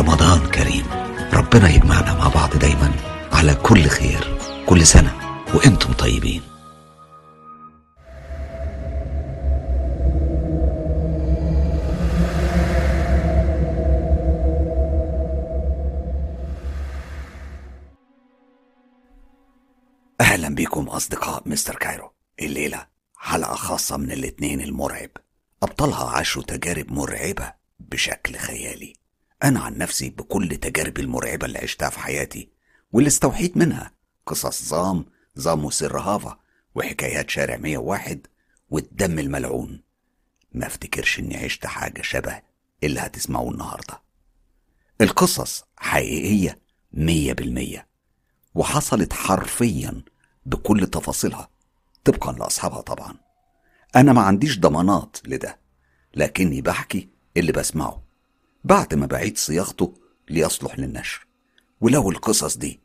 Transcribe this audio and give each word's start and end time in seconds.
رمضان 0.00 0.50
كريم. 0.50 0.86
ربنا 1.32 1.68
يجمعنا 1.70 2.14
مع 2.14 2.28
بعض 2.28 2.56
دايما 2.58 2.92
على 3.32 3.54
كل 3.54 3.82
خير 3.82 4.38
كل 4.66 4.86
سنة 4.86 5.16
وأنتم 5.54 5.92
طيبين. 5.92 6.42
أهلا 20.20 20.54
بكم 20.54 20.88
أصدقاء 20.88 21.42
مستر 21.46 21.76
كايرو. 21.76 22.12
الليلة 22.40 22.86
حلقة 23.16 23.54
خاصة 23.54 23.96
من 23.96 24.12
الاتنين 24.12 24.60
المرعب. 24.60 25.10
أبطالها 25.62 26.10
عاشوا 26.10 26.42
تجارب 26.42 26.92
مرعبة 26.92 27.52
بشكل 27.80 28.36
خيالي. 28.36 28.99
أنا 29.42 29.60
عن 29.60 29.78
نفسي 29.78 30.10
بكل 30.10 30.56
تجاربي 30.56 31.00
المرعبة 31.00 31.46
اللي 31.46 31.58
عشتها 31.58 31.90
في 31.90 31.98
حياتي 31.98 32.50
واللي 32.92 33.08
استوحيت 33.08 33.56
منها. 33.56 33.92
قصص 34.26 34.62
زام 34.62 35.06
زام 35.34 35.64
وسر 35.64 35.98
هافا 35.98 36.38
وحكايات 36.74 37.30
شارع 37.30 37.56
101 37.56 38.26
والدم 38.70 39.18
الملعون. 39.18 39.82
ما 40.52 40.66
افتكرش 40.66 41.18
إني 41.18 41.36
عشت 41.36 41.66
حاجة 41.66 42.02
شبه 42.02 42.42
اللي 42.84 43.00
هتسمعوه 43.00 43.50
النهاردة. 43.50 44.02
القصص 45.00 45.64
حقيقية 45.76 46.58
مية 46.92 47.32
بالمية 47.32 47.86
وحصلت 48.54 49.12
حرفيا 49.12 50.02
بكل 50.46 50.86
تفاصيلها 50.86 51.50
طبقا 52.04 52.32
لأصحابها 52.32 52.80
طبعا. 52.80 53.14
أنا 53.96 54.12
ما 54.12 54.20
عنديش 54.20 54.58
ضمانات 54.58 55.16
لده 55.24 55.60
لكني 56.14 56.60
بحكي 56.62 57.08
اللي 57.36 57.52
بسمعه. 57.52 58.02
بعد 58.64 58.94
ما 58.94 59.06
بعيد 59.06 59.38
صياغته 59.38 59.94
ليصلح 60.28 60.78
للنشر. 60.78 61.26
ولو 61.80 62.10
القصص 62.10 62.56
دي 62.56 62.80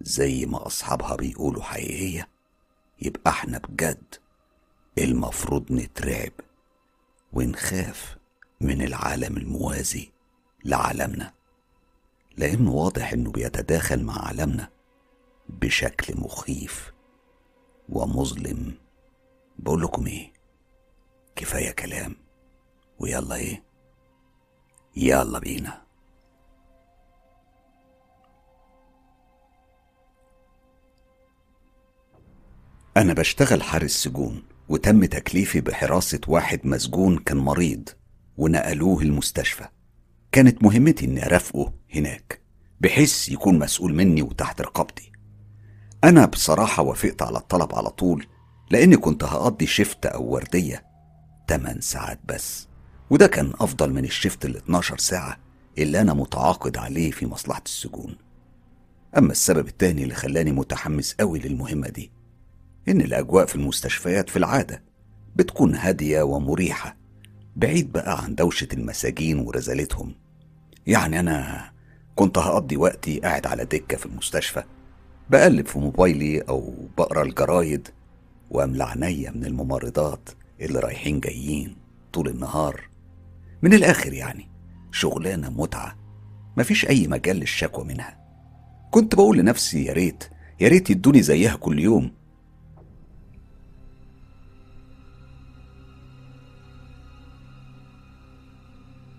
زي 0.00 0.46
ما 0.46 0.66
أصحابها 0.66 1.16
بيقولوا 1.16 1.62
حقيقية 1.62 2.28
يبقى 3.02 3.30
إحنا 3.30 3.58
بجد 3.58 4.14
المفروض 4.98 5.72
نترعب 5.72 6.32
ونخاف 7.32 8.16
من 8.60 8.82
العالم 8.82 9.36
الموازي 9.36 10.12
لعالمنا. 10.64 11.32
لأنه 12.36 12.72
واضح 12.72 13.12
إنه 13.12 13.30
بيتداخل 13.30 14.02
مع 14.04 14.26
عالمنا 14.26 14.70
بشكل 15.48 16.20
مخيف 16.20 16.92
ومظلم. 17.88 18.74
بقول 19.58 19.82
لكم 19.82 20.06
إيه؟ 20.06 20.32
كفاية 21.36 21.70
كلام. 21.70 22.16
ويلا 22.98 23.34
إيه؟ 23.34 23.69
يلا 24.96 25.38
بينا. 25.38 25.82
أنا 32.96 33.12
بشتغل 33.12 33.62
حارس 33.62 33.90
سجون 33.90 34.42
وتم 34.68 35.04
تكليفي 35.04 35.60
بحراسة 35.60 36.20
واحد 36.28 36.60
مسجون 36.64 37.18
كان 37.18 37.36
مريض 37.36 37.88
ونقلوه 38.36 39.02
المستشفى. 39.02 39.68
كانت 40.32 40.62
مهمتي 40.62 41.04
إني 41.04 41.26
أرافقه 41.26 41.72
هناك 41.94 42.40
بحيث 42.80 43.28
يكون 43.28 43.58
مسؤول 43.58 43.94
مني 43.94 44.22
وتحت 44.22 44.60
رقابتي 44.60 45.12
أنا 46.04 46.26
بصراحة 46.26 46.82
وافقت 46.82 47.22
على 47.22 47.38
الطلب 47.38 47.74
على 47.74 47.90
طول 47.90 48.26
لأني 48.70 48.96
كنت 48.96 49.24
هقضي 49.24 49.66
شفت 49.66 50.06
أو 50.06 50.24
وردية 50.24 50.84
8 51.48 51.80
ساعات 51.80 52.20
بس. 52.24 52.69
وده 53.10 53.26
كان 53.26 53.52
أفضل 53.60 53.92
من 53.92 54.04
الشفت 54.04 54.44
ال 54.44 54.56
12 54.56 54.98
ساعة 54.98 55.36
اللي 55.78 56.00
أنا 56.00 56.14
متعاقد 56.14 56.76
عليه 56.76 57.10
في 57.10 57.26
مصلحة 57.26 57.62
السجون. 57.66 58.16
أما 59.18 59.32
السبب 59.32 59.68
التاني 59.68 60.02
اللي 60.02 60.14
خلاني 60.14 60.52
متحمس 60.52 61.16
أوي 61.20 61.38
للمهمة 61.38 61.88
دي 61.88 62.10
إن 62.88 63.00
الأجواء 63.00 63.46
في 63.46 63.54
المستشفيات 63.54 64.30
في 64.30 64.36
العادة 64.36 64.82
بتكون 65.36 65.74
هادية 65.74 66.22
ومريحة 66.22 66.96
بعيد 67.56 67.92
بقى 67.92 68.22
عن 68.24 68.34
دوشة 68.34 68.68
المساجين 68.72 69.38
ورزالتهم. 69.38 70.14
يعني 70.86 71.20
أنا 71.20 71.70
كنت 72.16 72.38
هقضي 72.38 72.76
وقتي 72.76 73.20
قاعد 73.20 73.46
على 73.46 73.64
دكة 73.64 73.96
في 73.96 74.06
المستشفى 74.06 74.62
بقلب 75.30 75.66
في 75.66 75.78
موبايلي 75.78 76.40
أو 76.40 76.74
بقرأ 76.98 77.22
الجرايد 77.22 77.88
وأملى 78.50 78.84
عينيا 78.84 79.30
من 79.30 79.44
الممرضات 79.44 80.28
اللي 80.60 80.78
رايحين 80.78 81.20
جايين 81.20 81.76
طول 82.12 82.28
النهار. 82.28 82.89
من 83.62 83.74
الآخر 83.74 84.12
يعني. 84.12 84.50
شغلانة 84.92 85.50
متعة. 85.50 85.96
مفيش 86.56 86.86
أي 86.86 87.06
مجال 87.06 87.36
للشكوى 87.36 87.84
منها. 87.84 88.20
كنت 88.90 89.14
بقول 89.14 89.38
لنفسي 89.38 89.84
يا 89.84 89.92
ريت 89.92 90.24
يا 90.60 90.68
ريت 90.68 90.90
يدوني 90.90 91.22
زيها 91.22 91.56
كل 91.56 91.78
يوم. 91.78 92.12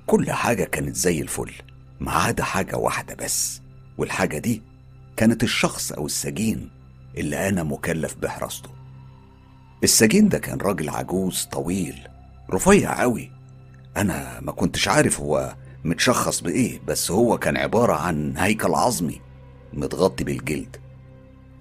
كل 0.07 0.31
حاجة 0.31 0.63
كانت 0.63 0.95
زي 0.95 1.21
الفل 1.21 1.51
ما 1.99 2.11
عدا 2.11 2.43
حاجة 2.43 2.77
واحدة 2.77 3.15
بس 3.15 3.61
والحاجة 3.97 4.37
دي 4.37 4.63
كانت 5.17 5.43
الشخص 5.43 5.91
أو 5.91 6.05
السجين 6.05 6.69
اللي 7.17 7.49
أنا 7.49 7.63
مكلف 7.63 8.15
بحراسته. 8.15 8.69
السجين 9.83 10.29
ده 10.29 10.39
كان 10.39 10.57
راجل 10.57 10.89
عجوز 10.89 11.43
طويل 11.51 12.07
رفيع 12.49 13.03
أوي 13.03 13.30
أنا 13.97 14.39
ما 14.39 14.51
كنتش 14.51 14.87
عارف 14.87 15.19
هو 15.19 15.55
متشخص 15.83 16.41
بإيه 16.41 16.81
بس 16.87 17.11
هو 17.11 17.37
كان 17.37 17.57
عبارة 17.57 17.93
عن 17.93 18.37
هيكل 18.37 18.73
عظمي 18.73 19.21
متغطي 19.73 20.23
بالجلد. 20.23 20.77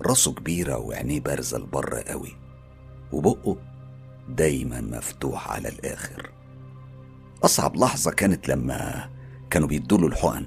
راسه 0.03 0.33
كبيرة 0.33 0.79
وعينيه 0.79 1.21
بارزة 1.21 1.59
لبره 1.59 2.01
قوي 2.01 2.37
وبقه 3.13 3.57
دايما 4.29 4.81
مفتوح 4.81 5.51
على 5.53 5.69
الآخر. 5.69 6.31
أصعب 7.45 7.77
لحظة 7.77 8.11
كانت 8.11 8.49
لما 8.49 9.11
كانوا 9.51 9.69
بيدوله 9.69 10.07
الحقن. 10.07 10.47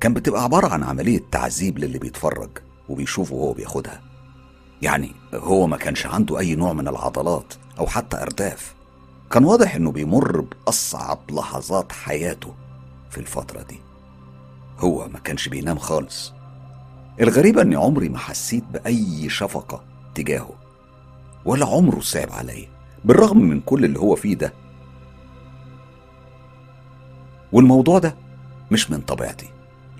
كان 0.00 0.14
بتبقى 0.14 0.42
عبارة 0.42 0.68
عن 0.68 0.84
عملية 0.84 1.20
تعذيب 1.32 1.78
للي 1.78 1.98
بيتفرج 1.98 2.50
وبيشوفه 2.88 3.34
وهو 3.34 3.52
بياخدها. 3.52 4.02
يعني 4.82 5.12
هو 5.34 5.66
ما 5.66 5.76
كانش 5.76 6.06
عنده 6.06 6.38
أي 6.38 6.54
نوع 6.54 6.72
من 6.72 6.88
العضلات 6.88 7.54
أو 7.78 7.86
حتى 7.86 8.22
أرداف. 8.22 8.75
كان 9.30 9.44
واضح 9.44 9.74
إنه 9.74 9.92
بيمر 9.92 10.40
بأصعب 10.40 11.18
لحظات 11.30 11.92
حياته 11.92 12.54
في 13.10 13.18
الفترة 13.18 13.62
دي. 13.62 13.80
هو 14.78 15.08
ما 15.08 15.18
كانش 15.18 15.48
بينام 15.48 15.78
خالص. 15.78 16.32
الغريبة 17.20 17.62
إني 17.62 17.76
عمري 17.76 18.08
ما 18.08 18.18
حسيت 18.18 18.64
بأي 18.64 19.28
شفقة 19.28 19.82
تجاهه 20.14 20.50
ولا 21.44 21.66
عمره 21.66 22.00
صعب 22.00 22.32
عليا 22.32 22.68
بالرغم 23.04 23.38
من 23.38 23.60
كل 23.60 23.84
اللي 23.84 23.98
هو 23.98 24.14
فيه 24.16 24.34
ده. 24.34 24.52
والموضوع 27.52 27.98
ده 27.98 28.16
مش 28.70 28.90
من 28.90 29.00
طبيعتي 29.00 29.48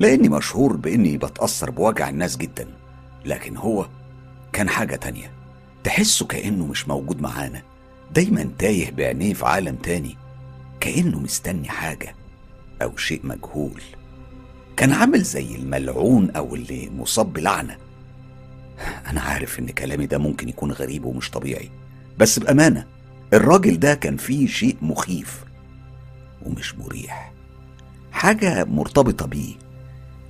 لأني 0.01 0.29
مشهور 0.29 0.77
بإني 0.77 1.17
بتأثر 1.17 1.71
بوجع 1.71 2.09
الناس 2.09 2.37
جدا 2.37 2.69
لكن 3.25 3.57
هو 3.57 3.87
كان 4.53 4.69
حاجة 4.69 4.97
تانية 4.97 5.33
تحسه 5.85 6.27
كأنه 6.27 6.67
مش 6.67 6.89
موجود 6.89 7.21
معانا. 7.23 7.63
دايما 8.15 8.51
تايه 8.59 8.91
بعينيه 8.91 9.35
في 9.35 9.47
عالم 9.47 9.77
تاني 9.77 10.17
كأنه 10.81 11.21
مستني 11.21 11.69
حاجة 11.69 12.15
أو 12.83 12.97
شيء 12.97 13.21
مجهول. 13.25 13.83
كان 14.77 14.93
عامل 14.93 15.23
زي 15.23 15.55
الملعون 15.57 16.31
أو 16.31 16.55
اللي 16.55 16.91
مصاب 16.91 17.33
بلعنة. 17.33 17.77
أنا 19.07 19.21
عارف 19.21 19.59
إن 19.59 19.67
كلامي 19.67 20.07
ده 20.07 20.19
ممكن 20.19 20.49
يكون 20.49 20.73
غريب 20.73 21.05
ومش 21.05 21.31
طبيعي 21.31 21.71
بس 22.19 22.39
بأمانة 22.39 22.87
الراجل 23.33 23.79
ده 23.79 23.95
كان 23.95 24.17
فيه 24.17 24.47
شيء 24.47 24.77
مخيف 24.83 25.45
ومش 26.47 26.75
مريح. 26.75 27.33
حاجة 28.13 28.65
مرتبطة 28.65 29.27
بيه 29.27 29.55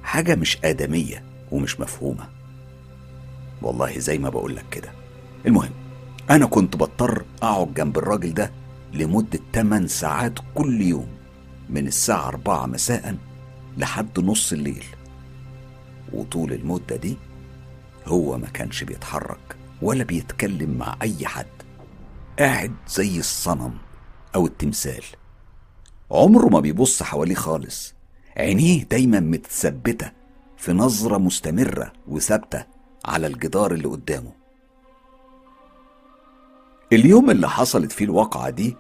حاجة 0.03 0.35
مش 0.35 0.59
آدمية 0.65 1.23
ومش 1.53 1.81
مفهومة. 1.81 2.29
والله 3.63 3.99
زي 3.99 4.19
ما 4.19 4.29
بقولك 4.29 4.65
كده. 4.71 4.93
المهم 5.47 5.71
أنا 6.31 6.47
كنت 6.47 6.77
بضطر 6.77 7.25
أقعد 7.43 7.75
جنب 7.75 7.99
الراجل 7.99 8.35
ده 8.35 8.51
لمدة 8.93 9.41
8 9.55 9.87
ساعات 9.87 10.39
كل 10.55 10.83
يوم 10.83 11.09
من 11.71 11.87
الساعة 11.87 12.29
4 12.29 12.67
مساء 12.67 13.17
لحد 13.79 14.21
نص 14.21 14.53
الليل. 14.53 14.85
وطول 16.13 16.53
المدة 16.53 16.97
دي 16.97 17.17
هو 18.07 18.39
ما 18.39 18.47
كانش 18.47 18.85
بيتحرك 18.85 19.57
ولا 19.83 20.05
بيتكلم 20.05 20.79
مع 20.79 20.97
أي 21.03 21.27
حد. 21.27 21.47
قاعد 22.39 22.75
زي 22.89 23.19
الصنم 23.19 23.75
أو 24.35 24.47
التمثال. 24.47 25.05
عمره 26.11 26.47
ما 26.49 26.61
بيبص 26.61 27.03
حواليه 27.03 27.35
خالص. 27.35 27.95
عينيه 28.37 28.85
دايما 28.85 29.21
متثبتة 29.21 30.13
في 30.57 30.73
نظرة 30.73 31.19
مستمرة 31.19 31.93
وثابتة 32.09 32.65
على 33.05 33.27
الجدار 33.27 33.73
اللي 33.73 33.89
قدامه. 33.89 34.46
اليوم 36.93 37.31
اللي 37.31 37.49
حصلت 37.49 37.93
فيه 37.93 38.05
الواقعة 38.05 38.51
دي 38.51 38.77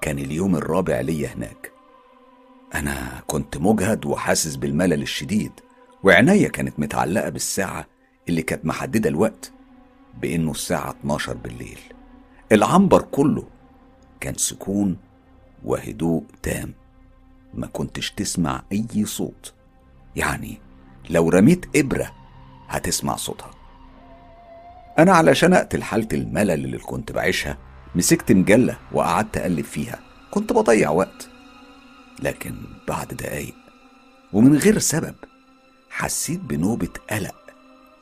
كان 0.00 0.18
اليوم 0.18 0.56
الرابع 0.56 1.00
ليا 1.00 1.28
هناك. 1.34 1.72
أنا 2.74 3.22
كنت 3.26 3.56
مجهد 3.56 4.06
وحاسس 4.06 4.56
بالملل 4.56 5.02
الشديد 5.02 5.52
وعناية 6.02 6.48
كانت 6.48 6.80
متعلقة 6.80 7.28
بالساعة 7.28 7.86
اللي 8.28 8.42
كانت 8.42 8.64
محددة 8.64 9.08
الوقت 9.08 9.52
بإنه 10.20 10.50
الساعة 10.50 10.90
12 10.90 11.34
بالليل. 11.34 11.78
العنبر 12.52 13.02
كله 13.02 13.44
كان 14.20 14.34
سكون 14.34 14.96
وهدوء 15.64 16.24
تام. 16.42 16.74
ما 17.54 17.66
كنتش 17.66 18.10
تسمع 18.10 18.62
أي 18.72 19.04
صوت. 19.04 19.54
يعني 20.16 20.58
لو 21.10 21.28
رميت 21.28 21.76
إبرة 21.76 22.12
هتسمع 22.68 23.16
صوتها. 23.16 23.50
أنا 25.00 25.12
علشان 25.12 25.52
أقتل 25.54 25.82
حالة 25.82 26.08
الملل 26.12 26.50
اللي 26.50 26.78
كنت 26.78 27.12
بعيشها 27.12 27.58
مسكت 27.94 28.32
مجلة 28.32 28.78
وقعدت 28.92 29.36
أقلب 29.36 29.64
فيها. 29.64 30.00
كنت 30.30 30.52
بضيع 30.52 30.90
وقت. 30.90 31.28
لكن 32.22 32.54
بعد 32.88 33.08
دقايق 33.08 33.54
ومن 34.32 34.56
غير 34.56 34.78
سبب 34.78 35.14
حسيت 35.90 36.40
بنوبة 36.40 36.88
قلق 37.10 37.34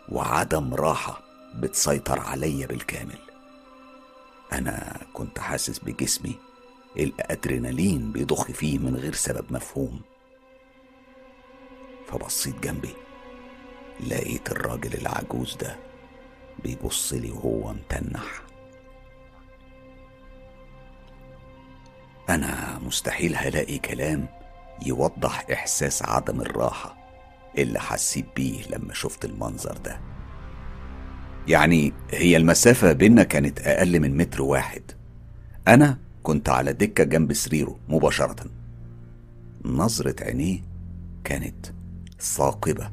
وعدم 0.09 0.75
راحة 0.75 1.21
بتسيطر 1.55 2.21
عليا 2.21 2.67
بالكامل. 2.67 3.19
أنا 4.53 4.97
كنت 5.13 5.39
حاسس 5.39 5.79
بجسمي 5.79 6.35
الأدرينالين 6.97 8.13
بيضخ 8.13 8.45
فيه 8.51 8.79
من 8.79 8.97
غير 8.97 9.15
سبب 9.15 9.53
مفهوم. 9.53 10.01
فبصيت 12.09 12.61
جنبي 12.61 12.95
لقيت 14.11 14.51
الراجل 14.51 14.95
العجوز 14.95 15.57
ده 15.57 15.88
بيبص 16.65 17.13
لي 17.13 17.31
وهو 17.31 17.73
متنح. 17.73 18.43
أنا 22.29 22.79
مستحيل 22.79 23.37
هلاقي 23.37 23.79
كلام 23.79 24.29
يوضح 24.87 25.47
إحساس 25.53 26.03
عدم 26.03 26.41
الراحة 26.41 26.97
اللي 27.59 27.81
حسيت 27.81 28.27
بيه 28.37 28.63
لما 28.71 28.95
شفت 28.95 29.25
المنظر 29.25 29.77
ده. 29.79 30.01
يعني 31.49 31.93
هي 32.11 32.37
المسافة 32.37 32.93
بينا 32.93 33.23
كانت 33.23 33.61
أقل 33.61 34.01
من 34.01 34.17
متر 34.17 34.43
واحد. 34.43 34.83
أنا 35.69 35.99
كنت 36.23 36.49
على 36.49 36.73
دكة 36.73 37.05
جنب 37.05 37.33
سريره 37.33 37.79
مباشرة. 37.89 38.47
نظرة 39.65 40.25
عينيه 40.25 40.63
كانت 41.25 41.67
ثاقبة. 42.21 42.91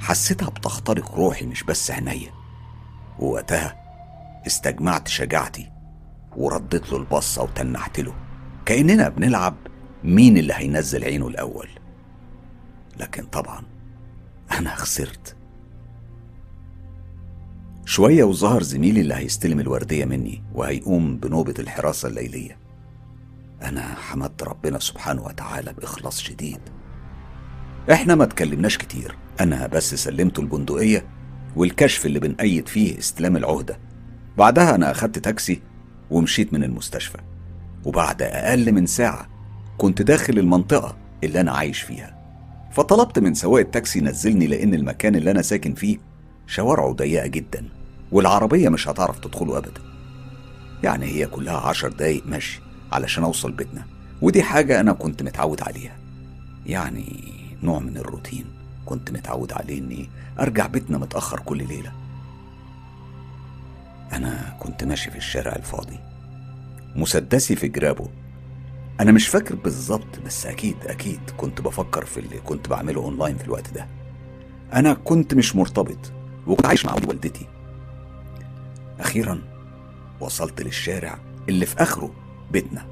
حسيتها 0.00 0.50
بتخترق 0.50 1.14
روحي 1.14 1.46
مش 1.46 1.62
بس 1.62 1.90
عينيا. 1.90 2.39
ووقتها 3.20 3.76
استجمعت 4.46 5.08
شجاعتي 5.08 5.70
ورديت 6.36 6.92
له 6.92 6.98
البصة 6.98 7.42
وتنحت 7.42 8.00
له. 8.00 8.14
كأننا 8.66 9.08
بنلعب 9.08 9.56
مين 10.04 10.38
اللي 10.38 10.52
هينزل 10.56 11.04
عينه 11.04 11.28
الأول. 11.28 11.68
لكن 13.00 13.24
طبعا 13.24 13.62
أنا 14.58 14.74
خسرت. 14.74 15.36
شوية 17.84 18.24
وظهر 18.24 18.62
زميلي 18.62 19.00
اللي 19.00 19.14
هيستلم 19.14 19.60
الوردية 19.60 20.04
مني 20.04 20.42
وهيقوم 20.54 21.16
بنوبة 21.16 21.54
الحراسة 21.58 22.08
الليلية. 22.08 22.58
أنا 23.62 23.94
حمدت 23.94 24.42
ربنا 24.42 24.78
سبحانه 24.78 25.22
وتعالى 25.22 25.72
بإخلاص 25.72 26.20
شديد. 26.20 26.60
إحنا 27.92 28.14
ما 28.14 28.24
تكلمناش 28.24 28.78
كتير. 28.78 29.16
أنا 29.40 29.66
بس 29.66 29.94
سلمته 29.94 30.40
البندقية 30.40 31.19
والكشف 31.56 32.06
اللي 32.06 32.18
بنأيد 32.20 32.68
فيه 32.68 32.98
استلام 32.98 33.36
العهدة. 33.36 33.78
بعدها 34.38 34.74
أنا 34.74 34.90
أخدت 34.90 35.18
تاكسي 35.18 35.62
ومشيت 36.10 36.52
من 36.52 36.64
المستشفى. 36.64 37.18
وبعد 37.84 38.22
أقل 38.22 38.72
من 38.72 38.86
ساعة 38.86 39.28
كنت 39.78 40.02
داخل 40.02 40.38
المنطقة 40.38 40.96
اللي 41.24 41.40
أنا 41.40 41.52
عايش 41.52 41.82
فيها. 41.82 42.20
فطلبت 42.72 43.18
من 43.18 43.34
سواق 43.34 43.60
التاكسي 43.60 43.98
ينزلني 43.98 44.46
لأن 44.46 44.74
المكان 44.74 45.16
اللي 45.16 45.30
أنا 45.30 45.42
ساكن 45.42 45.74
فيه 45.74 45.98
شوارعه 46.46 46.92
ضيقة 46.92 47.26
جدا 47.26 47.64
والعربية 48.12 48.68
مش 48.68 48.88
هتعرف 48.88 49.18
تدخله 49.18 49.58
أبدا. 49.58 49.80
يعني 50.82 51.06
هي 51.06 51.26
كلها 51.26 51.56
عشر 51.56 51.88
دقايق 51.88 52.26
مشي 52.26 52.60
علشان 52.92 53.24
أوصل 53.24 53.52
بيتنا. 53.52 53.84
ودي 54.22 54.42
حاجة 54.42 54.80
أنا 54.80 54.92
كنت 54.92 55.22
متعود 55.22 55.62
عليها. 55.62 55.96
يعني 56.66 57.24
نوع 57.62 57.78
من 57.78 57.96
الروتين 57.96 58.44
كنت 58.86 59.10
متعود 59.10 59.52
عليه 59.52 59.78
إني 59.78 60.08
أرجع 60.40 60.66
بيتنا 60.66 60.98
متأخر 60.98 61.40
كل 61.40 61.68
ليلة. 61.68 61.92
أنا 64.12 64.56
كنت 64.60 64.84
ماشي 64.84 65.10
في 65.10 65.16
الشارع 65.16 65.56
الفاضي 65.56 65.98
مسدسي 66.96 67.56
في 67.56 67.68
جرابه. 67.68 68.08
أنا 69.00 69.12
مش 69.12 69.28
فاكر 69.28 69.54
بالظبط 69.54 70.18
بس 70.26 70.46
أكيد 70.46 70.76
أكيد 70.86 71.20
كنت 71.36 71.60
بفكر 71.60 72.04
في 72.04 72.20
اللي 72.20 72.38
كنت 72.38 72.68
بعمله 72.68 73.00
أونلاين 73.00 73.36
في 73.36 73.44
الوقت 73.44 73.74
ده. 73.74 73.86
أنا 74.72 74.92
كنت 74.94 75.34
مش 75.34 75.56
مرتبط 75.56 76.12
وكنت 76.46 76.66
عايش 76.66 76.86
مع 76.86 76.94
والدتي. 76.94 77.46
أخيرا 79.00 79.42
وصلت 80.20 80.62
للشارع 80.62 81.18
اللي 81.48 81.66
في 81.66 81.82
آخره 81.82 82.14
بيتنا. 82.50 82.86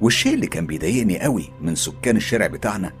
والشيء 0.00 0.34
اللي 0.34 0.46
كان 0.46 0.66
بيضايقني 0.66 1.20
قوي 1.20 1.50
من 1.60 1.74
سكان 1.74 2.16
الشارع 2.16 2.46
بتاعنا 2.46 2.92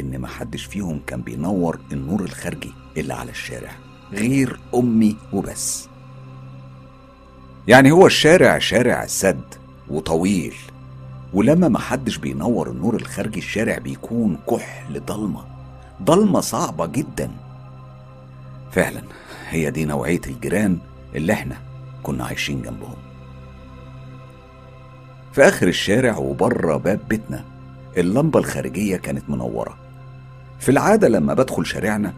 إن 0.00 0.20
محدش 0.20 0.64
فيهم 0.64 1.00
كان 1.06 1.20
بينور 1.20 1.78
النور 1.92 2.20
الخارجي 2.20 2.72
اللي 2.96 3.14
على 3.14 3.30
الشارع 3.30 3.70
غير 4.12 4.60
أمي 4.74 5.16
وبس. 5.32 5.88
يعني 7.68 7.90
هو 7.92 8.06
الشارع 8.06 8.58
شارع 8.58 9.06
سد 9.06 9.54
وطويل 9.88 10.54
ولما 11.34 11.68
محدش 11.68 12.16
بينور 12.16 12.70
النور 12.70 12.94
الخارجي 12.96 13.38
الشارع 13.38 13.78
بيكون 13.78 14.38
كحل 14.50 15.00
ضلمة 15.04 15.44
ضلمة 16.02 16.40
صعبة 16.40 16.86
جدا. 16.86 17.30
فعلا 18.72 19.02
هي 19.48 19.70
دي 19.70 19.84
نوعية 19.84 20.20
الجيران 20.26 20.78
اللي 21.14 21.32
إحنا 21.32 21.56
كنا 22.02 22.24
عايشين 22.24 22.62
جنبهم. 22.62 22.96
في 25.32 25.42
آخر 25.48 25.68
الشارع 25.68 26.16
وبره 26.16 26.76
باب 26.76 27.00
بيتنا 27.08 27.44
اللمبة 27.96 28.38
الخارجية 28.38 28.96
كانت 28.96 29.30
منورة. 29.30 29.79
في 30.60 30.68
العادة 30.68 31.08
لما 31.08 31.34
بدخل 31.34 31.66
شارعنا 31.66 32.14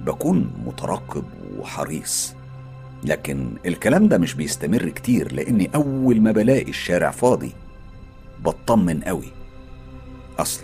بكون 0.00 0.50
مترقب 0.66 1.24
وحريص. 1.58 2.34
لكن 3.04 3.50
الكلام 3.66 4.08
ده 4.08 4.18
مش 4.18 4.34
بيستمر 4.34 4.88
كتير 4.88 5.32
لإني 5.32 5.70
أول 5.74 6.20
ما 6.20 6.32
بلاقي 6.32 6.70
الشارع 6.70 7.10
فاضي 7.10 7.52
بطمن 8.44 9.00
قوي. 9.04 9.32
أصل 10.38 10.62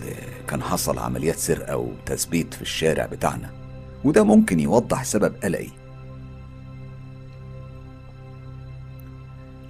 كان 0.48 0.62
حصل 0.62 0.98
عمليات 0.98 1.36
سرقة 1.36 1.76
وتثبيت 1.76 2.54
في 2.54 2.62
الشارع 2.62 3.06
بتاعنا 3.06 3.50
وده 4.04 4.24
ممكن 4.24 4.60
يوضح 4.60 5.04
سبب 5.04 5.34
قلقي. 5.42 5.70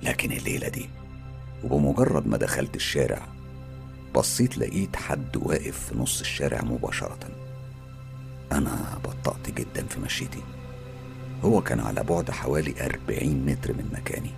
لكن 0.02 0.32
الليلة 0.32 0.68
دي 0.68 0.88
وبمجرد 1.64 2.26
ما 2.26 2.36
دخلت 2.36 2.76
الشارع 2.76 3.28
بصيت 4.14 4.58
لقيت 4.58 4.96
حد 4.96 5.36
واقف 5.36 5.78
في 5.78 5.98
نص 5.98 6.20
الشارع 6.20 6.62
مباشرة. 6.62 7.18
أنا 8.52 8.98
بطأت 9.04 9.50
جدا 9.50 9.86
في 9.86 10.00
مشيتي. 10.00 10.42
هو 11.44 11.60
كان 11.60 11.80
على 11.80 12.02
بعد 12.02 12.30
حوالي 12.30 12.86
أربعين 12.86 13.46
متر 13.46 13.72
من 13.72 13.90
مكاني. 13.92 14.30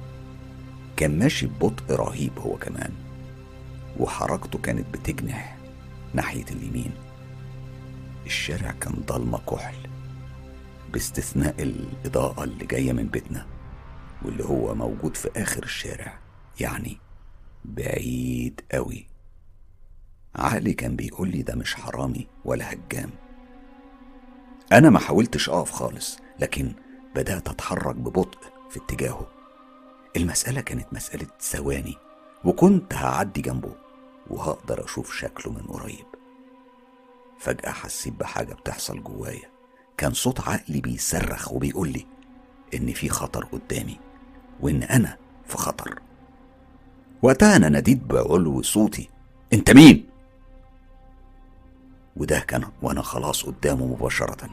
كان 0.96 1.18
ماشي 1.18 1.46
ببطء 1.46 1.94
رهيب 1.94 2.38
هو 2.38 2.56
كمان 2.56 2.92
وحركته 3.98 4.58
كانت 4.58 4.86
بتجنح 4.94 5.56
ناحية 6.14 6.44
اليمين. 6.50 6.92
الشارع 8.26 8.70
كان 8.70 8.92
ضلمة 9.06 9.38
كحل 9.38 9.74
باستثناء 10.92 11.62
الإضاءة 11.62 12.44
اللي 12.44 12.66
جاية 12.66 12.92
من 12.92 13.06
بيتنا 13.08 13.46
واللي 14.22 14.44
هو 14.44 14.74
موجود 14.74 15.16
في 15.16 15.28
آخر 15.36 15.62
الشارع 15.62 16.18
يعني 16.60 16.98
بعيد 17.64 18.60
قوي 18.72 19.06
عقلي 20.34 20.72
كان 20.72 20.96
بيقول 20.96 21.28
لي 21.28 21.42
ده 21.42 21.54
مش 21.54 21.74
حرامي 21.74 22.26
ولا 22.44 22.72
هجام. 22.72 23.10
أنا 24.72 24.90
ما 24.90 24.98
حاولتش 24.98 25.48
أقف 25.48 25.70
خالص 25.70 26.18
لكن 26.40 26.72
بدأت 27.14 27.48
أتحرك 27.48 27.96
ببطء 27.96 28.38
في 28.70 28.78
اتجاهه. 28.78 29.26
المسألة 30.16 30.60
كانت 30.60 30.86
مسألة 30.92 31.26
ثواني 31.40 31.96
وكنت 32.44 32.94
هعدي 32.94 33.40
جنبه 33.40 33.72
وهقدر 34.30 34.84
أشوف 34.84 35.16
شكله 35.16 35.52
من 35.52 35.62
قريب. 35.62 36.06
فجأة 37.38 37.70
حسيت 37.70 38.12
بحاجة 38.12 38.54
بتحصل 38.54 39.02
جوايا. 39.02 39.52
كان 39.96 40.12
صوت 40.12 40.40
عقلي 40.40 40.80
بيصرخ 40.80 41.52
وبيقول 41.52 41.88
لي 41.88 42.06
إن 42.74 42.92
في 42.92 43.08
خطر 43.08 43.44
قدامي 43.44 43.98
وإن 44.60 44.82
أنا 44.82 45.16
في 45.46 45.56
خطر. 45.58 46.00
وقتها 47.22 47.56
أنا 47.56 47.68
ناديت 47.68 47.98
بعلو 47.98 48.62
صوتي. 48.62 49.08
أنت 49.52 49.70
مين؟ 49.70 50.11
وده 52.16 52.38
كان 52.38 52.64
وأنا 52.82 53.02
خلاص 53.02 53.42
قدامه 53.42 53.86
مباشرة. 53.86 54.50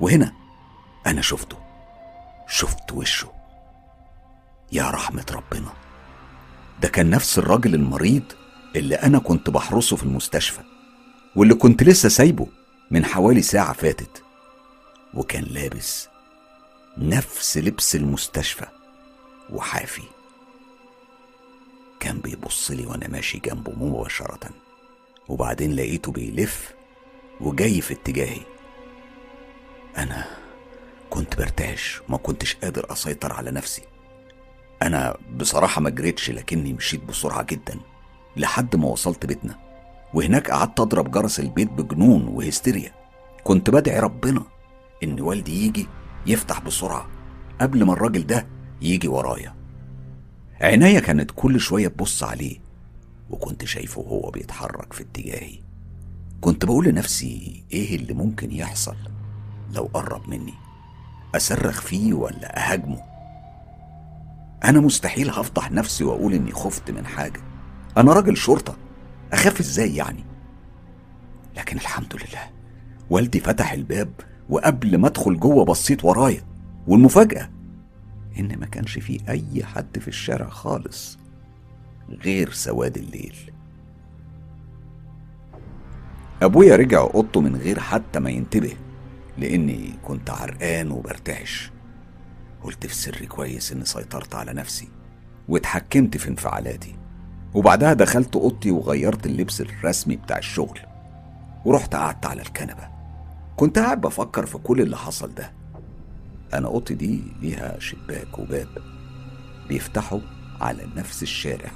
وهنا 0.00 0.32
أنا 1.06 1.22
شفته. 1.22 1.56
شفت 2.48 2.92
وشه. 2.92 3.32
يا 4.72 4.90
رحمة 4.90 5.26
ربنا. 5.32 5.72
ده 6.82 6.88
كان 6.88 7.10
نفس 7.10 7.38
الراجل 7.38 7.74
المريض 7.74 8.22
اللي 8.76 8.94
أنا 8.94 9.18
كنت 9.18 9.50
بحرسه 9.50 9.96
في 9.96 10.02
المستشفى 10.02 10.60
واللي 11.36 11.54
كنت 11.54 11.82
لسه 11.82 12.08
سايبه 12.08 12.46
من 12.90 13.04
حوالي 13.04 13.42
ساعة 13.42 13.72
فاتت. 13.72 14.22
وكان 15.14 15.44
لابس 15.44 16.08
نفس 16.98 17.58
لبس 17.58 17.96
المستشفى 17.96 18.66
وحافي. 19.50 20.02
كان 22.00 22.18
بيبص 22.18 22.70
لي 22.70 22.86
وأنا 22.86 23.08
ماشي 23.08 23.38
جنبه 23.38 23.72
مباشرة. 23.72 24.50
وبعدين 25.28 25.76
لقيته 25.76 26.12
بيلف 26.12 26.74
وجاي 27.40 27.80
في 27.80 27.94
اتجاهي. 27.94 28.40
أنا 29.96 30.24
كنت 31.10 31.36
برتعش 31.36 32.02
ما 32.08 32.16
كنتش 32.16 32.54
قادر 32.56 32.92
أسيطر 32.92 33.32
على 33.32 33.50
نفسي. 33.50 33.82
أنا 34.82 35.16
بصراحة 35.36 35.80
ما 35.80 35.90
جريتش 35.90 36.30
لكني 36.30 36.72
مشيت 36.72 37.04
بسرعة 37.04 37.42
جدا 37.42 37.78
لحد 38.36 38.76
ما 38.76 38.88
وصلت 38.88 39.26
بيتنا. 39.26 39.58
وهناك 40.14 40.50
قعدت 40.50 40.80
أضرب 40.80 41.10
جرس 41.10 41.40
البيت 41.40 41.70
بجنون 41.72 42.28
وهستيريا. 42.28 42.92
كنت 43.44 43.70
بدعي 43.70 44.00
ربنا 44.00 44.42
إن 45.02 45.20
والدي 45.20 45.66
يجي 45.66 45.86
يفتح 46.26 46.60
بسرعة 46.60 47.08
قبل 47.60 47.84
ما 47.84 47.92
الراجل 47.92 48.26
ده 48.26 48.46
يجي 48.82 49.08
ورايا. 49.08 49.54
عينيا 50.60 51.00
كانت 51.00 51.30
كل 51.36 51.60
شوية 51.60 51.88
تبص 51.88 52.22
عليه 52.22 52.58
وكنت 53.30 53.64
شايفه 53.64 54.02
هو 54.02 54.30
بيتحرك 54.30 54.92
في 54.92 55.02
اتجاهي. 55.02 55.63
كنت 56.44 56.64
بقول 56.64 56.84
لنفسي 56.84 57.64
إيه 57.72 57.96
اللي 57.96 58.14
ممكن 58.14 58.52
يحصل 58.52 58.96
لو 59.74 59.82
قرب 59.94 60.28
مني؟ 60.28 60.54
أصرخ 61.34 61.80
فيه 61.80 62.14
ولا 62.14 62.58
أهاجمه؟ 62.58 63.00
أنا 64.64 64.80
مستحيل 64.80 65.30
هفضح 65.30 65.72
نفسي 65.72 66.04
وأقول 66.04 66.34
إني 66.34 66.52
خفت 66.52 66.90
من 66.90 67.06
حاجة. 67.06 67.40
أنا 67.96 68.12
راجل 68.12 68.36
شرطة 68.36 68.76
أخاف 69.32 69.60
إزاي 69.60 69.96
يعني؟ 69.96 70.24
لكن 71.56 71.76
الحمد 71.76 72.14
لله 72.14 72.50
والدي 73.10 73.40
فتح 73.40 73.72
الباب 73.72 74.10
وقبل 74.48 74.98
ما 74.98 75.06
أدخل 75.06 75.40
جوه 75.40 75.64
بصيت 75.64 76.04
ورايا. 76.04 76.42
والمفاجأة 76.86 77.50
إن 78.38 78.58
ما 78.58 78.66
كانش 78.66 78.98
في 78.98 79.20
أي 79.28 79.64
حد 79.64 79.98
في 79.98 80.08
الشارع 80.08 80.48
خالص 80.48 81.18
غير 82.08 82.52
سواد 82.52 82.96
الليل. 82.96 83.53
أبويا 86.44 86.76
رجع 86.76 87.00
اوضته 87.00 87.40
من 87.40 87.56
غير 87.56 87.80
حتى 87.80 88.20
ما 88.20 88.30
ينتبه 88.30 88.76
لأني 89.38 89.94
كنت 90.04 90.30
عرقان 90.30 90.90
وبرتعش. 90.90 91.70
قلت 92.62 92.86
في 92.86 92.94
سري 92.94 93.26
كويس 93.26 93.72
إني 93.72 93.84
سيطرت 93.84 94.34
على 94.34 94.52
نفسي 94.52 94.88
واتحكمت 95.48 96.16
في 96.16 96.28
انفعالاتي. 96.28 96.96
وبعدها 97.54 97.92
دخلت 97.92 98.36
أوضتي 98.36 98.70
وغيرت 98.70 99.26
اللبس 99.26 99.60
الرسمي 99.60 100.16
بتاع 100.16 100.38
الشغل 100.38 100.80
ورحت 101.64 101.94
قعدت 101.94 102.26
على 102.26 102.42
الكنبة. 102.42 102.88
كنت 103.56 103.78
قاعد 103.78 104.00
بفكر 104.00 104.46
في 104.46 104.58
كل 104.58 104.80
اللي 104.80 104.96
حصل 104.96 105.34
ده. 105.34 105.52
أنا 106.54 106.68
أوضتي 106.68 106.94
دي 106.94 107.22
ليها 107.40 107.78
شباك 107.78 108.38
وباب 108.38 108.68
بيفتحوا 109.68 110.20
على 110.60 110.86
نفس 110.96 111.22
الشارع. 111.22 111.70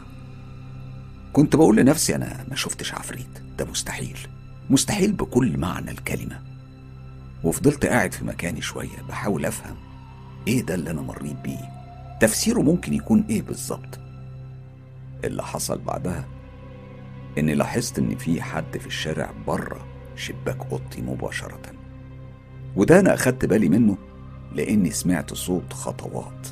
كنت 1.33 1.57
بقول 1.57 1.77
لنفسي 1.77 2.15
أنا 2.15 2.45
ما 2.49 2.57
شفتش 2.57 2.95
عفريت 2.95 3.39
ده 3.59 3.65
مستحيل. 3.65 4.19
مستحيل 4.71 5.13
بكل 5.13 5.59
معنى 5.59 5.91
الكلمة. 5.91 6.43
وفضلت 7.45 7.87
قاعد 7.87 8.13
في 8.15 8.25
مكاني 8.25 8.61
شوية 8.61 9.03
بحاول 9.09 9.47
أفهم 9.47 9.77
إيه 10.49 10.63
ده 10.63 10.75
اللي 10.75 10.91
أنا 10.91 11.01
مريت 11.03 11.37
بيه. 11.37 11.71
تفسيره 12.21 12.61
ممكن 12.61 12.95
يكون 12.95 13.25
إيه 13.31 13.43
بالظبط؟ 13.43 13.99
اللي 15.25 15.43
حصل 15.43 15.79
بعدها 15.79 16.25
إني 17.39 17.55
لاحظت 17.55 17.99
إن 17.99 18.17
في 18.17 18.43
حد 18.43 18.79
في 18.79 18.87
الشارع 18.87 19.31
بره 19.47 19.87
شباك 20.17 20.67
أوضتي 20.73 21.03
مباشرة. 21.03 21.61
وده 22.77 23.01
أنا 23.01 23.15
أخدت 23.15 23.45
بالي 23.45 23.69
منه 23.69 23.97
لإني 24.53 24.91
سمعت 24.91 25.35
صوت 25.35 25.73
خطوات. 25.73 26.47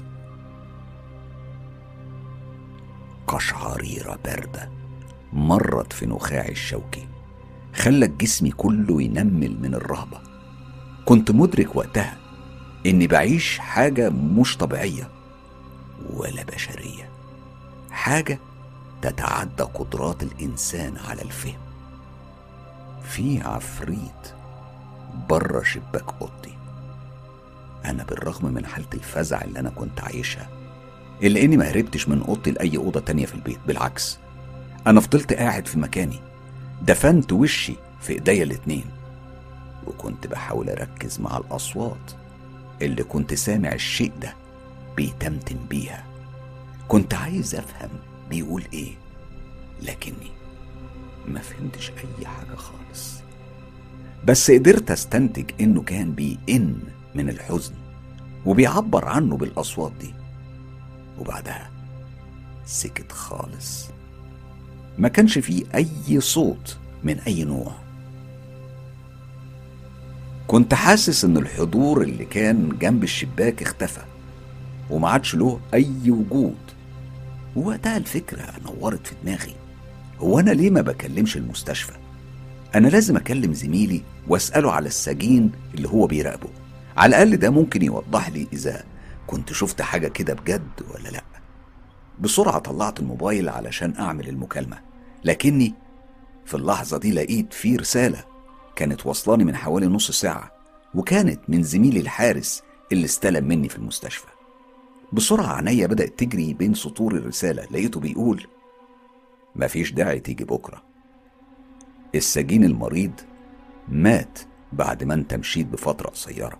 قشعريرة 3.26 4.18
باردة 4.24 4.70
مرت 5.32 5.92
في 5.92 6.06
نخاعي 6.06 6.52
الشوكي 6.52 7.08
خلت 7.76 8.10
جسمي 8.10 8.50
كله 8.50 9.02
ينمل 9.02 9.56
من 9.60 9.74
الرهبة. 9.74 10.18
كنت 11.04 11.30
مدرك 11.30 11.76
وقتها 11.76 12.16
إني 12.86 13.06
بعيش 13.06 13.58
حاجة 13.58 14.10
مش 14.10 14.56
طبيعية 14.56 15.08
ولا 16.10 16.42
بشرية 16.44 17.10
حاجة 17.90 18.38
تتعدى 19.02 19.62
قدرات 19.62 20.22
الإنسان 20.22 20.96
على 21.08 21.22
الفهم. 21.22 21.58
في 23.02 23.40
عفريت 23.40 24.34
بره 25.28 25.62
شباك 25.62 26.04
أوضتي. 26.20 26.58
أنا 27.84 28.04
بالرغم 28.04 28.54
من 28.54 28.66
حالة 28.66 28.86
الفزع 28.94 29.42
اللي 29.42 29.58
أنا 29.58 29.70
كنت 29.70 30.00
عايشها 30.00 30.48
إلا 31.22 31.40
إني 31.42 31.56
ما 31.56 31.70
هربتش 31.70 32.08
من 32.08 32.22
أوضتي 32.22 32.50
لأي 32.50 32.76
أوضة 32.76 33.00
تانية 33.00 33.26
في 33.26 33.34
البيت 33.34 33.58
بالعكس. 33.66 34.18
أنا 34.86 35.00
فضلت 35.00 35.32
قاعد 35.32 35.66
في 35.66 35.78
مكاني. 35.78 36.20
دفنت 36.82 37.32
وشي 37.32 37.74
في 38.00 38.12
إيديا 38.12 38.42
الاتنين 38.44 38.84
وكنت 39.86 40.26
بحاول 40.26 40.68
أركز 40.70 41.20
مع 41.20 41.36
الأصوات 41.36 42.12
اللي 42.82 43.02
كنت 43.04 43.34
سامع 43.34 43.72
الشيء 43.72 44.12
ده 44.22 44.34
بيتمتم 44.96 45.56
بيها. 45.70 46.04
كنت 46.88 47.14
عايز 47.14 47.54
أفهم 47.54 47.90
بيقول 48.30 48.62
إيه 48.72 48.92
لكني 49.82 50.30
ما 51.28 51.40
فهمتش 51.40 51.90
أي 51.90 52.26
حاجة 52.26 52.56
خالص. 52.56 53.14
بس 54.24 54.50
قدرت 54.50 54.90
أستنتج 54.90 55.50
إنه 55.60 55.82
كان 55.82 56.12
بيئن 56.12 56.78
من 57.14 57.28
الحزن 57.28 57.74
وبيعبر 58.46 59.04
عنه 59.04 59.36
بالأصوات 59.36 59.92
دي. 60.00 60.14
وبعدها 61.18 61.70
سكت 62.66 63.12
خالص. 63.12 63.86
ما 64.98 65.08
كانش 65.08 65.38
فيه 65.38 65.64
أي 65.74 66.20
صوت 66.20 66.76
من 67.04 67.18
أي 67.18 67.44
نوع. 67.44 67.72
كنت 70.46 70.74
حاسس 70.74 71.24
إن 71.24 71.36
الحضور 71.36 72.02
اللي 72.02 72.24
كان 72.24 72.78
جنب 72.80 73.02
الشباك 73.02 73.62
اختفى 73.62 74.00
وما 74.90 75.08
عادش 75.08 75.34
له 75.34 75.60
أي 75.74 76.10
وجود. 76.10 76.56
ووقتها 77.56 77.96
الفكرة 77.96 78.44
نورت 78.64 79.06
في 79.06 79.14
دماغي. 79.24 79.54
هو 80.18 80.38
أنا 80.38 80.50
ليه 80.50 80.70
ما 80.70 80.80
بكلمش 80.80 81.36
المستشفى؟ 81.36 81.92
أنا 82.74 82.88
لازم 82.88 83.16
أكلم 83.16 83.52
زميلي 83.52 84.02
وأسأله 84.28 84.72
على 84.72 84.86
السجين 84.88 85.52
اللي 85.74 85.88
هو 85.88 86.06
بيراقبه. 86.06 86.48
على 86.96 87.08
الأقل 87.10 87.36
ده 87.36 87.50
ممكن 87.50 87.82
يوضح 87.82 88.28
لي 88.28 88.46
إذا 88.52 88.84
كنت 89.26 89.52
شفت 89.52 89.82
حاجة 89.82 90.08
كده 90.08 90.34
بجد 90.34 90.68
ولا 90.94 91.08
لأ. 91.08 91.24
بسرعة 92.20 92.58
طلعت 92.58 93.00
الموبايل 93.00 93.48
علشان 93.48 93.94
أعمل 93.98 94.28
المكالمة 94.28 94.78
لكني 95.24 95.74
في 96.44 96.54
اللحظة 96.54 96.98
دي 96.98 97.12
لقيت 97.12 97.52
في 97.52 97.76
رسالة 97.76 98.24
كانت 98.76 99.06
واصلاني 99.06 99.44
من 99.44 99.56
حوالي 99.56 99.86
نص 99.86 100.10
ساعة 100.10 100.52
وكانت 100.94 101.40
من 101.48 101.62
زميلي 101.62 102.00
الحارس 102.00 102.62
اللي 102.92 103.04
استلم 103.04 103.48
مني 103.48 103.68
في 103.68 103.76
المستشفى. 103.76 104.26
بسرعة 105.12 105.52
عينيا 105.54 105.86
بدأت 105.86 106.18
تجري 106.18 106.54
بين 106.54 106.74
سطور 106.74 107.14
الرسالة 107.14 107.62
لقيته 107.64 108.00
بيقول 108.00 108.46
مفيش 109.56 109.92
داعي 109.92 110.20
تيجي 110.20 110.44
بكرة. 110.44 110.82
السجين 112.14 112.64
المريض 112.64 113.12
مات 113.88 114.38
بعد 114.72 115.04
ما 115.04 115.14
انت 115.14 115.34
مشيت 115.34 115.66
بفترة 115.66 116.08
قصيرة. 116.08 116.58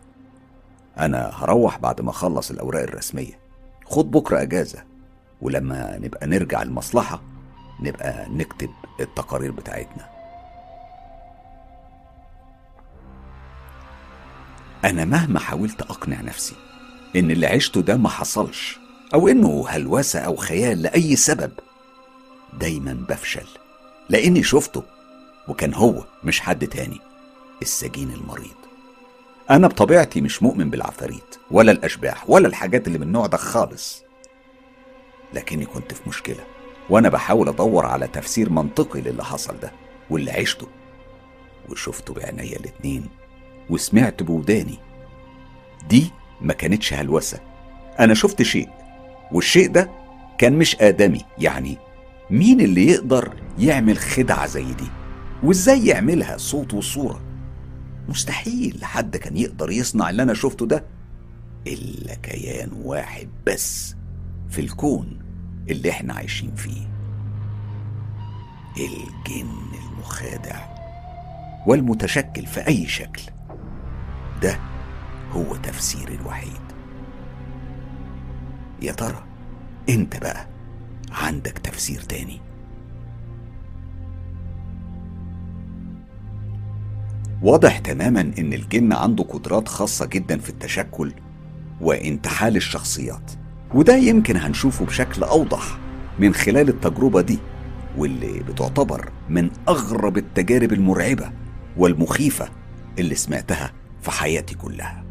أنا 0.98 1.30
هروح 1.34 1.78
بعد 1.78 2.00
ما 2.00 2.10
أخلص 2.10 2.50
الأوراق 2.50 2.82
الرسمية. 2.82 3.38
خد 3.84 4.10
بكرة 4.10 4.42
أجازة. 4.42 4.84
ولما 5.40 5.98
نبقى 5.98 6.26
نرجع 6.26 6.62
المصلحة 6.62 7.22
نبقى 7.80 8.26
نكتب 8.30 8.70
التقارير 9.00 9.50
بتاعتنا. 9.50 10.08
أنا 14.84 15.04
مهما 15.04 15.38
حاولت 15.40 15.82
أقنع 15.82 16.20
نفسي 16.20 16.54
إن 17.16 17.30
اللي 17.30 17.46
عشته 17.46 17.80
ده 17.80 17.96
ما 17.96 18.08
حصلش 18.08 18.78
أو 19.14 19.28
إنه 19.28 19.64
هلوسة 19.68 20.20
أو 20.20 20.36
خيال 20.36 20.82
لأي 20.82 21.16
سبب 21.16 21.52
دايما 22.60 22.92
بفشل 23.08 23.46
لأني 24.08 24.42
شفته 24.42 24.82
وكان 25.48 25.74
هو 25.74 26.04
مش 26.24 26.40
حد 26.40 26.66
تاني 26.66 27.00
السجين 27.62 28.10
المريض. 28.10 28.56
أنا 29.50 29.68
بطبيعتي 29.68 30.20
مش 30.20 30.42
مؤمن 30.42 30.70
بالعفاريت 30.70 31.36
ولا 31.50 31.72
الأشباح 31.72 32.30
ولا 32.30 32.48
الحاجات 32.48 32.86
اللي 32.86 32.98
من 32.98 33.06
النوع 33.06 33.26
ده 33.26 33.36
خالص. 33.36 34.02
لكني 35.36 35.66
كنت 35.66 35.94
في 35.94 36.08
مشكلة 36.08 36.44
وأنا 36.90 37.08
بحاول 37.08 37.48
أدور 37.48 37.86
على 37.86 38.06
تفسير 38.06 38.50
منطقي 38.50 39.00
للي 39.00 39.24
حصل 39.24 39.60
ده 39.60 39.72
واللي 40.10 40.30
عشته. 40.30 40.66
وشفته 41.68 42.14
بعينيا 42.14 42.56
الاتنين 42.56 43.06
وسمعت 43.70 44.22
بوداني. 44.22 44.78
دي 45.88 46.10
ما 46.40 46.52
كانتش 46.52 46.92
هلوسة 46.94 47.40
أنا 48.00 48.14
شفت 48.14 48.42
شيء 48.42 48.68
والشيء 49.32 49.70
ده 49.70 49.90
كان 50.38 50.52
مش 50.52 50.76
آدمي 50.80 51.24
يعني 51.38 51.78
مين 52.30 52.60
اللي 52.60 52.86
يقدر 52.86 53.34
يعمل 53.58 53.98
خدعة 53.98 54.46
زي 54.46 54.72
دي؟ 54.74 54.86
وإزاي 55.42 55.86
يعملها 55.86 56.36
صوت 56.36 56.74
وصورة؟ 56.74 57.20
مستحيل 58.08 58.84
حد 58.84 59.16
كان 59.16 59.36
يقدر 59.36 59.70
يصنع 59.70 60.10
اللي 60.10 60.22
أنا 60.22 60.34
شفته 60.34 60.66
ده 60.66 60.84
إلا 61.66 62.14
كيان 62.14 62.70
واحد 62.84 63.28
بس 63.46 63.94
في 64.50 64.60
الكون. 64.60 65.25
اللي 65.68 65.90
إحنا 65.90 66.14
عايشين 66.14 66.54
فيه. 66.54 66.86
الجن 68.76 69.48
المخادع 69.92 70.56
والمتشكل 71.66 72.46
في 72.46 72.66
أي 72.66 72.86
شكل. 72.86 73.22
ده 74.42 74.58
هو 75.32 75.56
تفسير 75.56 76.08
الوحيد. 76.08 76.60
يا 78.82 78.92
ترى 78.92 79.24
انت 79.88 80.16
بقى 80.16 80.46
عندك 81.10 81.58
تفسير 81.58 82.00
تاني؟ 82.00 82.40
واضح 87.42 87.78
تماما 87.78 88.20
إن 88.20 88.52
الجن 88.52 88.92
عنده 88.92 89.24
قدرات 89.24 89.68
خاصة 89.68 90.06
جدا 90.06 90.38
في 90.38 90.50
التشكل 90.50 91.12
وانتحال 91.80 92.56
الشخصيات. 92.56 93.30
وده 93.76 93.96
يمكن 93.96 94.36
هنشوفه 94.36 94.84
بشكل 94.84 95.22
أوضح 95.22 95.78
من 96.18 96.34
خلال 96.34 96.68
التجربة 96.68 97.20
دي 97.20 97.38
واللي 97.96 98.40
بتعتبر 98.40 99.12
من 99.28 99.50
أغرب 99.68 100.16
التجارب 100.18 100.72
المرعبة 100.72 101.32
والمخيفة 101.76 102.48
اللي 102.98 103.14
سمعتها 103.14 103.72
في 104.02 104.10
حياتي 104.10 104.54
كلها. 104.54 105.04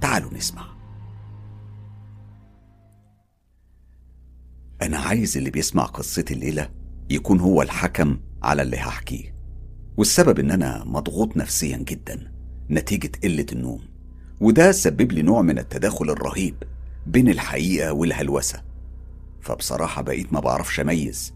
تعالوا 0.00 0.34
نسمع. 0.34 0.64
أنا 4.82 4.98
عايز 4.98 5.36
اللي 5.36 5.50
بيسمع 5.50 5.84
قصتي 5.84 6.34
الليلة 6.34 6.70
يكون 7.10 7.40
هو 7.40 7.62
الحكم 7.62 8.20
على 8.42 8.62
اللي 8.62 8.76
هحكيه 8.76 9.34
والسبب 9.96 10.38
إن 10.38 10.50
أنا 10.50 10.84
مضغوط 10.86 11.36
نفسيا 11.36 11.76
جدا 11.76 12.32
نتيجة 12.70 13.10
قلة 13.24 13.46
النوم 13.52 13.80
وده 14.40 14.72
سبب 14.72 15.12
لي 15.12 15.22
نوع 15.22 15.42
من 15.42 15.58
التداخل 15.58 16.10
الرهيب 16.10 16.54
بين 17.06 17.28
الحقيقة 17.28 17.92
والهلوسة. 17.92 18.62
فبصراحة 19.40 20.02
بقيت 20.02 20.32
ما 20.32 20.40
بعرفش 20.40 20.80
أميز. 20.80 21.34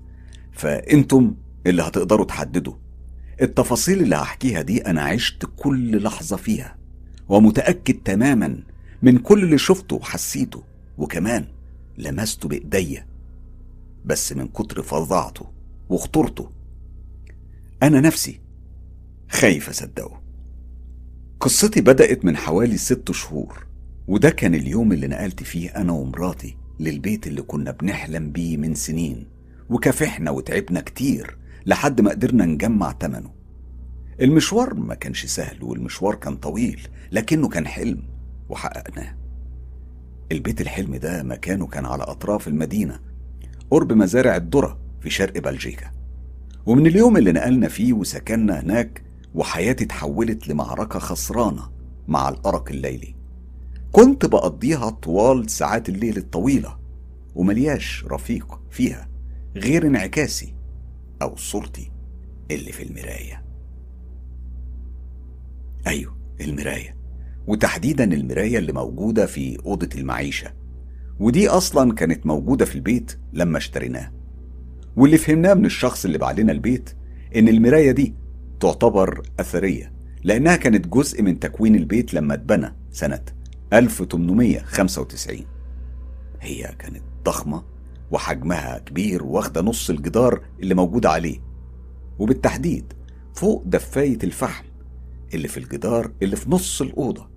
فأنتم 0.52 1.34
اللي 1.66 1.82
هتقدروا 1.82 2.26
تحددوا. 2.26 2.74
التفاصيل 3.42 4.02
اللي 4.02 4.16
هحكيها 4.16 4.62
دي 4.62 4.86
أنا 4.86 5.02
عشت 5.02 5.46
كل 5.56 6.02
لحظة 6.02 6.36
فيها 6.36 6.76
ومتأكد 7.28 7.94
تماما 7.94 8.62
من 9.02 9.18
كل 9.18 9.42
اللي 9.42 9.58
شفته 9.58 9.96
وحسيته 9.96 10.62
وكمان 10.98 11.44
لمسته 11.98 12.48
بإيديا. 12.48 13.06
بس 14.04 14.32
من 14.32 14.48
كتر 14.48 14.82
فظاعته 14.82 15.46
وخطورته 15.88 16.50
أنا 17.82 18.00
نفسي 18.00 18.40
خايف 19.30 19.68
أصدقه. 19.68 20.22
قصتي 21.40 21.80
بدأت 21.80 22.24
من 22.24 22.36
حوالي 22.36 22.76
ست 22.76 23.12
شهور. 23.12 23.66
وده 24.08 24.30
كان 24.30 24.54
اليوم 24.54 24.92
اللي 24.92 25.06
نقلت 25.06 25.42
فيه 25.42 25.70
أنا 25.70 25.92
ومراتي 25.92 26.56
للبيت 26.80 27.26
اللي 27.26 27.42
كنا 27.42 27.70
بنحلم 27.70 28.32
بيه 28.32 28.56
من 28.56 28.74
سنين 28.74 29.26
وكافحنا 29.70 30.30
وتعبنا 30.30 30.80
كتير 30.80 31.36
لحد 31.66 32.00
ما 32.00 32.10
قدرنا 32.10 32.44
نجمع 32.44 32.92
تمنه. 32.92 33.30
المشوار 34.20 34.74
ما 34.74 34.94
كانش 34.94 35.26
سهل 35.26 35.64
والمشوار 35.64 36.14
كان 36.14 36.36
طويل 36.36 36.88
لكنه 37.12 37.48
كان 37.48 37.66
حلم 37.66 38.02
وحققناه. 38.48 39.16
البيت 40.32 40.60
الحلم 40.60 40.96
ده 40.96 41.22
مكانه 41.22 41.66
كان 41.66 41.86
على 41.86 42.02
أطراف 42.02 42.48
المدينة 42.48 43.00
قرب 43.70 43.92
مزارع 43.92 44.36
الذرة 44.36 44.78
في 45.00 45.10
شرق 45.10 45.38
بلجيكا. 45.38 45.90
ومن 46.66 46.86
اليوم 46.86 47.16
اللي 47.16 47.32
نقلنا 47.32 47.68
فيه 47.68 47.92
وسكننا 47.92 48.60
هناك 48.60 49.02
وحياتي 49.34 49.84
اتحولت 49.84 50.48
لمعركة 50.48 50.98
خسرانة 50.98 51.70
مع 52.08 52.28
الأرق 52.28 52.68
الليلي. 52.70 53.21
كنت 53.92 54.26
بقضيها 54.26 54.90
طوال 54.90 55.50
ساعات 55.50 55.88
الليل 55.88 56.16
الطويلة 56.16 56.78
وملياش 57.34 58.04
رفيق 58.08 58.60
فيها 58.70 59.08
غير 59.56 59.86
انعكاسي 59.86 60.54
أو 61.22 61.36
صورتي 61.36 61.90
اللي 62.50 62.72
في 62.72 62.82
المراية. 62.82 63.44
أيوه 65.86 66.16
المراية. 66.40 66.96
وتحديدا 67.46 68.04
المراية 68.04 68.58
اللي 68.58 68.72
موجودة 68.72 69.26
في 69.26 69.58
أوضة 69.66 69.88
المعيشة. 69.94 70.52
ودي 71.20 71.48
أصلا 71.48 71.94
كانت 71.94 72.26
موجودة 72.26 72.64
في 72.64 72.74
البيت 72.74 73.18
لما 73.32 73.58
اشتريناه 73.58 74.12
واللي 74.96 75.18
فهمناه 75.18 75.54
من 75.54 75.66
الشخص 75.66 76.04
اللي 76.04 76.18
بعلنا 76.18 76.52
البيت 76.52 76.90
إن 77.36 77.48
المراية 77.48 77.90
دي 77.92 78.14
تعتبر 78.60 79.22
أثرية 79.40 79.92
لأنها 80.24 80.56
كانت 80.56 80.88
جزء 80.88 81.22
من 81.22 81.38
تكوين 81.40 81.76
البيت 81.76 82.14
لما 82.14 82.34
اتبنى 82.34 82.74
سنة 82.90 83.20
1895 83.72 85.46
هي 86.40 86.74
كانت 86.78 87.02
ضخمة 87.24 87.62
وحجمها 88.10 88.78
كبير 88.78 89.22
واخدة 89.24 89.60
نص 89.62 89.90
الجدار 89.90 90.40
اللي 90.60 90.74
موجود 90.74 91.06
عليه. 91.06 91.38
وبالتحديد 92.18 92.92
فوق 93.34 93.62
دفاية 93.66 94.18
الفحم 94.24 94.64
اللي 95.34 95.48
في 95.48 95.56
الجدار 95.58 96.12
اللي 96.22 96.36
في 96.36 96.50
نص 96.50 96.82
الأوضة. 96.82 97.28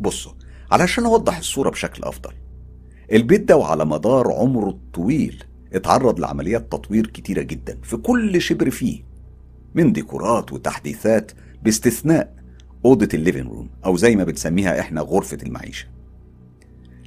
بصوا 0.00 0.32
علشان 0.70 1.04
أوضح 1.04 1.38
الصورة 1.38 1.70
بشكل 1.70 2.04
أفضل 2.04 2.32
البيت 3.12 3.40
ده 3.40 3.56
وعلى 3.56 3.84
مدار 3.84 4.32
عمره 4.32 4.68
الطويل 4.68 5.44
اتعرض 5.72 6.20
لعمليات 6.20 6.72
تطوير 6.72 7.06
كتيرة 7.06 7.42
جدا 7.42 7.78
في 7.82 7.96
كل 7.96 8.40
شبر 8.42 8.70
فيه 8.70 9.02
من 9.74 9.92
ديكورات 9.92 10.52
وتحديثات 10.52 11.32
باستثناء 11.62 12.39
أوضة 12.84 13.08
الليفين 13.14 13.46
روم 13.46 13.68
أو 13.84 13.96
زي 13.96 14.16
ما 14.16 14.24
بنسميها 14.24 14.80
إحنا 14.80 15.00
غرفة 15.00 15.38
المعيشة. 15.42 15.86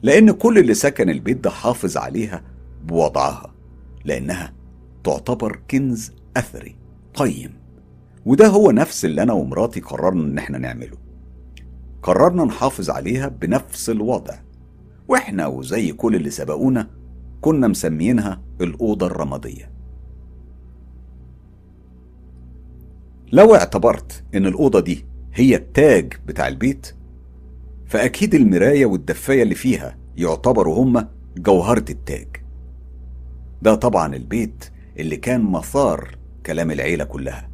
لأن 0.03 0.31
كل 0.31 0.57
اللي 0.57 0.73
سكن 0.73 1.09
البيت 1.09 1.38
ده 1.38 1.49
حافظ 1.49 1.97
عليها 1.97 2.43
بوضعها 2.86 3.53
لأنها 4.05 4.53
تعتبر 5.03 5.59
كنز 5.71 6.12
أثري 6.38 6.75
قيم. 7.13 7.53
وده 8.25 8.47
هو 8.47 8.71
نفس 8.71 9.05
اللي 9.05 9.23
أنا 9.23 9.33
ومراتي 9.33 9.79
قررنا 9.79 10.23
إن 10.23 10.38
إحنا 10.38 10.57
نعمله. 10.57 10.97
قررنا 12.03 12.43
نحافظ 12.45 12.89
عليها 12.89 13.27
بنفس 13.27 13.89
الوضع. 13.89 14.33
وإحنا 15.07 15.47
وزي 15.47 15.91
كل 15.91 16.15
اللي 16.15 16.29
سبقونا 16.29 16.89
كنا 17.41 17.67
مسميينها 17.67 18.41
الأوضة 18.62 19.05
الرمادية. 19.05 19.71
لو 23.31 23.55
اعتبرت 23.55 24.23
إن 24.36 24.45
الأوضة 24.45 24.79
دي 24.79 25.05
هي 25.36 25.56
التاج 25.56 26.13
بتاع 26.28 26.48
البيت؟ 26.48 26.96
فأكيد 27.88 28.36
المراية 28.36 28.86
والدفاية 28.86 29.43
اللي 29.43 29.56
فيها 29.56 29.98
يعتبروا 30.17 30.84
هما 30.84 31.10
جوهرة 31.38 31.86
التاج. 31.89 32.28
ده 33.62 33.76
طبعا 33.76 34.15
البيت 34.15 34.65
اللي 35.00 35.17
كان 35.17 35.41
مثار 35.41 36.17
كلام 36.46 36.72
العيلة 36.72 37.04
كلها. 37.04 37.50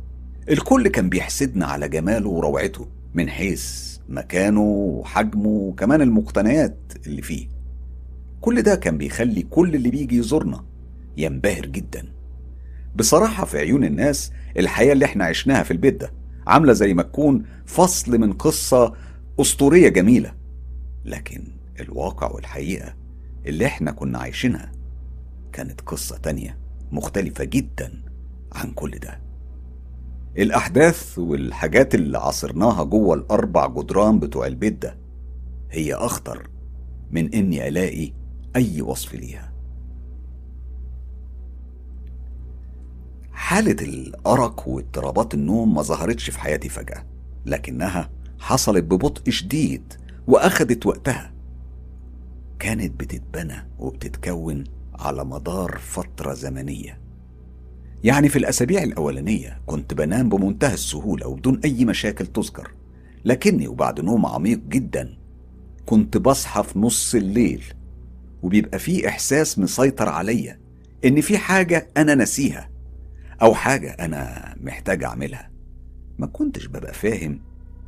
الكل 0.50 0.88
كان 0.88 1.10
بيحسدنا 1.10 1.66
على 1.66 1.90
جماله 1.90 2.30
وروعته 2.30 2.88
من 3.14 3.30
حيث 3.30 3.98
مكانه 4.10 4.62
وحجمه 4.62 5.50
وكمان 5.50 6.02
المقتنيات 6.02 6.78
اللي 7.08 7.22
فيه. 7.22 7.48
كل 8.42 8.62
ده 8.62 8.76
كان 8.76 8.98
بيخلي 8.98 9.42
كل 9.42 9.76
اللي 9.76 9.90
بيجي 9.92 10.18
يزورنا 10.18 10.66
ينبهر 11.18 11.66
جدا. 11.66 12.06
بصراحة 12.96 13.46
في 13.46 13.58
عيون 13.58 13.84
الناس 13.84 14.32
الحياة 14.58 14.94
اللي 14.94 15.06
إحنا 15.06 15.26
عشناها 15.26 15.64
في 15.64 15.72
البيت 15.72 16.02
ده 16.02 16.19
عاملة 16.50 16.74
زي 16.74 16.94
ما 16.94 17.04
تكون 17.04 17.46
فصل 17.66 18.18
من 18.18 18.34
قصة 18.34 18.94
أسطورية 19.40 19.90
جميلة. 19.90 20.34
لكن 21.06 21.44
الواقع 21.80 22.32
والحقيقة 22.32 22.94
اللي 23.46 23.66
إحنا 23.66 23.92
كنا 23.92 24.20
عايشينها 24.20 24.72
كانت 25.54 25.82
قصة 25.82 26.18
تانية 26.18 26.58
مختلفة 26.92 27.44
جدا 27.44 27.92
عن 28.54 28.72
كل 28.72 28.92
ده. 28.92 29.20
الأحداث 30.38 31.20
والحاجات 31.20 31.96
اللي 31.96 32.18
عاصرناها 32.18 32.84
جوه 32.84 33.16
الأربع 33.16 33.68
جدران 33.68 34.20
بتوع 34.20 34.48
البيت 34.48 34.74
ده 34.82 34.98
هي 35.72 35.94
أخطر 35.94 36.50
من 37.12 37.34
إني 37.34 37.68
ألاقي 37.68 38.12
أي 38.56 38.82
وصف 38.82 39.14
ليها. 39.16 39.49
حالة 43.40 43.72
الأرق 43.82 44.68
واضطرابات 44.68 45.34
النوم 45.34 45.76
ما 45.76 45.82
ظهرتش 45.82 46.30
في 46.30 46.40
حياتي 46.40 46.70
فجأة 46.70 47.06
لكنها 47.46 48.10
حصلت 48.40 48.84
ببطء 48.84 49.32
شديد 49.32 49.94
وأخدت 50.28 50.86
وقتها. 50.86 51.34
كانت 52.60 53.00
بتتبنى 53.00 53.68
وبتتكون 53.80 54.64
على 54.96 55.26
مدار 55.26 55.78
فترة 55.78 56.34
زمنية. 56.34 57.00
يعني 58.04 58.30
في 58.30 58.40
الأسابيع 58.40 58.84
الأولانية 58.84 59.62
كنت 59.66 59.94
بنام 59.94 60.30
بمنتهى 60.30 60.74
السهولة 60.74 61.28
وبدون 61.28 61.60
أي 61.66 61.86
مشاكل 61.86 62.26
تذكر 62.28 62.72
لكني 63.26 63.68
وبعد 63.68 64.02
نوم 64.02 64.26
عميق 64.26 64.60
جدا 64.70 65.18
كنت 65.86 66.18
بصحى 66.18 66.64
في 66.64 66.80
نص 66.80 67.16
الليل 67.16 67.64
وبيبقى 68.44 68.80
في 68.80 69.08
إحساس 69.08 69.60
مسيطر 69.60 70.10
عليا 70.10 70.60
إن 71.06 71.22
في 71.22 71.38
حاجة 71.38 71.88
أنا 71.98 72.16
نسيها 72.16 72.70
أو 73.42 73.54
حاجة 73.54 73.90
أنا 73.92 74.56
محتاج 74.62 75.04
أعملها. 75.04 75.50
ما 76.20 76.28
كنتش 76.28 76.66
ببقى 76.66 76.94
فاهم 76.94 77.40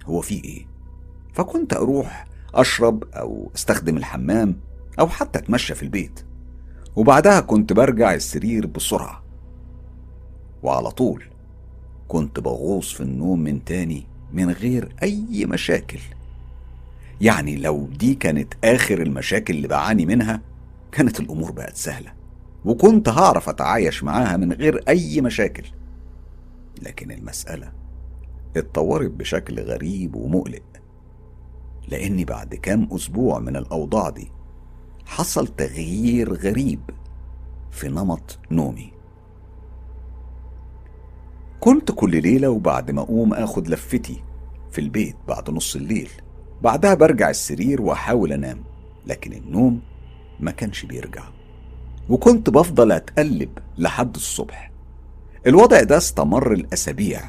هو 0.06 0.22
في 0.22 0.44
إيه. 0.44 0.66
فكنت 1.34 1.74
أروح 1.74 2.26
أشرب 2.54 3.04
أو 3.04 3.52
أستخدم 3.56 3.98
الحمام 3.98 4.60
أو 5.00 5.08
حتى 5.08 5.40
أتمشى 5.40 5.76
في 5.76 5.84
البيت. 5.84 6.26
وبعدها 6.96 7.40
كنت 7.40 7.74
برجع 7.74 8.14
السرير 8.14 8.66
بسرعة. 8.66 9.24
وعلى 10.64 10.92
طول 10.92 11.24
كنت 12.08 12.40
بغوص 12.40 12.94
في 12.94 13.02
النوم 13.02 13.40
من 13.40 13.64
تاني 13.64 14.08
من 14.34 14.50
غير 14.52 14.96
أي 15.04 15.46
مشاكل. 15.46 16.00
يعني 17.22 17.56
لو 17.56 17.88
دي 17.88 18.16
كانت 18.16 18.54
آخر 18.64 19.02
المشاكل 19.02 19.54
اللي 19.54 19.68
بعاني 19.68 20.06
منها 20.06 20.42
كانت 20.92 21.20
الأمور 21.20 21.52
بقت 21.52 21.76
سهلة. 21.76 22.21
وكنت 22.66 23.10
هعرف 23.10 23.50
أتعايش 23.50 24.04
معاها 24.04 24.38
من 24.38 24.54
غير 24.54 24.84
أي 24.88 25.22
مشاكل. 25.22 25.64
لكن 26.82 27.12
المسألة 27.12 27.72
اتطورت 28.58 29.12
بشكل 29.12 29.60
غريب 29.60 30.16
ومقلق 30.16 30.64
لأني 31.88 32.26
بعد 32.26 32.56
كام 32.56 32.90
أسبوع 32.92 33.40
من 33.40 33.56
الأوضاع 33.56 34.10
دي 34.10 34.32
حصل 35.06 35.48
تغيير 35.48 36.34
غريب 36.34 36.80
في 37.72 37.88
نمط 37.88 38.40
نومي. 38.52 38.92
كنت 41.60 41.92
كل 41.92 42.22
ليلة 42.22 42.50
وبعد 42.50 42.92
ما 42.92 43.02
أقوم 43.02 43.34
آخد 43.34 43.68
لفتي 43.68 44.24
في 44.72 44.82
البيت 44.82 45.16
بعد 45.28 45.50
نص 45.50 45.76
الليل. 45.76 46.10
بعدها 46.62 46.94
برجع 46.94 47.30
السرير 47.30 47.82
وأحاول 47.82 48.34
أنام 48.34 48.64
لكن 49.08 49.34
النوم 49.34 49.82
ما 50.40 50.52
كانش 50.52 50.86
بيرجع. 50.86 51.24
وكنت 52.12 52.50
بفضل 52.50 52.92
أتقلب 52.92 53.50
لحد 53.78 54.16
الصبح. 54.16 54.72
الوضع 55.48 55.84
ده 55.84 55.98
استمر 55.98 56.54
الأسابيع 56.54 57.22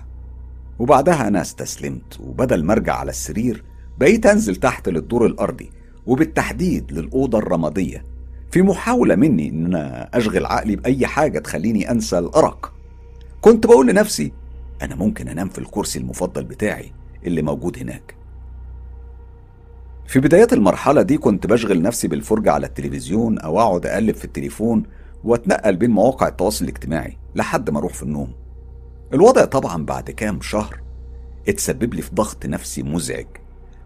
وبعدها 0.78 1.28
أنا 1.28 1.40
استسلمت 1.40 2.20
وبدل 2.20 2.64
ما 2.64 2.72
أرجع 2.72 2.94
على 2.94 3.10
السرير 3.10 3.64
بقيت 3.98 4.26
أنزل 4.26 4.56
تحت 4.56 4.88
للدور 4.88 5.26
الأرضي 5.26 5.70
وبالتحديد 6.06 6.92
للأوضة 6.92 7.38
الرمادية. 7.38 8.04
في 8.50 8.62
محاولة 8.62 9.14
مني 9.14 9.48
إن 9.48 9.66
أنا 9.66 10.10
أشغل 10.14 10.46
عقلي 10.46 10.76
بأي 10.76 11.06
حاجة 11.06 11.38
تخليني 11.38 11.90
أنسى 11.90 12.18
الأرق. 12.18 12.72
كنت 13.40 13.66
بقول 13.66 13.86
لنفسي 13.86 14.32
أنا 14.82 14.94
ممكن 14.94 15.28
أنام 15.28 15.48
في 15.48 15.58
الكرسي 15.58 15.98
المفضل 15.98 16.44
بتاعي 16.44 16.92
اللي 17.26 17.42
موجود 17.42 17.78
هناك. 17.78 18.14
في 20.06 20.20
بدايات 20.20 20.52
المرحلة 20.52 21.02
دي 21.02 21.18
كنت 21.18 21.46
بشغل 21.46 21.82
نفسي 21.82 22.08
بالفرجة 22.08 22.52
على 22.52 22.66
التلفزيون 22.66 23.38
أو 23.38 23.60
أقعد 23.60 23.86
أقلب 23.86 24.14
في 24.14 24.24
التليفون 24.24 24.82
وأتنقل 25.24 25.76
بين 25.76 25.90
مواقع 25.90 26.28
التواصل 26.28 26.64
الاجتماعي 26.64 27.16
لحد 27.34 27.70
ما 27.70 27.78
أروح 27.78 27.92
في 27.94 28.02
النوم. 28.02 28.32
الوضع 29.14 29.44
طبعا 29.44 29.84
بعد 29.84 30.10
كام 30.10 30.40
شهر 30.40 30.80
اتسبب 31.48 31.94
لي 31.94 32.02
في 32.02 32.10
ضغط 32.14 32.46
نفسي 32.46 32.82
مزعج 32.82 33.26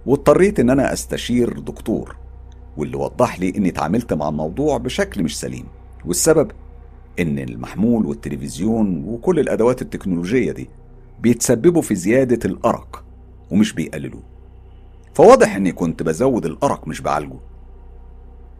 واضطريت 0.06 0.60
إن 0.60 0.70
أنا 0.70 0.92
أستشير 0.92 1.58
دكتور 1.58 2.16
واللي 2.76 2.96
وضح 2.96 3.40
لي 3.40 3.52
إني 3.56 3.68
اتعاملت 3.68 4.12
مع 4.12 4.28
الموضوع 4.28 4.78
بشكل 4.78 5.22
مش 5.22 5.38
سليم 5.40 5.64
والسبب 6.04 6.50
إن 7.18 7.38
المحمول 7.38 8.06
والتلفزيون 8.06 9.04
وكل 9.04 9.38
الأدوات 9.40 9.82
التكنولوجية 9.82 10.52
دي 10.52 10.70
بيتسببوا 11.20 11.82
في 11.82 11.94
زيادة 11.94 12.38
الأرق 12.50 13.04
ومش 13.50 13.72
بيقللوه. 13.72 14.22
فواضح 15.16 15.56
إني 15.56 15.72
كنت 15.72 16.02
بزود 16.02 16.46
الأرق 16.46 16.88
مش 16.88 17.00
بعالجه. 17.00 17.38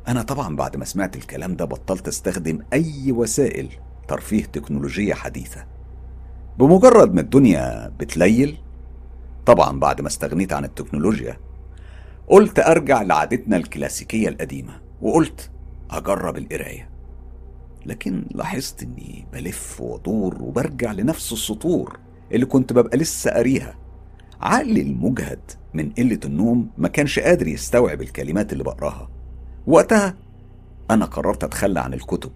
أنا 0.09 0.23
طبعا 0.23 0.57
بعد 0.57 0.77
ما 0.77 0.85
سمعت 0.85 1.17
الكلام 1.17 1.57
ده 1.57 1.65
بطلت 1.65 2.09
أستخدم 2.09 2.59
أي 2.73 3.13
وسائل 3.13 3.69
ترفيه 4.09 4.45
تكنولوجية 4.45 5.15
حديثة. 5.15 5.65
بمجرد 6.59 7.15
ما 7.15 7.21
الدنيا 7.21 7.93
بتليل 7.99 8.59
طبعا 9.47 9.81
بعد 9.81 10.01
ما 10.01 10.07
استغنيت 10.09 10.53
عن 10.53 10.65
التكنولوجيا 10.65 11.37
قلت 12.29 12.59
أرجع 12.59 13.03
لعادتنا 13.03 13.57
الكلاسيكية 13.57 14.29
القديمة 14.29 14.81
وقلت 15.03 15.51
أجرب 15.91 16.37
القراية. 16.37 16.89
لكن 17.87 18.27
لاحظت 18.31 18.83
إني 18.83 19.27
بلف 19.33 19.81
وأدور 19.81 20.43
وبرجع 20.43 20.93
لنفس 20.93 21.33
السطور 21.33 21.99
اللي 22.33 22.47
كنت 22.47 22.73
ببقى 22.73 22.99
لسه 22.99 23.31
قاريها. 23.31 23.75
عقلي 24.41 24.81
المجهد 24.81 25.41
من 25.75 25.91
قلة 25.91 26.21
النوم 26.25 26.71
ما 26.79 26.89
كانش 26.89 27.19
قادر 27.19 27.49
يستوعب 27.49 28.03
الكلمات 28.03 28.53
اللي 28.53 28.65
بقراها. 28.65 29.09
وقتها 29.67 30.15
أنا 30.91 31.05
قررت 31.05 31.45
أتخلى 31.45 31.81
عن 31.81 31.95
الكتب 31.95 32.33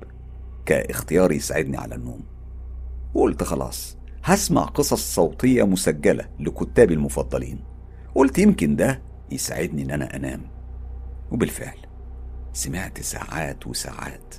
كاختيار 0.66 1.32
يساعدني 1.32 1.76
على 1.76 1.94
النوم. 1.94 2.20
وقلت 3.14 3.42
خلاص 3.42 3.96
هسمع 4.24 4.62
قصص 4.62 5.14
صوتية 5.14 5.66
مسجلة 5.66 6.28
لكتابي 6.40 6.94
المفضلين. 6.94 7.64
قلت 8.14 8.38
يمكن 8.38 8.76
ده 8.76 9.02
يساعدني 9.30 9.82
إن 9.82 9.90
أنا 9.90 10.16
أنام. 10.16 10.42
وبالفعل 11.32 11.78
سمعت 12.52 13.00
ساعات 13.00 13.66
وساعات 13.66 14.34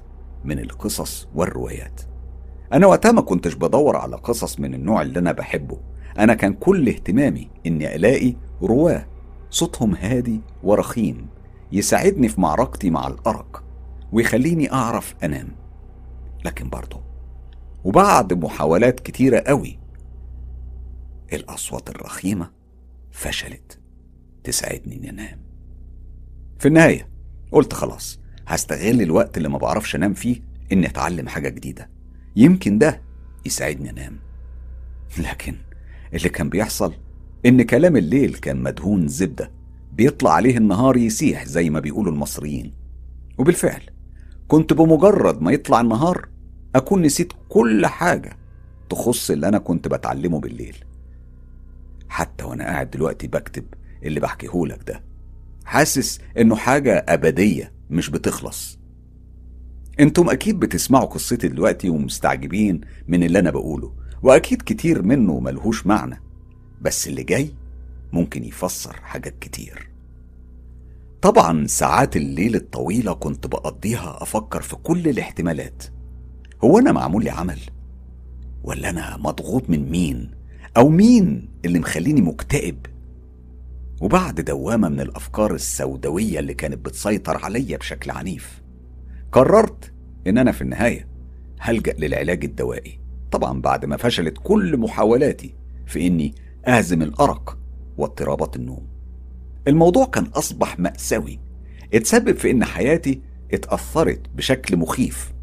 من 0.46 0.60
القصص 0.60 1.28
والروايات. 1.36 2.02
أنا 2.74 2.88
وقتها 2.88 3.12
ما 3.12 3.22
كنتش 3.22 3.54
بدور 3.54 3.96
على 3.96 4.16
قصص 4.16 4.60
من 4.60 4.74
النوع 4.74 5.02
اللي 5.02 5.20
أنا 5.20 5.32
بحبه. 5.32 5.80
أنا 6.22 6.34
كان 6.34 6.54
كل 6.54 6.90
اهتمامي 6.90 7.50
إني 7.66 7.96
ألاقي 7.96 8.36
رواة 8.62 9.08
صوتهم 9.50 9.96
هادي 9.96 10.42
ورخيم 10.64 11.28
يساعدني 11.72 12.28
في 12.30 12.42
معركتي 12.42 12.90
مع 12.90 13.08
الأرق 13.08 13.64
ويخليني 14.12 14.72
أعرف 14.74 15.16
أنام. 15.24 15.48
لكن 16.46 16.70
برضه 16.70 17.02
وبعد 17.84 18.34
محاولات 18.34 19.00
كتيرة 19.00 19.40
قوي 19.40 19.80
الأصوات 21.34 21.90
الرخيمة 21.90 22.52
فشلت 23.12 23.80
تساعدني 24.44 24.96
إني 24.96 25.10
أنام. 25.10 25.40
في 26.60 26.68
النهاية 26.68 27.10
قلت 27.52 27.74
خلاص 27.74 28.20
هستغل 28.48 29.02
الوقت 29.02 29.38
اللي 29.38 29.50
ما 29.50 29.58
بعرفش 29.58 29.96
أنام 29.96 30.14
فيه 30.14 30.42
إني 30.72 30.88
أتعلم 30.88 31.28
حاجة 31.28 31.50
جديدة. 31.50 31.90
يمكن 32.36 32.78
ده 32.78 33.02
يساعدني 33.46 33.90
أنام. 33.90 34.20
لكن 35.18 35.56
اللي 36.14 36.30
كان 36.30 36.50
بيحصل؟ 36.50 36.94
إن 37.46 37.62
كلام 37.62 37.98
الليل 37.98 38.34
كان 38.34 38.64
مدهون 38.64 39.08
زبدة. 39.08 39.52
بيطلع 39.94 40.32
عليه 40.34 40.58
النهار 40.58 40.98
يسيح 40.98 41.46
زي 41.46 41.70
ما 41.70 41.80
بيقولوا 41.80 42.12
المصريين. 42.12 42.74
وبالفعل 43.38 43.82
كنت 44.48 44.74
بمجرد 44.74 45.42
ما 45.42 45.52
يطلع 45.52 45.82
النهار 45.82 46.28
أكون 46.76 47.02
نسيت 47.02 47.34
كل 47.50 47.86
حاجة 47.86 48.38
تخص 48.90 49.32
اللي 49.32 49.48
أنا 49.48 49.58
كنت 49.58 49.88
بتعلمه 49.88 50.40
بالليل. 50.40 50.76
حتى 52.10 52.44
وأنا 52.44 52.64
قاعد 52.64 52.92
دلوقتي 52.92 53.28
بكتب 53.28 53.66
اللي 54.04 54.20
بحكيهولك 54.20 54.84
ده. 54.88 55.04
حاسس 55.66 56.20
إنه 56.38 56.56
حاجة 56.56 57.06
أبدية 57.10 57.72
مش 57.90 58.10
بتخلص. 58.10 58.80
أنتم 60.00 60.30
أكيد 60.30 60.60
بتسمعوا 60.60 61.06
قصتي 61.06 61.48
دلوقتي 61.48 61.90
ومستعجبين 61.90 62.82
من 63.08 63.24
اللي 63.24 63.40
أنا 63.40 63.52
بقوله. 63.52 63.94
وأكيد 64.24 64.62
كتير 64.62 65.02
منه 65.04 65.40
ملهوش 65.40 65.88
معنى 65.88 66.22
بس 66.82 67.08
اللي 67.08 67.24
جاي 67.24 67.54
ممكن 68.14 68.44
يفسر 68.44 68.94
حاجات 69.04 69.40
كتير 69.40 69.90
طبعا 71.22 71.68
ساعات 71.68 72.16
الليل 72.16 72.56
الطويلة 72.56 73.14
كنت 73.14 73.48
بقضيها 73.48 74.18
أفكر 74.24 74.62
في 74.62 74.76
كل 74.76 75.08
الاحتمالات 75.08 75.84
هو 76.64 76.80
أنا 76.80 76.92
معمول 76.92 77.24
لي 77.24 77.30
عمل؟ 77.30 77.60
ولا 78.64 78.90
أنا 78.90 79.18
مضغوط 79.18 79.70
من 79.70 79.92
مين؟ 79.92 80.32
أو 80.78 80.90
مين 80.90 81.50
اللي 81.66 81.80
مخليني 81.80 82.22
مكتئب؟ 82.22 82.86
وبعد 84.02 84.42
دوامة 84.42 84.90
من 84.90 85.02
الأفكار 85.02 85.54
السوداوية 85.54 86.40
اللي 86.40 86.54
كانت 86.54 86.86
بتسيطر 86.86 87.38
عليا 87.46 87.78
بشكل 87.78 88.12
عنيف 88.12 88.62
قررت 89.32 89.92
إن 90.28 90.38
أنا 90.38 90.52
في 90.52 90.62
النهاية 90.62 91.08
هلجأ 91.60 91.94
للعلاج 91.94 92.46
الدوائي 92.46 93.00
طبعا 93.32 93.62
بعد 93.62 93.86
ما 93.86 93.98
فشلت 93.98 94.38
كل 94.44 94.78
محاولاتي 94.78 95.56
في 95.86 96.08
إني 96.08 96.36
أهزم 96.68 97.02
الأرق 97.02 97.58
واضطرابات 97.98 98.56
النوم. 98.56 98.88
الموضوع 99.68 100.06
كان 100.06 100.26
أصبح 100.26 100.80
مأساوي. 100.80 101.40
اتسبب 101.94 102.36
في 102.36 102.52
إن 102.52 102.66
حياتي 102.66 103.22
اتأثرت 103.54 104.22
بشكل 104.36 104.78
مخيف. 104.78 105.34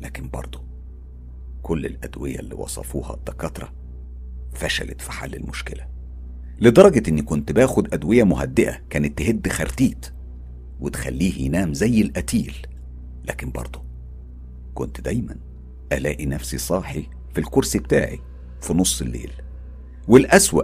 لكن 0.00 0.28
برضه 0.30 0.64
كل 1.62 1.86
الأدوية 1.86 2.38
اللي 2.38 2.54
وصفوها 2.54 3.14
الدكاترة 3.14 3.72
فشلت 4.52 5.00
في 5.00 5.12
حل 5.12 5.34
المشكلة. 5.34 5.86
لدرجة 6.60 7.10
إني 7.10 7.22
كنت 7.22 7.52
باخد 7.52 7.94
أدوية 7.94 8.24
مهدئة 8.24 8.80
كانت 8.90 9.18
تهد 9.18 9.48
خرتيت 9.48 10.06
وتخليه 10.80 11.42
ينام 11.42 11.74
زي 11.74 12.00
القتيل. 12.00 12.66
لكن 13.24 13.50
برضه 13.50 13.82
كنت 14.74 15.00
دايما 15.00 15.36
ألاقي 15.96 16.26
نفسي 16.26 16.58
صاحي 16.58 17.06
في 17.32 17.38
الكرسي 17.40 17.78
بتاعي 17.78 18.20
في 18.60 18.74
نص 18.74 19.00
الليل. 19.02 19.30
والأسوأ 20.08 20.62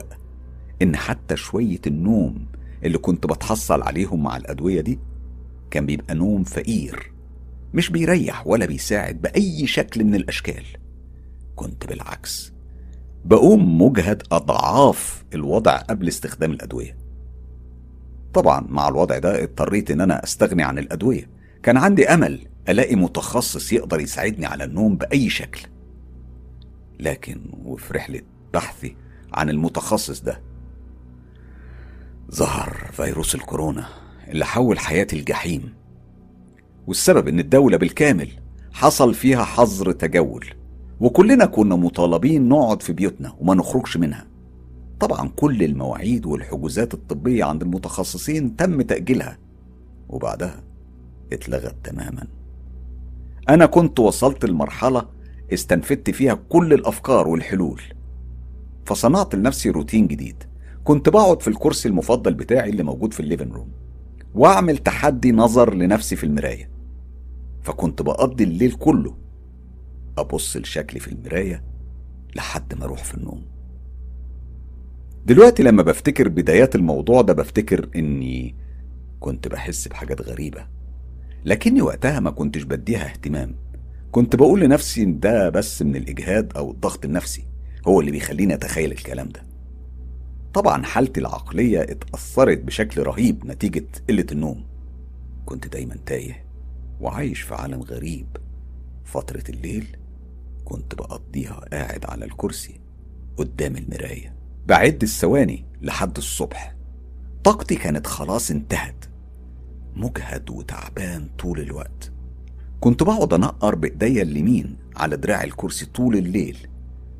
إن 0.83 0.97
حتى 0.97 1.37
شوية 1.37 1.81
النوم 1.87 2.47
اللي 2.85 2.99
كنت 2.99 3.27
بتحصل 3.27 3.83
عليهم 3.83 4.23
مع 4.23 4.37
الأدوية 4.37 4.81
دي 4.81 4.99
كان 5.71 5.87
بيبقى 5.87 6.15
نوم 6.15 6.45
فقير 6.45 7.13
مش 7.75 7.91
بيريح 7.91 8.47
ولا 8.47 8.67
بيساعد 8.67 9.21
بأي 9.23 9.67
شكل 9.67 10.05
من 10.05 10.15
الأشكال. 10.15 10.65
كنت 11.57 11.87
بالعكس 11.87 12.53
بقوم 13.25 13.83
مجهد 13.83 14.23
أضعاف 14.33 15.25
الوضع 15.35 15.77
قبل 15.77 16.09
استخدام 16.09 16.53
الأدوية. 16.53 16.97
طبعا 18.35 18.67
مع 18.69 18.89
الوضع 18.89 19.19
ده 19.19 19.43
اضطريت 19.43 19.91
إن 19.91 20.01
أنا 20.01 20.25
أستغني 20.25 20.63
عن 20.63 20.79
الأدوية. 20.79 21.29
كان 21.63 21.77
عندي 21.77 22.09
أمل 22.09 22.47
ألاقي 22.69 22.97
متخصص 22.97 23.73
يقدر 23.73 24.01
يساعدني 24.01 24.47
على 24.47 24.65
النوم 24.65 24.97
بأي 24.97 25.31
شكل. 25.31 25.61
لكن 27.01 27.41
وفي 27.65 27.95
رحلة 27.95 28.21
بحثي 28.55 28.97
عن 29.33 29.51
المتخصص 29.51 30.21
ده 30.21 30.41
ظهر 32.35 32.91
فيروس 32.93 33.35
الكورونا 33.35 33.89
اللي 34.29 34.45
حول 34.47 34.79
حياتي 34.79 35.19
الجحيم 35.19 35.75
والسبب 36.87 37.29
إن 37.29 37.39
الدولة 37.39 37.77
بالكامل 37.77 38.29
حصل 38.73 39.15
فيها 39.15 39.45
حظر 39.45 39.93
تجول 39.93 40.47
وكلنا 41.01 41.47
كنا 41.47 41.77
مطالبين 41.77 42.49
نقعد 42.49 42.83
في 42.83 42.93
بيوتنا 42.93 43.37
وما 43.41 43.55
نخرجش 43.55 43.97
منها. 43.97 44.27
طبعا 45.01 45.29
كل 45.29 45.63
المواعيد 45.63 46.27
والحجوزات 46.27 46.95
الطبية 46.95 47.45
عند 47.45 47.63
المتخصصين 47.63 48.57
تم 48.57 48.83
تأجيلها 48.83 49.39
وبعدها 50.09 50.63
اتلغت 51.33 51.77
تماما. 51.85 52.27
أنا 53.51 53.67
كنت 53.67 54.01
وصلت 54.01 54.45
لمرحلة 54.45 55.09
استنفدت 55.53 56.11
فيها 56.11 56.35
كل 56.35 56.73
الأفكار 56.73 57.29
والحلول 57.29 57.83
فصنعت 58.85 59.35
لنفسي 59.35 59.71
روتين 59.71 60.07
جديد. 60.07 60.45
كنت 60.85 61.09
بقعد 61.09 61.43
في 61.43 61.49
الكرسي 61.49 61.89
المفضل 61.89 62.35
بتاعي 62.35 62.71
اللي 62.71 62.83
موجود 62.83 63.13
في 63.13 63.21
الليفن 63.21 63.53
روم 63.53 63.69
وأعمل 64.35 64.79
تحدي 64.79 65.33
نظر 65.33 65.75
لنفسي 65.75 66.17
في 66.17 66.25
المراية. 66.25 66.71
فكنت 67.63 68.03
بقضي 68.03 68.45
الليل 68.45 68.73
كله 68.73 69.17
أبص 70.19 70.57
لشكلي 70.57 71.01
في 71.01 71.09
المراية 71.09 71.65
لحد 72.37 72.75
ما 72.75 72.85
أروح 72.85 73.05
في 73.05 73.15
النوم. 73.15 73.43
دلوقتي 75.27 75.63
لما 75.63 75.83
بفتكر 75.83 76.29
بدايات 76.29 76.75
الموضوع 76.75 77.23
ده 77.23 77.33
بفتكر 77.33 77.89
إني 77.97 78.55
كنت 79.21 79.49
بحس 79.49 79.89
بحاجات 79.89 80.23
غريبة. 80.23 80.80
لكني 81.45 81.83
وقتها 81.83 82.21
ما 82.21 82.31
كنتش 82.31 82.63
بديها 82.63 83.05
اهتمام. 83.05 83.55
كنت 84.11 84.37
بقول 84.37 84.61
لنفسي 84.61 85.03
إن 85.03 85.21
ده 85.21 85.49
بس 85.49 85.83
من 85.83 85.97
الإجهاد 85.97 86.53
أو 86.57 86.71
الضغط 86.71 87.05
النفسي 87.05 87.47
هو 87.89 88.01
اللي 88.01 88.11
بيخليني 88.11 88.55
أتخيل 88.55 88.93
الكلام 88.93 89.29
ده. 89.29 89.43
طبعا 90.55 90.83
حالتي 90.83 91.21
العقلية 91.21 91.83
اتأثرت 91.83 92.59
بشكل 92.59 93.03
رهيب 93.03 93.47
نتيجة 93.47 93.87
قلة 94.09 94.27
النوم. 94.33 94.65
كنت 95.47 95.67
دايما 95.67 95.97
تايه 96.07 96.45
وعايش 97.01 97.41
في 97.41 97.55
عالم 97.55 97.83
غريب. 97.83 98.27
فترة 99.05 99.45
الليل 99.49 99.97
كنت 100.65 100.95
بقضيها 100.95 101.61
قاعد 101.73 102.05
على 102.05 102.25
الكرسي 102.25 102.81
قدام 103.37 103.77
المراية 103.77 104.35
بعد 104.67 105.03
الثواني 105.03 105.65
لحد 105.83 106.17
الصبح. 106.17 106.77
طاقتي 107.45 107.75
كانت 107.75 108.07
خلاص 108.07 108.51
انتهت. 108.51 109.05
مجهد 109.97 110.51
وتعبان 110.51 111.29
طول 111.39 111.61
الوقت. 111.61 112.13
كنت 112.81 113.03
بقعد 113.03 113.33
أنقر 113.33 113.75
بإيديا 113.75 114.23
اليمين 114.23 114.77
على 114.97 115.17
دراع 115.17 115.45
الكرسي 115.45 115.87
طول 115.87 116.17
الليل 116.17 116.57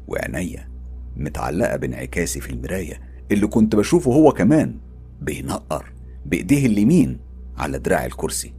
وعينيا 0.09 0.69
متعلقة 1.17 1.77
بانعكاسي 1.77 2.41
في 2.41 2.51
المراية 2.51 3.01
اللي 3.33 3.47
كنت 3.47 3.77
بشوفه 3.77 4.13
هو 4.13 4.33
كمان 4.33 4.77
بينقر 5.21 5.93
بإيديه 6.27 6.67
اليمين 6.67 7.19
على 7.57 7.79
دراع 7.79 8.07
الكرسي. 8.07 8.55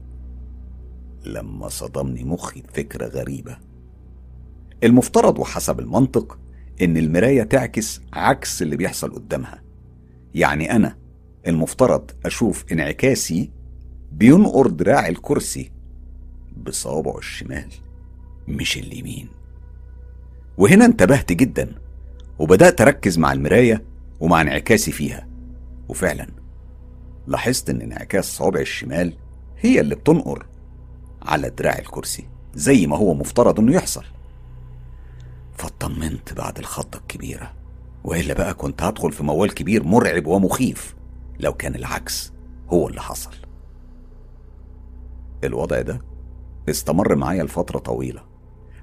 لما 1.25 1.67
صدمني 1.69 2.23
مخي 2.23 2.61
بفكرة 2.61 3.07
غريبة. 3.07 3.57
المفترض 4.83 5.39
وحسب 5.39 5.79
المنطق 5.79 6.39
إن 6.81 6.97
المراية 6.97 7.43
تعكس 7.43 8.01
عكس 8.13 8.61
اللي 8.61 8.75
بيحصل 8.75 9.13
قدامها. 9.15 9.63
يعني 10.33 10.75
أنا 10.75 10.97
المفترض 11.47 12.11
أشوف 12.25 12.65
انعكاسي 12.71 13.51
بينقر 14.11 14.67
دراع 14.67 15.07
الكرسي 15.07 15.71
بصوابعه 16.57 17.17
الشمال 17.17 17.67
مش 18.47 18.77
اليمين. 18.77 19.27
وهنا 20.57 20.85
انتبهت 20.85 21.31
جدا 21.31 21.75
وبدأت 22.39 22.81
أركز 22.81 23.17
مع 23.17 23.33
المراية 23.33 23.83
ومع 24.19 24.41
انعكاسي 24.41 24.91
فيها. 24.91 25.27
وفعلا 25.89 26.27
لاحظت 27.27 27.69
إن 27.69 27.81
انعكاس 27.81 28.25
صوابع 28.37 28.59
الشمال 28.59 29.13
هي 29.59 29.79
اللي 29.79 29.95
بتنقر 29.95 30.45
على 31.21 31.49
دراع 31.49 31.79
الكرسي 31.79 32.27
زي 32.55 32.87
ما 32.87 32.97
هو 32.97 33.13
مفترض 33.13 33.59
إنه 33.59 33.73
يحصل. 33.73 34.03
فاطمنت 35.57 36.33
بعد 36.33 36.57
الخضة 36.59 36.99
الكبيرة 36.99 37.53
وإلا 38.03 38.33
بقى 38.33 38.53
كنت 38.53 38.83
هدخل 38.83 39.11
في 39.11 39.23
موال 39.23 39.53
كبير 39.53 39.83
مرعب 39.83 40.27
ومخيف 40.27 40.95
لو 41.39 41.53
كان 41.53 41.75
العكس 41.75 42.31
هو 42.69 42.87
اللي 42.87 43.01
حصل. 43.01 43.31
الوضع 45.43 45.81
ده 45.81 46.01
استمر 46.69 47.15
معايا 47.15 47.43
لفترة 47.43 47.79
طويلة. 47.79 48.23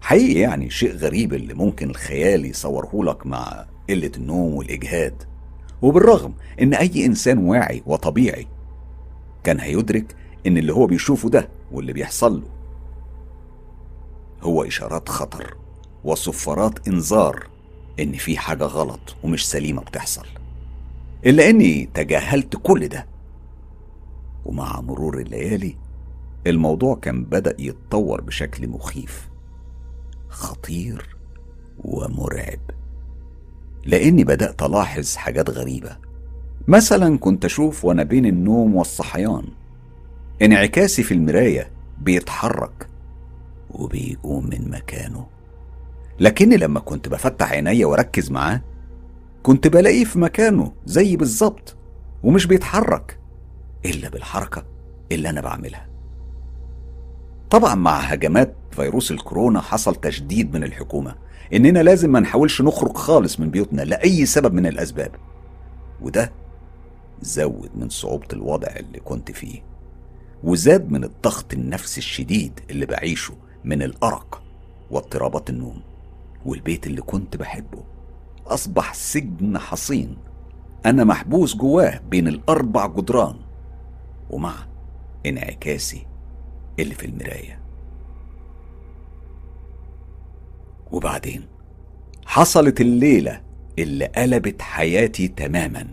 حقيقي 0.01 0.41
يعني 0.41 0.71
شيء 0.71 0.93
غريب 0.97 1.35
اللي 1.35 1.55
ممكن 1.55 1.91
الخيال 1.91 2.45
يصورهولك 2.45 3.27
مع 3.27 3.67
قلة 3.91 4.11
النوم 4.17 4.55
والإجهاد. 4.55 5.23
وبالرغم 5.83 6.35
إن 6.63 6.75
أي 6.75 7.07
إنسان 7.07 7.39
واعي 7.39 7.83
وطبيعي 7.87 8.47
كان 9.45 9.61
هيدرك 9.61 10.17
إن 10.47 10.59
اللي 10.59 10.73
هو 10.73 10.87
بيشوفه 10.87 11.29
ده 11.29 11.49
واللي 11.73 11.93
بيحصل 11.93 12.41
له 12.41 12.49
هو 14.43 14.63
إشارات 14.65 15.09
خطر 15.09 15.57
وصفارات 16.05 16.89
إنذار 16.89 17.47
إن 18.01 18.13
في 18.13 18.39
حاجة 18.39 18.65
غلط 18.65 19.17
ومش 19.25 19.49
سليمة 19.49 19.83
بتحصل. 19.83 20.27
إلا 21.27 21.51
إني 21.51 21.89
تجاهلت 21.95 22.57
كل 22.57 22.89
ده. 22.89 23.07
ومع 24.45 24.81
مرور 24.81 25.19
الليالي 25.19 25.77
الموضوع 26.47 26.95
كان 26.95 27.25
بدأ 27.25 27.57
يتطور 27.59 28.21
بشكل 28.21 28.69
مخيف 28.69 29.29
خطير 30.29 31.17
ومرعب. 31.79 32.61
لأني 33.85 34.25
بدأت 34.25 34.63
ألاحظ 34.63 35.17
حاجات 35.17 35.51
غريبة. 35.51 35.97
مثلا 36.69 37.19
كنت 37.19 37.45
أشوف 37.45 37.85
وأنا 37.85 38.03
بين 38.03 38.27
النوم 38.27 38.77
والصحيان 38.77 39.45
انعكاسي 40.43 41.03
في 41.03 41.15
المراية 41.15 41.71
بيتحرك 42.01 42.89
وبيقوم 43.71 44.47
من 44.47 44.71
مكانه. 44.71 45.27
لكني 46.21 46.57
لما 46.57 46.81
كنت 46.81 47.09
بفتح 47.09 47.53
عينيا 47.53 47.87
واركز 47.87 48.31
معاه 48.31 48.63
كنت 49.43 49.67
بلاقيه 49.67 50.05
في 50.05 50.19
مكانه 50.19 50.73
زي 50.87 51.17
بالظبط 51.17 51.77
ومش 52.23 52.47
بيتحرك 52.47 53.19
إلا 53.85 54.09
بالحركة 54.09 54.65
اللي 55.13 55.31
أنا 55.31 55.41
بعملها. 55.41 55.88
طبعا 57.51 57.75
مع 57.75 57.99
هجمات 57.99 58.55
فيروس 58.71 59.11
الكورونا 59.11 59.61
حصل 59.61 59.95
تشديد 59.95 60.57
من 60.57 60.65
الحكومة. 60.65 61.15
إننا 61.53 61.79
لازم 61.79 62.13
ما 62.13 62.21
نحاولش 62.21 62.63
نخرج 62.63 62.97
خالص 62.97 63.41
من 63.41 63.51
بيوتنا 63.51 63.83
لأي 63.83 64.27
سبب 64.27 64.55
من 64.55 64.67
الأسباب. 64.67 65.11
وده 66.01 66.33
زود 67.23 67.71
من 67.75 67.89
صعوبة 67.89 68.27
الوضع 68.33 68.69
اللي 68.77 69.01
كنت 69.01 69.31
فيه. 69.31 69.63
وزاد 70.45 70.91
من 70.91 71.05
الضغط 71.05 71.53
النفسي 71.53 71.99
الشديد 71.99 72.61
اللي 72.71 72.87
بعيشه 72.87 73.35
من 73.65 73.83
الأرق 73.83 74.43
واضطرابات 74.91 75.51
النوم 75.51 75.81
والبيت 76.47 76.87
اللي 76.87 77.03
كنت 77.03 77.37
بحبه. 77.37 77.85
أصبح 78.47 78.95
سجن 78.95 79.59
حصين. 79.59 80.17
أنا 80.87 81.05
محبوس 81.05 81.57
جواه 81.57 82.01
بين 82.11 82.29
الأربع 82.29 82.87
جدران. 82.87 83.37
ومع 84.31 84.55
انعكاسي 85.27 86.07
اللي 86.79 86.95
في 86.95 87.07
المراية. 87.07 87.61
وبعدين 90.93 91.43
حصلت 92.27 92.81
الليلة 92.81 93.41
اللي 93.79 94.05
قلبت 94.07 94.63
حياتي 94.63 95.29
تماما. 95.29 95.87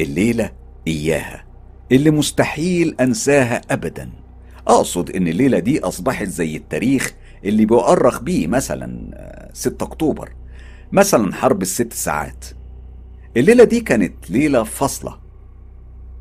الليلة 0.00 0.52
إياها 0.86 1.44
اللي 1.92 2.10
مستحيل 2.10 2.96
أنساها 3.00 3.60
أبدا. 3.70 4.10
أقصد 4.68 5.10
إن 5.10 5.28
الليلة 5.28 5.58
دي 5.58 5.80
أصبحت 5.80 6.26
زي 6.26 6.56
التاريخ 6.56 7.14
اللي 7.44 7.64
بيؤرخ 7.66 8.20
بيه 8.20 8.46
مثلا 8.46 9.50
6 9.52 9.84
أكتوبر 9.84 10.32
مثلا 10.92 11.34
حرب 11.34 11.62
الست 11.62 11.92
ساعات. 11.92 12.44
الليلة 13.36 13.64
دي 13.64 13.80
كانت 13.80 14.30
ليلة 14.30 14.62
فاصلة 14.62 15.18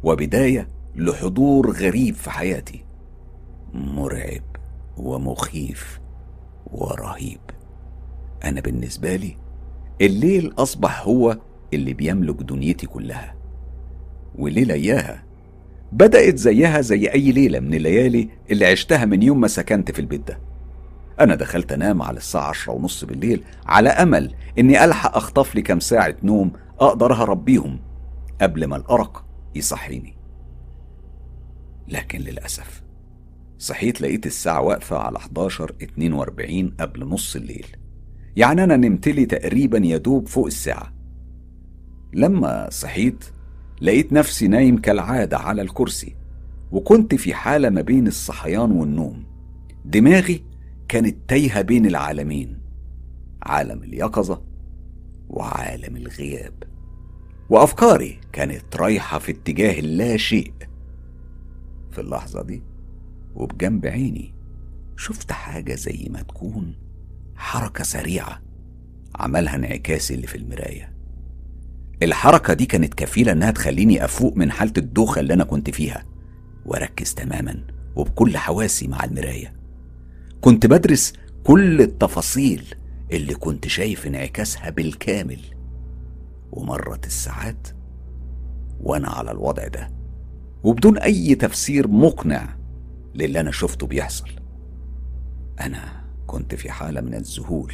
وبداية 0.04 0.68
لحضور 0.96 1.72
غريب 1.72 2.16
في 2.16 2.30
حياتي. 2.32 2.86
مرعب 3.74 4.44
ومخيف 4.98 6.00
ورهيب. 6.72 7.40
أنا 8.44 8.62
بالنسبة 8.62 9.16
لي 9.16 9.38
الليل 10.02 10.54
أصبح 10.58 11.02
هو 11.08 11.38
اللي 11.74 11.94
بيملك 11.94 12.36
دنيتي 12.36 12.88
كلها. 12.88 13.36
وليلة 14.36 14.74
إياها 14.74 15.24
بدأت 15.92 16.38
زيها 16.38 16.82
زي 16.82 17.08
أي 17.08 17.32
ليلة 17.32 17.60
من 17.60 17.74
الليالي 17.74 18.30
اللي 18.52 18.66
عشتها 18.66 19.06
من 19.06 19.24
يوم 19.24 19.42
ما 19.42 19.48
سكنت 19.48 19.92
في 19.92 20.00
البيت 20.00 20.28
ده. 20.28 20.40
أنا 21.20 21.36
دخلت 21.36 21.72
أنام 21.72 22.02
على 22.02 22.18
الساعة 22.18 22.50
عشرة 22.50 22.74
ونص 22.74 23.04
بالليل 23.04 23.44
على 23.66 23.90
أمل 23.90 24.34
إني 24.60 24.84
ألحق 24.86 25.18
أخطف 25.18 25.56
لي 25.56 25.62
كام 25.62 25.80
ساعة 25.80 26.16
نوم 26.24 26.52
أقدر 26.80 27.14
أهرب 27.14 27.46
بيهم 27.46 27.80
قبل 28.42 28.66
ما 28.66 28.76
الأرق 28.76 29.26
يصحيني. 29.56 30.16
لكن 31.88 32.20
للأسف 32.20 32.84
صحيت 33.62 34.02
لقيت 34.02 34.26
الساعة 34.26 34.62
واقفة 34.62 34.98
على 34.98 35.18
11 35.18 35.72
42 35.82 36.70
قبل 36.80 37.06
نص 37.06 37.36
الليل. 37.36 37.66
يعني 38.36 38.64
أنا 38.64 38.78
نمت 38.78 39.08
لي 39.08 39.26
تقريبا 39.26 39.78
يدوب 39.78 40.28
فوق 40.28 40.46
الساعة. 40.46 40.94
لما 42.14 42.70
صحيت 42.70 43.26
لقيت 43.82 44.14
نفسي 44.14 44.48
نايم 44.48 44.78
كالعادة 44.78 45.38
على 45.38 45.62
الكرسي 45.62 46.16
وكنت 46.72 47.16
في 47.16 47.34
حالة 47.34 47.70
ما 47.70 47.82
بين 47.82 48.08
الصحيان 48.08 48.72
والنوم. 48.72 49.24
دماغي 49.86 50.44
كانت 50.88 51.18
تايهة 51.28 51.62
بين 51.62 51.86
العالمين 51.86 52.60
عالم 53.44 53.84
اليقظة 53.84 54.42
وعالم 55.30 55.98
الغياب. 55.98 56.64
وأفكاري 57.50 58.20
كانت 58.32 58.76
رايحة 58.76 59.20
في 59.20 59.32
اتجاه 59.32 59.80
اللا 59.80 60.18
شيء. 60.18 60.54
في 61.92 62.02
اللحظة 62.02 62.44
دي 62.44 62.71
وبجنب 63.36 63.86
عيني 63.86 64.34
شفت 64.98 65.32
حاجة 65.32 65.76
زي 65.76 66.08
ما 66.10 66.22
تكون 66.22 66.76
حركة 67.36 67.84
سريعة 67.84 68.42
عملها 69.16 69.56
انعكاسي 69.56 70.14
اللي 70.14 70.28
في 70.28 70.38
المراية. 70.38 70.94
الحركة 72.04 72.54
دي 72.54 72.66
كانت 72.66 72.94
كفيلة 72.94 73.32
إنها 73.32 73.52
تخليني 73.52 74.06
أفوق 74.06 74.38
من 74.38 74.52
حالة 74.52 74.74
الدوخة 74.78 75.20
اللي 75.20 75.34
أنا 75.34 75.44
كنت 75.44 75.70
فيها 75.70 76.06
وأركز 76.66 77.14
تماما 77.14 77.64
وبكل 77.96 78.38
حواسي 78.38 78.88
مع 78.88 79.04
المراية. 79.04 79.54
كنت 80.42 80.66
بدرس 80.66 81.14
كل 81.44 81.82
التفاصيل 81.82 82.64
اللي 83.12 83.34
كنت 83.34 83.68
شايف 83.68 84.08
انعكاسها 84.08 84.70
بالكامل. 84.70 85.40
ومرت 86.52 87.06
الساعات 87.06 87.68
وأنا 88.80 89.10
على 89.10 89.32
الوضع 89.32 89.68
ده. 89.68 89.90
وبدون 90.64 90.98
أي 90.98 91.36
تفسير 91.36 91.88
مقنع 91.88 92.61
للي 93.16 93.40
أنا 93.40 93.52
شفته 93.52 93.88
بيحصل. 93.88 94.30
أنا 95.62 96.04
كنت 96.28 96.56
في 96.56 96.72
حالة 96.72 97.02
من 97.02 97.14
الذهول. 97.14 97.74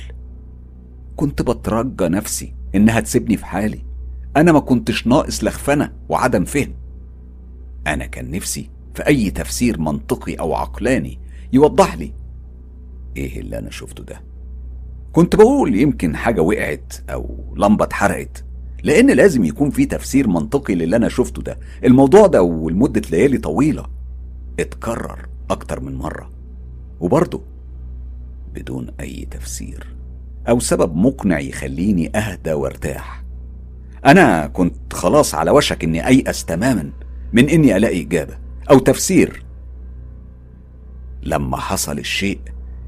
كنت 1.15 1.41
بترجى 1.41 2.08
نفسي 2.08 2.56
إنها 2.76 3.00
تسيبني 3.00 3.38
في 3.38 3.45
حالي. 3.45 3.86
أنا 4.38 4.52
ما 4.52 4.60
كنتش 4.60 5.08
ناقص 5.08 5.43
لخفنة 5.43 5.93
وعدم 6.10 6.45
فهم. 6.45 6.73
أنا 7.88 8.06
كان 8.06 8.32
نفسي 8.32 8.69
في 8.93 9.08
أي 9.08 9.32
تفسير 9.32 9.80
منطقي 9.80 10.34
أو 10.34 10.56
عقلاني 10.56 11.19
يوضح 11.54 11.95
لي 11.95 12.13
إيه 13.17 13.39
اللي 13.39 13.58
أنا 13.60 13.69
شفته 13.69 14.04
ده. 14.04 14.21
كنت 15.12 15.36
بقول 15.36 15.76
يمكن 15.76 16.15
حاجة 16.15 16.41
وقعت 16.41 16.93
أو 17.10 17.54
لمبة 17.58 17.86
اتحرقت 17.86 18.43
لأن 18.84 19.12
لازم 19.12 19.43
يكون 19.43 19.69
في 19.69 19.86
تفسير 19.86 20.28
منطقي 20.28 20.76
للي 20.76 20.95
أنا 20.95 21.10
شفته 21.10 21.41
ده. 21.41 21.60
الموضوع 21.84 22.28
ده 22.28 22.41
ولمده 22.41 23.02
ليالي 23.12 23.38
طويلة. 23.38 23.96
اتكرر 24.59 25.27
أكتر 25.49 25.79
من 25.79 25.95
مرة 25.95 26.29
وبرضه 26.99 27.41
بدون 28.53 28.89
أي 28.99 29.27
تفسير 29.31 29.95
أو 30.49 30.59
سبب 30.59 30.95
مقنع 30.95 31.39
يخليني 31.39 32.17
أهدى 32.17 32.53
وارتاح. 32.53 33.23
أنا 34.05 34.47
كنت 34.47 34.93
خلاص 34.93 35.35
على 35.35 35.51
وشك 35.51 35.83
إني 35.83 36.07
أيأس 36.07 36.45
تماما 36.45 36.91
من 37.33 37.49
إني 37.49 37.77
ألاقي 37.77 38.01
إجابة 38.01 38.37
أو 38.69 38.79
تفسير. 38.79 39.45
لما 41.23 41.57
حصل 41.57 41.99
الشيء 41.99 42.39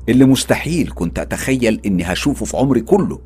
اللي 0.10 0.25
مستحيل 0.25 0.91
كنت 0.95 1.19
أتخيل 1.19 1.82
إني 1.86 2.03
هشوفه 2.03 2.45
في 2.45 2.58
عمري 2.58 2.82
كله 2.82 3.19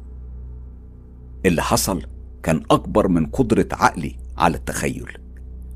اللي 1.46 1.62
حصل 1.62 2.06
كان 2.44 2.64
أكبر 2.72 3.08
من 3.08 3.26
قدرة 3.26 3.68
عقلي 3.72 4.16
على 4.38 4.58
التخيل. 4.58 5.18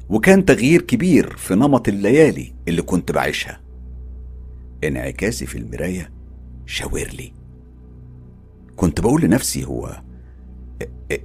وكان 0.10 0.46
تغيير 0.46 0.82
كبير 0.82 1.38
في 1.38 1.56
نمط 1.56 1.88
الليالي 1.88 2.54
اللي 2.68 2.82
كنت 2.82 3.12
بعيشها. 3.12 3.62
انعكاسي 4.84 5.46
في 5.46 5.58
المراية 5.58 6.12
شاور 6.66 7.08
لي. 7.08 7.34
كنت 8.76 9.02
بقول 9.02 9.22
لنفسي 9.22 9.66
هو 9.66 10.02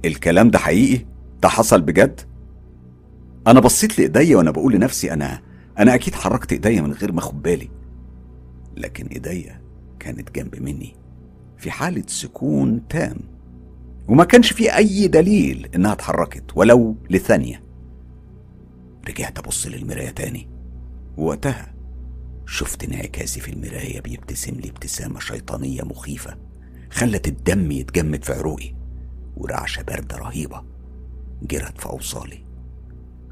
الكلام 0.05 0.49
ده 0.49 0.59
حقيقي؟ 0.59 1.05
ده 1.41 1.49
حصل 1.49 1.81
بجد؟ 1.81 2.21
أنا 3.47 3.59
بصيت 3.59 3.99
لإيديا 3.99 4.37
وأنا 4.37 4.51
بقول 4.51 4.73
لنفسي 4.73 5.13
أنا 5.13 5.41
أنا 5.79 5.95
أكيد 5.95 6.15
حركت 6.15 6.51
إيديا 6.51 6.81
من 6.81 6.91
غير 6.93 7.11
ما 7.11 7.19
أخد 7.19 7.41
بالي. 7.41 7.69
لكن 8.77 9.07
إيديا 9.07 9.61
كانت 9.99 10.35
جنب 10.35 10.61
مني 10.61 10.95
في 11.57 11.71
حالة 11.71 12.03
سكون 12.07 12.87
تام. 12.87 13.17
وما 14.07 14.23
كانش 14.23 14.53
في 14.53 14.75
أي 14.75 15.07
دليل 15.07 15.69
إنها 15.75 15.93
اتحركت 15.93 16.43
ولو 16.55 16.95
لثانية. 17.09 17.62
رجعت 19.09 19.39
أبص 19.39 19.67
للمراية 19.67 20.09
تاني. 20.09 20.49
ووقتها 21.17 21.73
شفت 22.45 22.83
انعكاسي 22.83 23.39
في 23.39 23.51
المراية 23.51 24.01
بيبتسم 24.01 24.55
لي 24.55 24.69
ابتسامة 24.69 25.19
شيطانية 25.19 25.81
مخيفة 25.83 26.37
خلت 26.91 27.27
الدم 27.27 27.71
يتجمد 27.71 28.23
في 28.23 28.33
عروقي 28.33 28.75
ورعشة 29.37 29.81
باردة 29.81 30.17
رهيبة 30.17 30.63
جرت 31.43 31.77
في 31.81 31.85
أوصالي. 31.85 32.45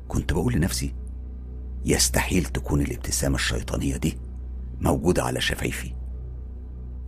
كنت 0.08 0.34
بقول 0.34 0.54
لنفسي 0.54 0.96
يستحيل 1.86 2.46
تكون 2.46 2.82
الابتسامة 2.82 3.36
الشيطانية 3.36 3.98
دي 3.98 4.18
موجودة 4.82 5.24
على 5.24 5.42
شفايفي. 5.42 5.94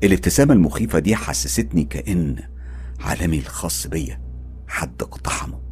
الابتسامة 0.04 0.54
المخيفة 0.54 0.99
دي 0.99 1.15
حسستني 1.15 1.84
كأن 1.84 2.36
عالمي 2.99 3.39
الخاص 3.39 3.88
بيا 3.88 4.21
حد 4.67 5.02
اقتحمه. 5.02 5.62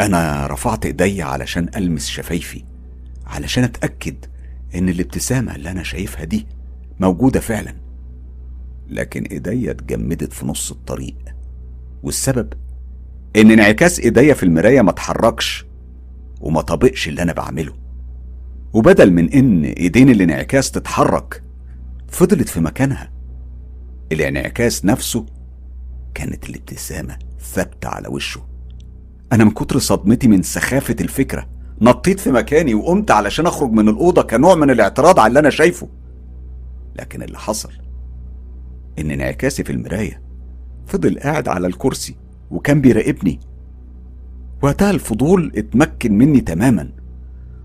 أنا 0.00 0.46
رفعت 0.46 0.86
إيدي 0.86 1.22
علشان 1.22 1.68
ألمس 1.76 2.08
شفايفي 2.08 2.64
علشان 3.26 3.64
أتأكد 3.64 4.16
إن 4.74 4.88
الابتسامة 4.88 5.54
اللي 5.54 5.70
أنا 5.70 5.82
شايفها 5.82 6.24
دي 6.24 6.46
موجودة 7.00 7.40
فعلا. 7.40 7.74
لكن 8.88 9.22
إيديا 9.22 9.70
اتجمدت 9.70 10.32
في 10.32 10.46
نص 10.46 10.70
الطريق 10.70 11.16
والسبب 12.02 12.52
إن 13.36 13.50
انعكاس 13.50 14.00
إيديا 14.00 14.34
في 14.34 14.42
المراية 14.42 14.82
ما 14.82 14.90
اتحركش 14.90 15.64
وما 16.40 16.60
طبقش 16.60 17.08
اللي 17.08 17.22
أنا 17.22 17.32
بعمله. 17.32 17.74
وبدل 18.72 19.12
من 19.12 19.32
إن 19.32 19.64
إيدين 19.64 20.10
الانعكاس 20.10 20.70
تتحرك 20.70 21.42
فضلت 22.08 22.48
في 22.48 22.60
مكانها. 22.60 23.10
الانعكاس 24.12 24.84
نفسه 24.84 25.26
كانت 26.14 26.48
الابتسامة 26.50 27.18
ثابتة 27.40 27.88
على 27.88 28.08
وشه. 28.08 28.53
أنا 29.32 29.44
من 29.44 29.50
كتر 29.50 29.78
صدمتي 29.78 30.28
من 30.28 30.42
سخافة 30.42 30.96
الفكرة. 31.00 31.48
نطيت 31.80 32.20
في 32.20 32.30
مكاني 32.30 32.74
وقمت 32.74 33.10
علشان 33.10 33.46
أخرج 33.46 33.70
من 33.70 33.88
الأوضة 33.88 34.22
كنوع 34.22 34.54
من 34.54 34.70
الاعتراض 34.70 35.18
على 35.18 35.28
اللي 35.28 35.38
أنا 35.38 35.50
شايفه. 35.50 35.88
لكن 36.96 37.22
اللي 37.22 37.38
حصل 37.38 37.72
إن 38.98 39.10
انعكاسي 39.10 39.64
في 39.64 39.72
المراية 39.72 40.22
فضل 40.86 41.18
قاعد 41.18 41.48
على 41.48 41.66
الكرسي 41.66 42.16
وكان 42.50 42.80
بيراقبني. 42.80 43.40
وقتها 44.62 44.90
الفضول 44.90 45.52
اتمكن 45.56 46.18
مني 46.18 46.40
تماما. 46.40 46.92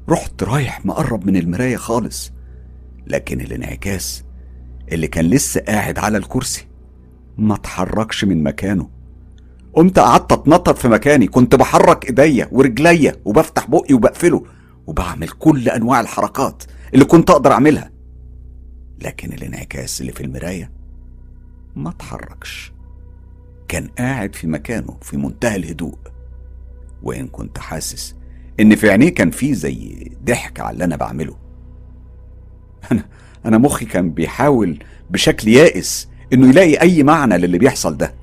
رحت 0.10 0.43
رايح 0.43 0.86
مقرب 0.86 1.28
من 1.28 1.36
المراية 1.36 1.78
خالص. 1.78 2.32
لكن 3.08 3.41
الانعكاس 3.41 4.24
اللي 4.91 5.08
كان 5.08 5.26
لسه 5.26 5.62
قاعد 5.62 6.00
على 6.00 6.17
الكرسي 6.17 6.67
ما 7.38 7.56
اتحركش 7.56 8.26
من 8.26 8.43
مكانه. 8.43 8.89
قمت 9.73 9.99
قعدت 9.99 10.32
أتنطط 10.32 10.77
في 10.77 10.88
مكاني 10.88 11.27
كنت 11.27 11.55
بحرك 11.55 12.05
إيديا 12.05 12.49
ورجليا 12.51 13.15
وبفتح 13.25 13.69
بقي 13.69 13.93
وبقفله 13.93 14.43
وبعمل 14.88 15.29
كل 15.29 15.69
أنواع 15.69 15.99
الحركات 15.99 16.63
اللي 16.93 17.05
كنت 17.05 17.29
أقدر 17.29 17.51
أعملها. 17.51 17.91
لكن 19.02 19.33
الانعكاس 19.33 20.02
اللي 20.02 20.12
في 20.12 20.23
المراية 20.23 20.71
ما 21.75 21.89
اتحركش. 21.89 22.73
كان 23.67 23.87
قاعد 23.87 24.35
في 24.35 24.48
مكانه 24.48 24.98
في 25.02 25.17
منتهى 25.17 25.56
الهدوء. 25.56 25.98
وإن 27.04 27.27
كنت 27.27 27.58
حاسس 27.60 28.15
إن 28.60 28.75
في 28.75 28.89
عينيه 28.89 29.10
كان 29.10 29.31
في 29.31 29.54
زي 29.54 30.12
ضحك 30.23 30.60
على 30.60 30.73
اللي 30.73 30.83
أنا 30.83 30.96
بعمله. 30.96 31.35
أنا 32.91 33.06
أنا 33.46 33.58
مخي 33.58 33.85
كان 33.85 34.12
بيحاول 34.12 34.83
بشكل 35.10 35.48
يائس 35.48 36.10
إنه 36.33 36.50
يلاقي 36.50 36.81
أي 36.81 37.04
معنى 37.04 37.37
للي 37.37 37.58
بيحصل 37.58 37.98
ده. 37.98 38.19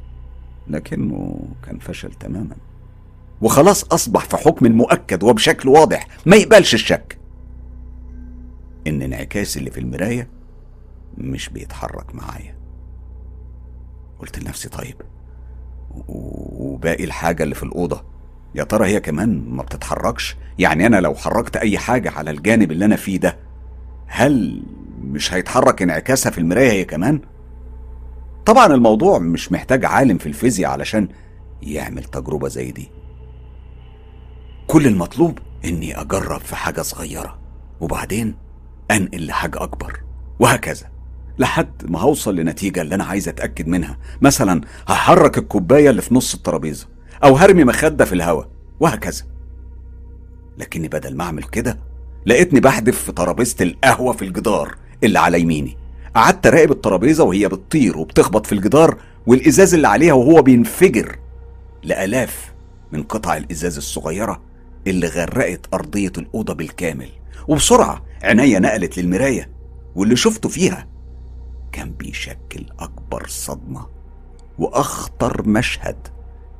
لكنه 0.68 1.40
كان 1.62 1.78
فشل 1.78 2.12
تماما. 2.12 2.56
وخلاص 3.40 3.84
أصبح 3.84 4.24
في 4.24 4.36
حكم 4.36 4.72
مؤكد 4.72 5.22
وبشكل 5.24 5.68
واضح. 5.68 6.06
ما 6.26 6.36
يقبلش 6.36 6.74
الشك. 6.74 7.18
إن 8.86 9.02
انعكاس 9.02 9.56
اللي 9.56 9.70
في 9.70 9.80
المراية 9.80 10.28
مش 11.18 11.48
بيتحرك 11.48 12.14
معايا. 12.14 12.56
قلت 14.18 14.38
لنفسي 14.38 14.68
طيب 14.68 14.96
وباقي 16.08 17.04
الحاجة 17.04 17.42
اللي 17.42 17.54
في 17.54 17.62
الأوضة. 17.62 18.04
يا 18.54 18.64
ترى 18.64 18.86
هي 18.86 19.00
كمان 19.00 19.44
ما 19.50 19.62
بتتحركش؟ 19.62 20.36
يعني 20.58 20.86
أنا 20.86 21.00
لو 21.00 21.14
حركت 21.14 21.56
أي 21.56 21.78
حاجة 21.78 22.10
على 22.10 22.30
الجانب 22.30 22.72
اللي 22.72 22.84
أنا 22.84 22.96
فيه 22.96 23.16
ده 23.16 23.36
هل 24.06 24.62
مش 25.02 25.34
هيتحرك 25.34 25.82
انعكاسها 25.82 26.30
في 26.32 26.38
المراية 26.38 26.70
هي 26.72 26.84
كمان؟ 26.84 27.20
طبعا 28.46 28.66
الموضوع 28.66 29.18
مش 29.18 29.52
محتاج 29.52 29.84
عالم 29.84 30.18
في 30.18 30.26
الفيزياء 30.26 30.70
علشان 30.70 31.08
يعمل 31.62 32.04
تجربة 32.04 32.48
زي 32.48 32.70
دي. 32.70 32.88
كل 34.66 34.86
المطلوب 34.86 35.38
إني 35.64 36.00
أجرب 36.00 36.40
في 36.40 36.56
حاجة 36.56 36.82
صغيرة 36.82 37.38
وبعدين 37.80 38.34
أنقل 38.90 39.26
لحاجة 39.26 39.62
أكبر 39.62 40.00
وهكذا. 40.38 40.86
لحد 41.38 41.90
ما 41.90 42.00
هوصل 42.00 42.36
لنتيجة 42.36 42.82
اللي 42.82 42.94
أنا 42.94 43.04
عايز 43.04 43.28
أتأكد 43.28 43.68
منها. 43.68 43.98
مثلا 44.20 44.60
هحرك 44.88 45.38
الكوباية 45.38 45.90
اللي 45.90 46.02
في 46.02 46.14
نص 46.14 46.34
الترابيزة 46.34 46.88
أو 47.24 47.36
هرمي 47.36 47.64
مخدة 47.64 48.04
في 48.04 48.12
الهواء 48.12 48.48
وهكذا. 48.80 49.24
لكني 50.58 50.88
بدل 50.88 51.16
ما 51.16 51.24
أعمل 51.24 51.42
كده 51.42 51.78
لقيتني 52.26 52.60
بحدف 52.60 53.02
في 53.02 53.12
ترابيزة 53.12 53.56
القهوة 53.60 54.12
في 54.12 54.22
الجدار 54.24 54.74
اللي 55.04 55.18
على 55.18 55.40
يميني. 55.40 55.76
قعدت 56.16 56.46
اراقب 56.46 56.70
الترابيزة 56.70 57.24
وهي 57.24 57.48
بتطير 57.48 57.98
وبتخبط 57.98 58.46
في 58.46 58.52
الجدار 58.52 58.98
والإزاز 59.26 59.74
اللي 59.74 59.88
عليها 59.88 60.12
وهو 60.12 60.42
بينفجر. 60.42 61.18
لآلاف 61.82 62.54
من 62.92 63.02
قطع 63.02 63.36
الإزاز 63.36 63.76
الصغيرة 63.76 64.42
اللي 64.86 65.06
غرقت 65.06 65.74
أرضية 65.74 66.12
الأوضة 66.18 66.54
بالكامل. 66.54 67.08
وبسرعة 67.48 68.02
عينيا 68.22 68.58
نقلت 68.58 68.98
للمراية 68.98 69.50
واللي 69.94 70.16
شفته 70.16 70.48
فيها 70.48 70.86
كان 71.72 71.92
بيشكل 71.92 72.66
أكبر 72.78 73.26
صدمة 73.26 73.86
وأخطر 74.58 75.48
مشهد 75.48 76.08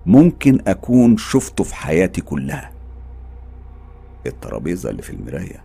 ممكن 0.06 0.60
أكون 0.66 1.16
شفته 1.16 1.64
في 1.64 1.74
حياتي 1.74 2.20
كلها. 2.20 2.72
الترابيزة 4.26 4.90
اللي 4.90 5.02
في 5.02 5.10
المراية 5.10 5.64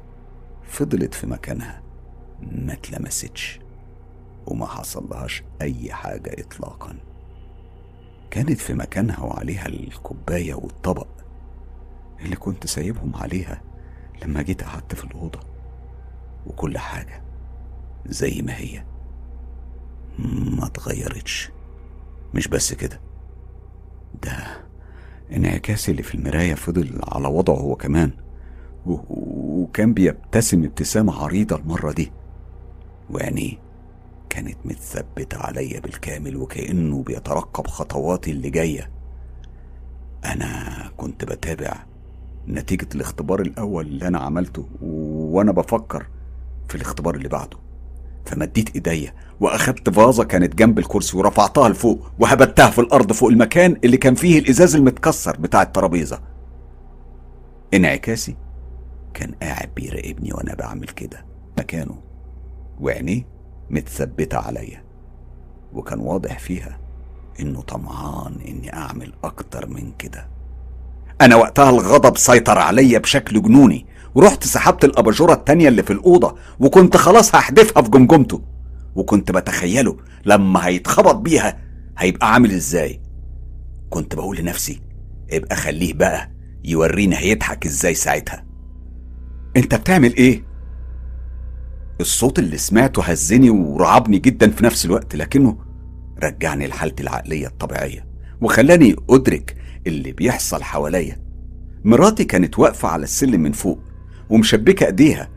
فضلت 0.67 1.13
في 1.13 1.27
مكانها 1.27 1.81
ما 2.51 2.73
اتلمستش. 2.73 3.60
وما 4.47 4.65
حصلهاش 4.65 5.43
أي 5.61 5.93
حاجة 5.93 6.35
إطلاقا. 6.41 6.95
كانت 8.31 8.59
في 8.59 8.73
مكانها 8.73 9.19
وعليها 9.19 9.65
الكوباية 9.67 10.53
والطبق 10.53 11.07
اللي 12.19 12.35
كنت 12.35 12.67
سايبهم 12.67 13.15
عليها 13.15 13.61
لما 14.23 14.41
جيت 14.41 14.63
قعدت 14.63 14.95
في 14.95 15.03
الأوضة. 15.03 15.39
وكل 16.47 16.77
حاجة 16.77 17.23
زي 18.05 18.41
ما 18.41 18.57
هي 18.57 18.83
ما 20.57 20.65
اتغيرتش. 20.65 21.51
مش 22.33 22.47
بس 22.47 22.73
كده 22.73 22.99
ده 24.23 24.37
انعكاس 25.31 25.89
اللي 25.89 26.03
في 26.03 26.15
المراية 26.15 26.53
فضل 26.53 26.99
على 27.03 27.27
وضعه 27.27 27.55
هو 27.55 27.75
كمان. 27.75 28.11
وكان 28.85 29.93
بيبتسم 29.93 30.63
ابتسامة 30.63 31.23
عريضة 31.23 31.55
المرة 31.55 31.91
دي. 31.91 32.11
وعينيه 33.09 33.57
كانت 34.31 34.57
متثبتة 34.65 35.37
عليا 35.37 35.79
بالكامل 35.79 36.35
وكأنه 36.35 37.03
بيترقب 37.03 37.67
خطواتي 37.67 38.31
اللي 38.31 38.49
جاية. 38.49 38.89
أنا 40.25 40.91
كنت 40.97 41.25
بتابع 41.25 41.73
نتيجة 42.47 42.87
الاختبار 42.95 43.41
الأول 43.41 43.85
اللي 43.85 44.07
أنا 44.07 44.19
عملته 44.19 44.67
وأنا 44.81 45.51
بفكر 45.51 46.07
في 46.67 46.75
الاختبار 46.75 47.15
اللي 47.15 47.27
بعده. 47.27 47.57
فمديت 48.25 48.75
إيديا 48.75 49.13
وأخدت 49.39 49.89
فازة 49.89 50.23
كانت 50.23 50.55
جنب 50.55 50.79
الكرسي 50.79 51.17
ورفعتها 51.17 51.69
لفوق 51.69 52.11
وهبتها 52.19 52.69
في 52.69 52.81
الأرض 52.81 53.11
فوق 53.11 53.29
المكان 53.29 53.77
اللي 53.83 53.97
كان 53.97 54.15
فيه 54.15 54.39
الإزاز 54.39 54.75
المتكسر 54.75 55.37
بتاع 55.37 55.61
الترابيزة. 55.61 56.21
انعكاسي 57.73 58.35
كان 59.13 59.31
قاعد 59.41 59.69
بيراقبني 59.75 60.33
وأنا 60.33 60.55
بعمل 60.55 60.87
كده. 60.87 61.25
مكانه. 61.57 62.01
وعينيه. 62.79 63.40
متثبتة 63.71 64.37
عليا. 64.37 64.83
وكان 65.73 65.99
واضح 65.99 66.39
فيها 66.39 66.79
إنه 67.39 67.61
طمعان 67.61 68.35
إني 68.47 68.73
أعمل 68.73 69.13
أكتر 69.23 69.67
من 69.67 69.91
كده. 69.99 70.27
أنا 71.21 71.35
وقتها 71.35 71.69
الغضب 71.69 72.17
سيطر 72.17 72.57
عليا 72.57 72.99
بشكل 72.99 73.41
جنوني. 73.41 73.85
ورحت 74.15 74.43
سحبت 74.43 74.85
الأباجورة 74.85 75.33
التانية 75.33 75.67
اللي 75.67 75.83
في 75.83 75.93
الأوضة 75.93 76.35
وكنت 76.59 76.97
خلاص 76.97 77.35
هحدفها 77.35 77.83
في 77.83 77.89
جمجمته. 77.89 78.41
وكنت 78.95 79.31
بتخيله 79.31 79.97
لما 80.25 80.67
هيتخبط 80.67 81.15
بيها 81.15 81.57
هيبقى 81.97 82.33
عامل 82.33 82.51
إزاي. 82.51 83.01
كنت 83.89 84.15
بقول 84.15 84.37
لنفسي 84.37 84.81
ابقى 85.31 85.55
خليه 85.55 85.93
بقى 85.93 86.31
يورينا 86.63 87.17
هيضحك 87.19 87.65
إزاي 87.65 87.93
ساعتها. 87.93 88.45
أنت 89.57 89.75
بتعمل 89.75 90.15
إيه؟ 90.15 90.50
الصوت 92.01 92.39
اللي 92.39 92.57
سمعته 92.57 93.03
هزني 93.03 93.49
ورعبني 93.49 94.19
جدا 94.19 94.49
في 94.49 94.63
نفس 94.63 94.85
الوقت 94.85 95.15
لكنه 95.15 95.57
رجعني 96.23 96.67
لحالتي 96.67 97.03
العقلية 97.03 97.47
الطبيعية 97.47 98.07
وخلاني 98.41 98.95
أدرك 99.09 99.57
اللي 99.87 100.11
بيحصل 100.11 100.63
حواليا. 100.63 101.21
مراتي 101.83 102.23
كانت 102.23 102.59
واقفة 102.59 102.87
على 102.89 103.03
السلم 103.03 103.41
من 103.41 103.51
فوق 103.51 103.79
ومشبكة 104.29 104.85
أيديها 104.85 105.29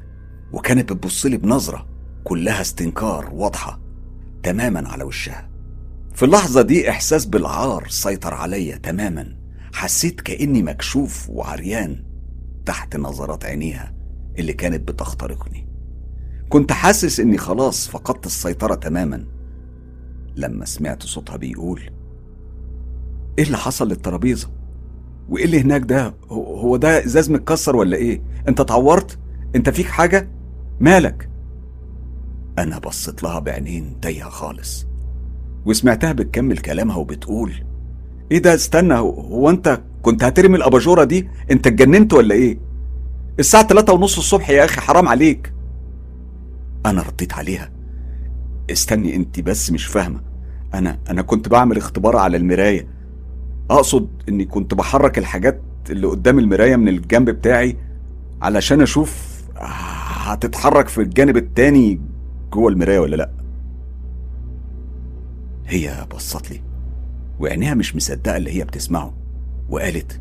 وكانت 0.53 0.93
بتبصلي 0.93 1.37
بنظرة 1.37 1.87
كلها 2.25 2.61
استنكار 2.61 3.31
واضحة 3.33 3.81
تماما 4.43 4.89
على 4.89 5.05
وشها. 5.05 5.51
في 6.15 6.25
اللحظة 6.25 6.63
دي 6.63 6.91
إحساس 6.91 7.27
بالعار 7.27 7.87
سيطر 7.89 8.35
عليا 8.35 8.77
تماما. 8.77 9.37
حسيت 9.73 10.21
كأني 10.21 10.63
مكشوف 10.63 11.31
وعريان 11.31 12.05
تحت 12.67 12.97
نظرات 12.97 13.45
عينيها 13.45 13.95
اللي 14.39 14.53
كانت 14.53 14.89
بتخترقني. 14.89 15.64
كنت 16.49 16.73
حاسس 16.73 17.21
إني 17.21 17.39
خلاص 17.39 17.89
فقدت 17.89 18.27
السيطرة 18.27 18.75
تماما. 18.75 19.25
لما 20.37 20.65
سمعت 20.65 21.03
صوتها 21.03 21.37
بيقول 21.37 21.81
إيه 23.39 23.45
اللي 23.45 23.57
حصل 23.57 23.89
للترابيزة؟ 23.89 24.51
وإيه 25.29 25.45
اللي 25.45 25.61
هناك 25.61 25.83
ده؟ 25.83 26.15
هو 26.31 26.77
ده 26.77 27.05
إزاز 27.05 27.31
متكسر 27.31 27.77
ولا 27.77 27.97
إيه؟ 27.97 28.23
أنت 28.49 28.61
اتعورت؟ 28.61 29.19
أنت 29.57 29.71
فيك 29.71 29.87
حاجة؟ 29.87 30.29
مالك؟ 30.81 31.31
أنا 32.59 32.79
بصيت 32.79 33.23
لها 33.23 33.39
بعينين 33.39 34.01
تايهة 34.01 34.29
خالص 34.29 34.87
وسمعتها 35.67 36.13
بتكمل 36.13 36.59
كلامها 36.59 36.97
وبتقول 36.97 37.53
إيه 38.33 38.39
ده؟ 38.39 38.55
استنى 38.55 38.95
هو 38.95 39.51
أنت 39.51 39.81
كنت 40.03 40.25
هترمي 40.25 40.57
الأباجورة 40.57 41.05
دي؟ 41.05 41.29
أنت 41.51 41.67
اتجننت 41.67 42.13
ولا 42.13 42.35
إيه؟ 42.35 42.59
الساعة 43.39 43.67
3 43.67 43.93
ونص 43.93 44.19
الصبح 44.19 44.51
يا 44.51 44.65
أخي 44.65 44.81
حرام 44.81 45.09
عليك. 45.09 45.54
أنا 46.87 47.03
رديت 47.03 47.33
عليها. 47.33 47.71
استني 48.71 49.17
انت 49.17 49.41
بس 49.41 49.71
مش 49.71 49.87
فاهمة. 49.87 50.21
أنا 50.75 50.99
أنا 51.11 51.23
كنت 51.23 51.49
بعمل 51.49 51.77
اختبار 51.77 52.17
على 52.17 52.37
المراية. 52.37 52.87
أقصد 53.71 54.09
إني 54.29 54.45
كنت 54.45 54.75
بحرك 54.75 55.19
الحاجات 55.19 55.61
اللي 55.91 56.07
قدام 56.07 56.39
المراية 56.39 56.77
من 56.77 56.89
الجنب 56.89 57.31
بتاعي 57.31 57.77
علشان 58.43 58.81
أشوف 58.81 59.35
هتتحرك 59.57 60.89
في 60.89 61.01
الجانب 61.03 61.37
التاني 61.37 62.01
جوه 62.53 62.69
المراية 62.73 62.99
ولا 62.99 63.17
لأ. 63.17 63.31
هي 65.67 66.07
بصت 66.15 66.51
لي 66.51 66.61
وعينيها 67.41 67.75
مش 67.75 67.97
مصدقة 67.97 68.37
اللي 68.37 68.59
هي 68.59 68.65
بتسمعه 68.65 69.15
وقالت 69.69 70.21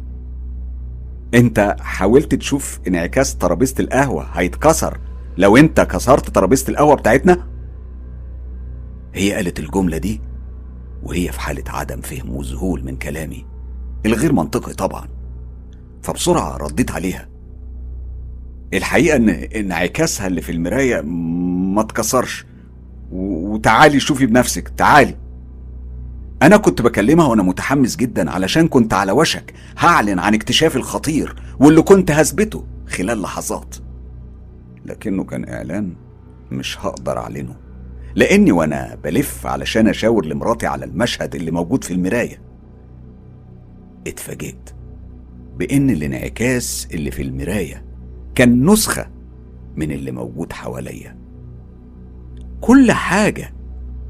أنت 1.34 1.76
حاولت 1.80 2.36
تشوف 2.36 2.80
انعكاس 2.88 3.36
ترابيزة 3.38 3.76
القهوة 3.80 4.24
هيتكسر؟ 4.34 5.00
لو 5.38 5.58
انت 5.58 5.82
كسرت 5.82 6.30
ترابيزة 6.30 6.70
القهوة 6.70 6.96
بتاعتنا؟ 6.96 7.48
هي 9.14 9.34
قالت 9.34 9.60
الجملة 9.60 9.98
دي 9.98 10.22
وهي 11.04 11.32
في 11.32 11.40
حالة 11.40 11.64
عدم 11.68 12.02
فهم 12.02 12.36
وذهول 12.36 12.84
من 12.84 12.96
كلامي 12.96 13.46
الغير 14.06 14.34
منطقي 14.34 14.74
طبعا. 14.74 15.08
فبسرعة 16.02 16.58
رديت 16.58 16.92
عليها. 16.92 17.30
الحقيقة 18.74 19.16
ان 19.16 19.30
انعكاسها 19.30 20.28
اللي 20.28 20.42
في 20.42 20.52
المراية 20.52 21.02
ما 21.02 21.82
اتكسرش. 21.82 22.46
وتعالي 23.12 24.00
شوفي 24.00 24.26
بنفسك 24.26 24.70
تعالي. 24.70 25.16
أنا 26.42 26.58
كنت 26.58 26.82
بكلمها 26.82 27.28
وأنا 27.28 27.44
متحمس 27.44 27.96
جدا 27.96 28.32
علشان 28.32 28.68
كنت 28.68 28.94
على 28.94 29.12
وشك 29.12 29.54
هعلن 29.78 30.20
عن 30.20 30.34
اكتشافي 30.34 30.76
الخطير 30.76 31.36
واللي 31.60 31.82
كنت 31.82 32.12
هثبته 32.12 32.66
خلال 32.88 33.22
لحظات. 33.22 33.76
لكنه 34.86 35.24
كان 35.24 35.50
إعلان 35.50 35.94
مش 36.52 36.86
هقدر 36.86 37.18
أعلنه. 37.18 37.56
لأني 38.16 38.52
وأنا 38.52 38.98
بلف 39.04 39.48
علشان 39.48 39.88
أشاور 39.88 40.26
لمراتي 40.26 40.68
على 40.68 40.86
المشهد 40.86 41.36
اللي 41.36 41.52
موجود 41.52 41.84
في 41.84 41.94
المراية. 41.94 42.42
اتفاجئت 44.08 44.70
بإن 45.58 45.90
الانعكاس 45.90 46.88
اللي 46.94 47.12
في 47.12 47.22
المراية 47.22 47.86
كان 48.36 48.66
نسخة 48.66 49.10
من 49.76 49.92
اللي 49.92 50.12
موجود 50.12 50.54
حواليا. 50.54 51.18
كل 52.62 52.92
حاجة 52.92 53.54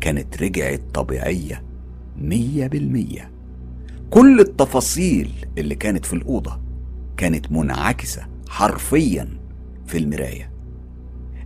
كانت 0.01 0.43
رجعت 0.43 0.81
طبيعية 0.93 1.63
مية 2.17 2.67
بالمية. 2.67 3.31
كل 4.09 4.39
التفاصيل 4.39 5.31
اللي 5.57 5.75
كانت 5.75 6.05
في 6.05 6.13
الأوضة 6.13 6.61
كانت 7.17 7.51
منعكسة 7.51 8.27
حرفيا 8.49 9.29
في 9.87 9.97
المراية. 9.97 10.52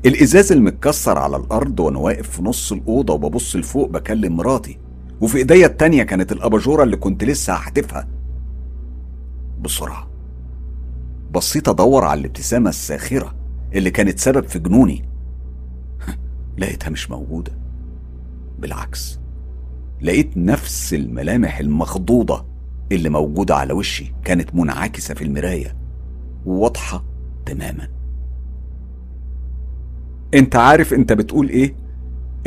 الإزاز 0.06 0.52
المتكسر 0.52 1.18
على 1.18 1.38
الأرض 1.38 1.80
وأنا 1.80 2.00
واقف 2.00 2.30
في 2.30 2.44
نص 2.44 2.72
الأوضة 2.72 3.14
وببص 3.14 3.56
لفوق 3.56 3.90
بكلم 3.90 4.36
مراتي. 4.36 4.80
وفي 5.22 5.38
إيديا 5.38 5.66
التانية 5.68 6.04
كانت 6.04 6.32
الأباجورة 6.32 6.84
اللي 6.84 6.98
كنت 6.98 7.24
لسه 7.24 7.54
هحتفها. 7.54 8.08
بسرعة. 9.62 10.08
بصيت 11.32 11.68
أدور 11.68 12.06
على 12.06 12.20
الابتسامة 12.20 12.70
الساخرة 12.70 13.36
اللي 13.74 13.92
كانت 13.92 14.20
سبب 14.20 14.48
في 14.48 14.60
جنوني. 14.60 15.10
لقيتها 16.58 16.90
مش 16.90 17.12
موجودة. 17.12 17.52
بالعكس. 18.60 19.20
لقيت 20.02 20.38
نفس 20.38 20.94
الملامح 20.94 21.60
المخضوضة 21.60 22.46
اللي 22.92 23.10
موجودة 23.10 23.56
على 23.56 23.74
وشي 23.74 24.14
كانت 24.24 24.56
منعكسة 24.56 25.14
في 25.14 25.24
المراية. 25.24 25.78
وواضحه 26.46 27.04
تماما. 27.46 27.97
انت 30.38 30.56
عارف 30.56 30.94
انت 30.94 31.14
بتقول 31.14 31.50
إيه؟ 31.50 31.76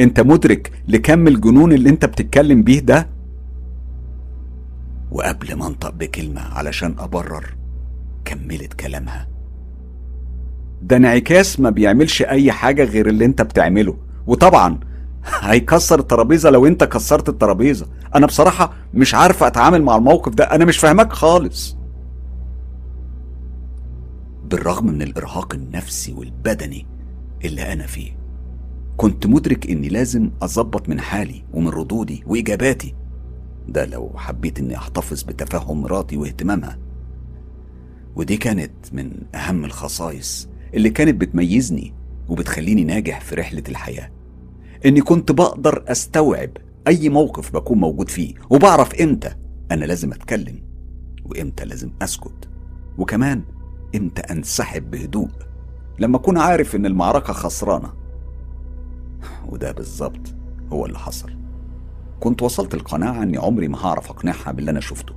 انت 0.00 0.20
مدرك 0.20 0.72
لكم 0.88 1.26
الجنون 1.26 1.72
اللي 1.72 1.90
انت 1.90 2.04
بتتكلم 2.04 2.62
بيه 2.62 2.80
ده؟ 2.80 3.08
وقبل 5.10 5.54
ما 5.54 5.66
انطق 5.66 5.90
بكلمة 5.90 6.40
علشان 6.40 6.94
أبرر 6.98 7.54
كملت 8.24 8.72
كلامها. 8.72 9.28
ده 10.82 10.96
انعكاس 10.96 11.60
ما 11.60 11.70
بيعملش 11.70 12.22
أي 12.22 12.52
حاجة 12.52 12.84
غير 12.84 13.08
اللي 13.08 13.24
انت 13.24 13.42
بتعمله. 13.42 13.96
وطبعا 14.26 14.80
هيكسر 15.40 15.98
الترابيزة 16.00 16.50
لو 16.50 16.66
انت 16.66 16.84
كسرت 16.84 17.28
الترابيزة. 17.28 17.86
أنا 18.14 18.26
بصراحة 18.26 18.72
مش 18.94 19.14
عارفه 19.14 19.46
أتعامل 19.46 19.82
مع 19.82 19.96
الموقف 19.96 20.34
ده. 20.34 20.44
أنا 20.44 20.64
مش 20.64 20.78
فاهمك 20.78 21.12
خالص. 21.12 21.76
بالرغم 24.44 24.86
من 24.86 25.02
الإرهاق 25.02 25.54
النفسي 25.54 26.12
والبدني 26.12 26.86
اللي 27.44 27.72
أنا 27.72 27.86
فيه. 27.86 28.20
كنت 28.96 29.26
مدرك 29.26 29.70
إني 29.70 29.88
لازم 29.88 30.30
أظبط 30.42 30.88
من 30.88 31.00
حالي 31.00 31.44
ومن 31.52 31.68
ردودي 31.68 32.22
وإجاباتي. 32.26 32.94
ده 33.68 33.84
لو 33.84 34.12
حبيت 34.16 34.58
إني 34.58 34.76
أحتفظ 34.76 35.22
بتفهم 35.22 35.80
مراتي 35.80 36.16
واهتمامها. 36.16 36.78
ودي 38.16 38.36
كانت 38.36 38.72
من 38.92 39.12
أهم 39.34 39.64
الخصائص 39.64 40.48
اللي 40.74 40.90
كانت 40.90 41.20
بتميزني 41.20 41.94
وبتخليني 42.28 42.84
ناجح 42.84 43.20
في 43.20 43.34
رحلة 43.34 43.62
الحياة. 43.68 44.10
إني 44.86 45.00
كنت 45.00 45.32
بقدر 45.32 45.84
أستوعب 45.88 46.50
أي 46.88 47.08
موقف 47.08 47.52
بكون 47.52 47.78
موجود 47.78 48.08
فيه 48.08 48.34
وبعرف 48.50 48.94
إمتى 48.94 49.34
أنا 49.70 49.84
لازم 49.84 50.12
أتكلم 50.12 50.62
وإمتى 51.24 51.64
لازم 51.64 51.90
أسكت. 52.02 52.48
وكمان 52.98 53.42
إمتى 53.94 54.22
أنسحب 54.22 54.90
بهدوء 54.90 55.28
لما 56.00 56.16
أكون 56.16 56.38
عارف 56.38 56.76
إن 56.76 56.86
المعركة 56.86 57.32
خسرانة. 57.32 57.92
وده 59.48 59.72
بالظبط 59.72 60.34
هو 60.72 60.86
اللي 60.86 60.98
حصل. 60.98 61.30
كنت 62.20 62.42
وصلت 62.42 62.74
القناعة 62.74 63.22
إني 63.22 63.38
عمري 63.38 63.68
ما 63.68 63.78
هعرف 63.86 64.10
أقنعها 64.10 64.52
باللي 64.52 64.70
أنا 64.70 64.80
شفته. 64.80 65.14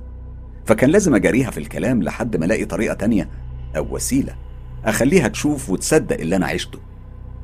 فكان 0.66 0.90
لازم 0.90 1.14
أجاريها 1.14 1.50
في 1.50 1.58
الكلام 1.58 2.02
لحد 2.02 2.36
ما 2.36 2.44
ألاقي 2.44 2.64
طريقة 2.64 2.94
تانية 2.94 3.30
أو 3.76 3.86
وسيلة 3.94 4.36
أخليها 4.84 5.28
تشوف 5.28 5.70
وتصدق 5.70 6.20
اللي 6.20 6.36
أنا 6.36 6.46
عشته. 6.46 6.78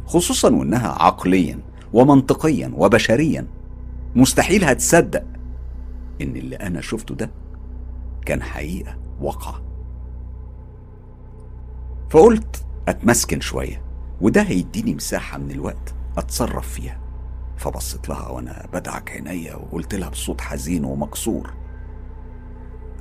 خصوصا 0.06 0.54
وإنها 0.54 0.88
عقليا 0.88 1.58
ومنطقيا 1.92 2.72
وبشريا. 2.76 3.46
مستحيل 4.16 4.64
هتصدق 4.64 5.24
إن 6.22 6.36
اللي 6.36 6.56
أنا 6.56 6.80
شفته 6.80 7.14
ده 7.14 7.30
كان 8.26 8.42
حقيقة 8.42 8.96
واقعة. 9.20 9.62
فقلت 12.10 12.64
أتمسكن 12.90 13.40
شوية 13.40 13.82
وده 14.20 14.42
هيديني 14.42 14.94
مساحة 14.94 15.38
من 15.38 15.50
الوقت 15.50 15.94
أتصرف 16.18 16.72
فيها. 16.72 17.00
فبصيت 17.56 18.08
لها 18.08 18.28
وأنا 18.28 18.66
بدعك 18.72 19.10
عينيا 19.10 19.54
وقلت 19.54 19.94
لها 19.94 20.08
بصوت 20.08 20.40
حزين 20.40 20.84
ومكسور. 20.84 21.50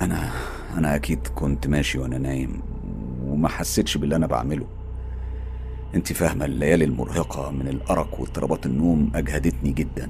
أنا 0.02 0.32
أنا 0.78 0.96
أكيد 0.96 1.28
كنت 1.28 1.68
ماشي 1.68 2.00
وأنا 2.00 2.18
نايم 2.18 2.62
وما 3.24 3.50
حسيتش 3.50 3.98
باللي 3.98 4.16
أنا 4.16 4.28
بعمله. 4.28 4.66
أنت 5.96 6.14
فاهمة 6.14 6.46
الليالي 6.46 6.86
المرهقة 6.86 7.52
من 7.52 7.68
الأرق 7.68 8.20
واضطرابات 8.20 8.66
النوم 8.66 9.12
أجهدتني 9.16 9.72
جدا. 9.72 10.10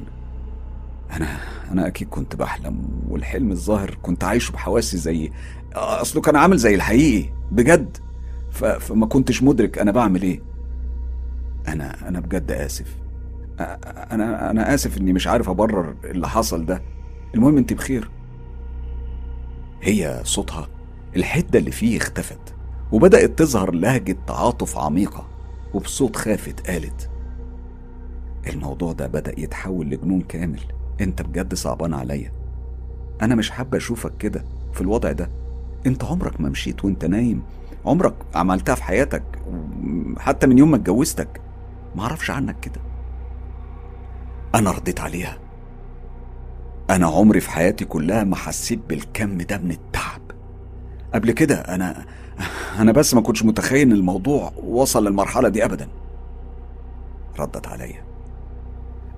أنا 1.12 1.38
أنا 1.72 1.88
أكيد 1.88 2.10
كنت 2.10 2.36
بحلم 2.36 2.90
والحلم 3.10 3.52
الظاهر 3.52 3.98
كنت 4.02 4.24
عايشه 4.24 4.52
بحواسي 4.52 4.98
زي 4.98 5.32
أصله 5.74 6.22
كان 6.22 6.36
عامل 6.36 6.58
زي 6.58 6.76
الحقيقي 6.76 7.30
بجد. 7.52 7.98
فما 8.52 9.06
كنتش 9.06 9.44
مدرك 9.44 9.80
أنا 9.80 9.92
بعمل 9.92 10.22
إيه. 10.22 10.42
أنا 11.68 12.08
أنا 12.08 12.20
بجد 12.20 12.52
آسف. 12.52 12.96
أنا 14.12 14.52
أنا 14.52 14.74
آسف 14.74 14.98
إني 14.98 15.14
مش 15.14 15.28
عارف 15.28 15.50
أبرر 15.50 15.96
اللي 16.04 16.28
حصل 16.28 16.66
ده. 16.66 16.82
المهم 17.36 17.58
أنت 17.58 17.74
بخير. 17.74 18.10
هي 19.82 20.22
صوتها 20.24 20.68
الحده 21.16 21.60
اللي 21.60 21.72
فيه 21.72 21.98
اختفت 21.98 22.56
وبدأت 22.92 23.40
تظهر 23.40 23.72
لهجة 23.74 24.18
تعاطف 24.28 24.78
عميقة 24.78 25.28
وبصوت 25.74 26.16
خافت 26.16 26.68
قالت 26.70 27.10
الموضوع 28.48 28.92
ده 28.94 29.08
بدأ 29.08 29.40
يتحول 29.40 29.90
لجنون 29.90 30.22
كامل. 30.22 30.60
أنت 31.02 31.22
بجد 31.22 31.54
صعبان 31.54 31.94
عليا. 31.94 32.32
أنا 33.22 33.36
مش 33.36 33.50
حابة 33.52 33.78
أشوفك 33.78 34.18
كده 34.18 34.46
في 34.74 34.82
الوضع 34.82 35.12
ده. 35.12 35.30
أنت 35.86 36.04
عمرك 36.04 36.42
ما 36.42 36.50
مشيت 36.50 36.86
وأنت 36.86 37.06
نايم 37.06 37.42
عمرك 37.86 38.14
عملتها 38.36 38.76
في 38.76 38.84
حياتك 38.84 39.24
حتى 40.18 40.48
من 40.48 40.58
يوم 40.58 40.72
ما 40.72 40.78
اتجوزتك 40.78 41.42
معرفش 41.96 42.32
عنك 42.32 42.60
كده. 42.60 42.82
أنا 44.56 44.72
رديت 44.72 45.00
عليها. 45.00 45.38
أنا 46.90 47.08
عمري 47.08 47.40
في 47.40 47.50
حياتي 47.52 47.86
كلها 47.86 48.24
ما 48.24 48.36
حسيت 48.36 48.80
بالكم 48.90 49.38
ده 49.38 49.58
من 49.58 49.72
التعب. 49.72 50.22
قبل 51.14 51.32
كده 51.32 51.56
أنا 51.56 52.06
أنا 52.80 52.92
بس 52.92 53.14
ما 53.14 53.22
كنتش 53.22 53.44
متخيل 53.44 53.92
الموضوع 53.94 54.52
وصل 54.64 55.08
للمرحلة 55.08 55.50
دي 55.50 55.66
ابدا. 55.66 55.88
ردت 57.40 57.68
عليا. 57.68 58.04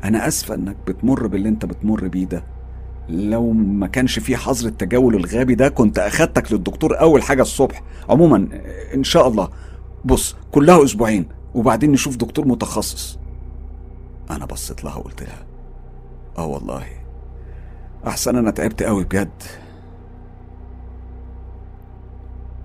أنا 0.04 0.28
آسفة 0.28 0.56
إنك 0.56 0.76
بتمر 0.88 1.28
باللي 1.28 1.50
أنت 1.50 1.66
بتمر 1.66 2.08
بيه 2.08 2.26
ده. 2.26 2.44
لو 3.12 3.52
ما 3.52 3.88
كانش 3.88 4.20
في 4.20 4.38
حظر 4.38 4.68
التجول 4.68 5.16
الغابي 5.16 5.56
ده 5.56 5.70
كنت 5.70 6.00
أخدتك 6.00 6.52
للدكتور 6.52 7.00
أول 7.00 7.24
حاجة 7.24 7.42
الصبح. 7.42 7.84
عموما 8.10 8.48
إن 8.94 9.04
شاء 9.04 9.28
الله. 9.28 9.50
بص 10.06 10.36
كلها 10.52 10.84
أسبوعين 10.84 11.26
وبعدين 11.56 11.92
نشوف 11.92 12.16
دكتور 12.16 12.48
متخصص. 12.48 13.20
أنا 14.32 14.46
بصيت 14.46 14.84
لها 14.84 14.96
وقلت 14.96 15.24
لها 15.24 15.46
آه 16.38 16.46
والله. 16.46 16.84
أحسن 18.08 18.36
أنا 18.36 18.52
تعبت 18.52 18.84
قوي 18.84 19.04
بجد. 19.04 19.44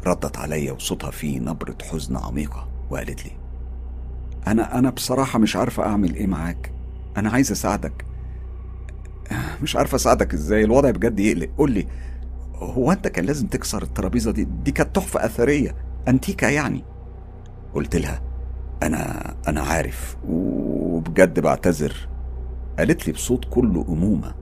ردت 0.06 0.36
عليا 0.38 0.72
وصوتها 0.72 1.10
فيه 1.10 1.38
نبرة 1.40 1.76
حزن 1.90 2.16
عميقة 2.16 2.68
وقالت 2.90 3.24
لي 3.24 3.32
أنا 4.46 4.78
أنا 4.78 4.90
بصراحة 4.90 5.38
مش 5.38 5.56
عارفة 5.56 5.82
أعمل 5.82 6.14
إيه 6.14 6.26
معاك. 6.26 6.72
أنا 7.16 7.30
عايز 7.30 7.52
أساعدك. 7.52 8.04
مش 9.62 9.76
عارفة 9.76 9.96
أساعدك 9.96 10.34
إزاي 10.34 10.64
الوضع 10.64 10.90
بجد 10.90 11.20
يقلق. 11.20 11.48
قول 11.58 11.70
لي 11.70 11.86
هو 12.54 12.92
أنت 12.92 13.08
كان 13.08 13.24
لازم 13.24 13.46
تكسر 13.46 13.82
الترابيزة 13.82 14.30
دي؟ 14.30 14.44
دي 14.44 14.70
كانت 14.72 14.96
تحفة 14.96 15.24
أثرية 15.24 15.74
أنتيكا 16.08 16.46
يعني. 16.46 16.84
قلت 17.74 17.96
لها 17.96 18.22
أنا 18.82 19.34
أنا 19.48 19.60
عارف 19.60 20.16
وبجد 20.28 21.40
بعتذر. 21.40 22.08
قالت 22.78 23.06
لي 23.06 23.12
بصوت 23.12 23.44
كله 23.50 23.84
أمومة. 23.88 24.34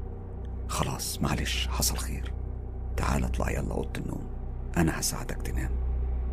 خلاص 0.68 1.22
معلش 1.22 1.68
حصل 1.68 1.96
خير. 1.96 2.32
تعال 2.96 3.24
اطلع 3.24 3.50
يلا 3.50 3.74
أوضة 3.74 4.00
النوم. 4.00 4.22
أنا 4.76 5.00
هساعدك 5.00 5.42
تنام. 5.42 5.70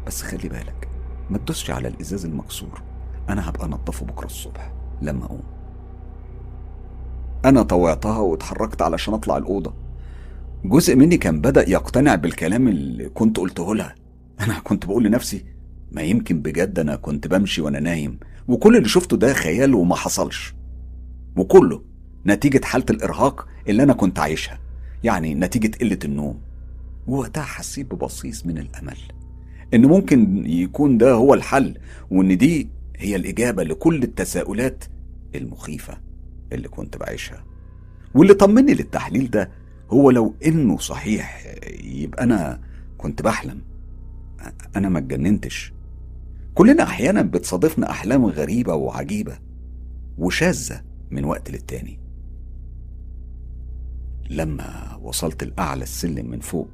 بس 0.08 0.22
خلي 0.22 0.50
بالك 0.50 0.88
ما 1.30 1.38
تدوسش 1.38 1.72
على 1.72 1.88
الإزاز 1.88 2.26
المكسور. 2.26 2.82
أنا 3.30 3.50
هبقى 3.50 3.66
أنضفه 3.66 4.06
بكرة 4.06 4.26
الصبح 4.26 4.74
لما 5.02 5.26
أقوم. 5.26 5.44
أنا 7.46 7.62
طوعتها 7.62 8.18
واتحركت 8.20 8.82
علشان 8.82 9.14
أطلع 9.14 9.38
الأوضة. 9.38 9.74
جزء 10.66 10.96
مني 10.96 11.18
كان 11.18 11.42
بدأ 11.42 11.70
يقتنع 11.70 12.16
بالكلام 12.16 12.68
اللي 12.68 13.10
كنت 13.10 13.38
قلته 13.38 13.76
لها. 13.76 13.96
أنا 14.40 14.60
كنت 14.60 14.86
بقول 14.86 15.04
لنفسي 15.04 15.46
ما 15.92 16.02
يمكن 16.02 16.42
بجد 16.42 16.80
أنا 16.80 16.96
كنت 16.96 17.28
بمشي 17.28 17.62
وأنا 17.62 17.80
نايم 17.80 18.20
وكل 18.48 18.78
اللي 18.78 18.90
شفته 18.90 19.18
ده 19.18 19.34
خيال 19.34 19.76
وما 19.76 19.96
حصلش. 19.96 20.54
وكله 21.38 21.82
نتيجة 22.26 22.66
حالة 22.66 22.86
الإرهاق 22.90 23.48
اللي 23.70 23.84
أنا 23.84 23.94
كنت 23.94 24.20
عايشها 24.20 24.60
يعني 25.04 25.36
نتيجة 25.36 25.72
قلة 25.78 26.00
النوم. 26.06 26.40
ووقتها 27.08 27.44
حسيت 27.44 27.94
ببصيص 27.94 28.46
من 28.46 28.58
الأمل 28.58 28.98
إن 29.74 29.86
ممكن 29.86 30.46
يكون 30.46 30.98
ده 30.98 31.12
هو 31.12 31.34
الحل 31.34 31.78
وإن 32.12 32.38
دي 32.38 32.70
هي 32.98 33.16
الإجابة 33.16 33.64
لكل 33.64 34.04
التساؤلات 34.04 34.84
المخيفة. 35.36 35.98
اللي 36.52 36.68
كنت 36.68 36.98
بعيشها. 36.98 37.44
واللي 38.16 38.34
طمني 38.34 38.74
للتحليل 38.74 39.30
ده 39.32 39.52
هو 39.90 40.12
لو 40.12 40.36
إنه 40.46 40.78
صحيح 40.78 41.46
يبقى 41.84 42.24
أنا 42.24 42.62
كنت 42.98 43.22
بحلم. 43.22 43.62
أنا 44.76 44.90
ما 44.90 45.00
اتجننتش. 45.00 45.74
كلنا 46.56 46.84
أحيانا 46.84 47.22
بتصادفنا 47.22 47.90
أحلام 47.92 48.26
غريبة 48.26 48.74
وعجيبة 48.74 49.40
وشاذة 50.18 50.82
من 51.12 51.24
وقت 51.26 51.52
للتاني. 51.52 52.00
لما 54.30 54.96
وصلت 55.02 55.44
لأعلى 55.44 55.84
السلم 55.84 56.30
من 56.30 56.40
فوق 56.40 56.70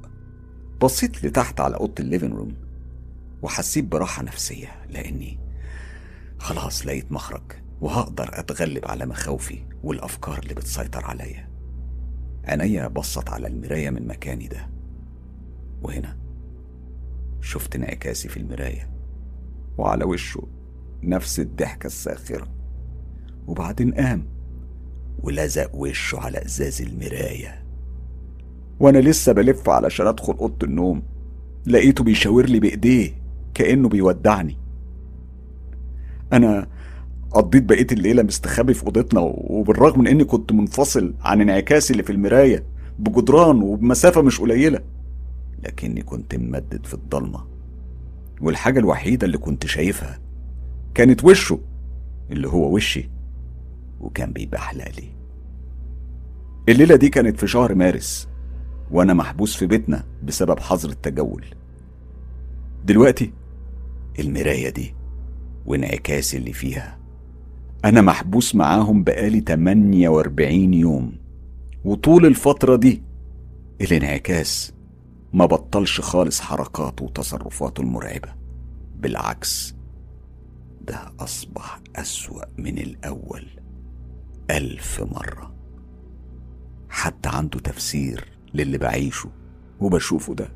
بصيت 0.80 1.24
لتحت 1.24 1.60
على 1.60 1.76
أوضة 1.76 1.94
الليفين 2.00 2.32
روم 2.32 2.54
وحسيت 3.42 3.84
براحة 3.84 4.22
نفسية 4.22 4.68
لأني 4.90 5.38
خلاص 6.38 6.86
لقيت 6.86 7.12
مخرج. 7.12 7.52
وهقدر 7.80 8.28
أتغلب 8.32 8.84
على 8.84 9.06
مخاوفي 9.06 9.58
والأفكار 9.82 10.38
اللي 10.38 10.54
بتسيطر 10.54 11.04
عليا. 11.04 11.48
عينيا 12.44 12.88
بصت 12.88 13.28
على 13.28 13.46
المراية 13.46 13.90
من 13.90 14.06
مكاني 14.06 14.48
ده. 14.48 14.68
وهنا 15.82 16.16
شفت 17.40 17.74
انعكاسي 17.74 18.28
في 18.28 18.36
المراية 18.36 18.90
وعلى 19.78 20.04
وشه 20.04 20.42
نفس 21.02 21.40
الضحكة 21.40 21.86
الساخرة. 21.86 22.48
وبعدين 23.46 23.94
قام 23.94 24.26
ولزق 25.22 25.74
وشه 25.74 26.18
على 26.20 26.44
إزاز 26.44 26.82
المراية. 26.82 27.64
وأنا 28.80 28.98
لسه 28.98 29.32
بلف 29.32 29.68
علشان 29.68 30.06
ادخل 30.06 30.32
اوضة 30.32 30.66
النوم. 30.66 31.02
لقيته 31.66 32.04
بيشاور 32.04 32.46
لي 32.46 32.60
بإيديه 32.60 33.22
كأنه 33.54 33.88
بيودعني. 33.88 34.56
أنا 36.32 36.68
قضيت 37.30 37.62
بقية 37.62 37.86
الليلة 37.92 38.22
مستخبي 38.22 38.74
في 38.74 38.84
أوضتنا 38.84 39.20
وبالرغم 39.34 40.00
من 40.00 40.06
إني 40.06 40.24
كنت 40.24 40.52
منفصل 40.52 41.14
عن 41.20 41.40
انعكاسي 41.40 41.92
اللي 41.92 42.02
في 42.02 42.12
المراية 42.12 42.64
بجدران 42.98 43.62
وبمسافة 43.62 44.22
مش 44.22 44.40
قليلة 44.40 44.80
لكني 45.64 46.02
كنت 46.02 46.34
ممدد 46.34 46.86
في 46.86 46.94
الضلمة. 46.94 47.44
والحاجة 48.40 48.78
الوحيدة 48.78 49.26
اللي 49.26 49.38
كنت 49.38 49.66
شايفها 49.66 50.18
كانت 50.94 51.24
وشه 51.24 51.60
اللي 52.30 52.48
هو 52.48 52.74
وشي 52.74 53.10
وكان 54.00 54.32
بيبحلق 54.32 54.88
لي 54.88 55.08
الليلة 56.68 56.96
دي 56.96 57.08
كانت 57.08 57.40
في 57.40 57.46
شهر 57.46 57.74
مارس 57.74 58.28
وأنا 58.90 59.14
محبوس 59.14 59.56
في 59.56 59.66
بيتنا 59.66 60.04
بسبب 60.24 60.60
حظر 60.60 60.88
التجول. 60.88 61.44
دلوقتي 62.84 63.32
المراية 64.18 64.68
دي 64.70 64.94
وانعكاسي 65.66 66.36
اللي 66.36 66.52
فيها 66.52 66.97
أنا 67.84 68.00
محبوس 68.00 68.54
معاهم 68.54 69.04
بقالي 69.04 69.40
48 69.40 70.74
يوم 70.74 71.12
وطول 71.84 72.26
الفترة 72.26 72.76
دي 72.76 73.02
الانعكاس 73.80 74.72
ما 75.32 75.46
بطلش 75.46 76.00
خالص 76.00 76.40
حركاته 76.40 77.04
وتصرفاته 77.04 77.80
المرعبة 77.80 78.28
بالعكس 78.96 79.74
ده 80.80 81.12
أصبح 81.20 81.80
أسوأ 81.96 82.42
من 82.58 82.78
الأول 82.78 83.46
ألف 84.50 85.00
مرة. 85.12 85.54
حتى 86.88 87.28
عنده 87.28 87.58
تفسير 87.60 88.28
للي 88.54 88.78
بعيشه 88.78 89.30
وبشوفه 89.80 90.34
ده. 90.34 90.48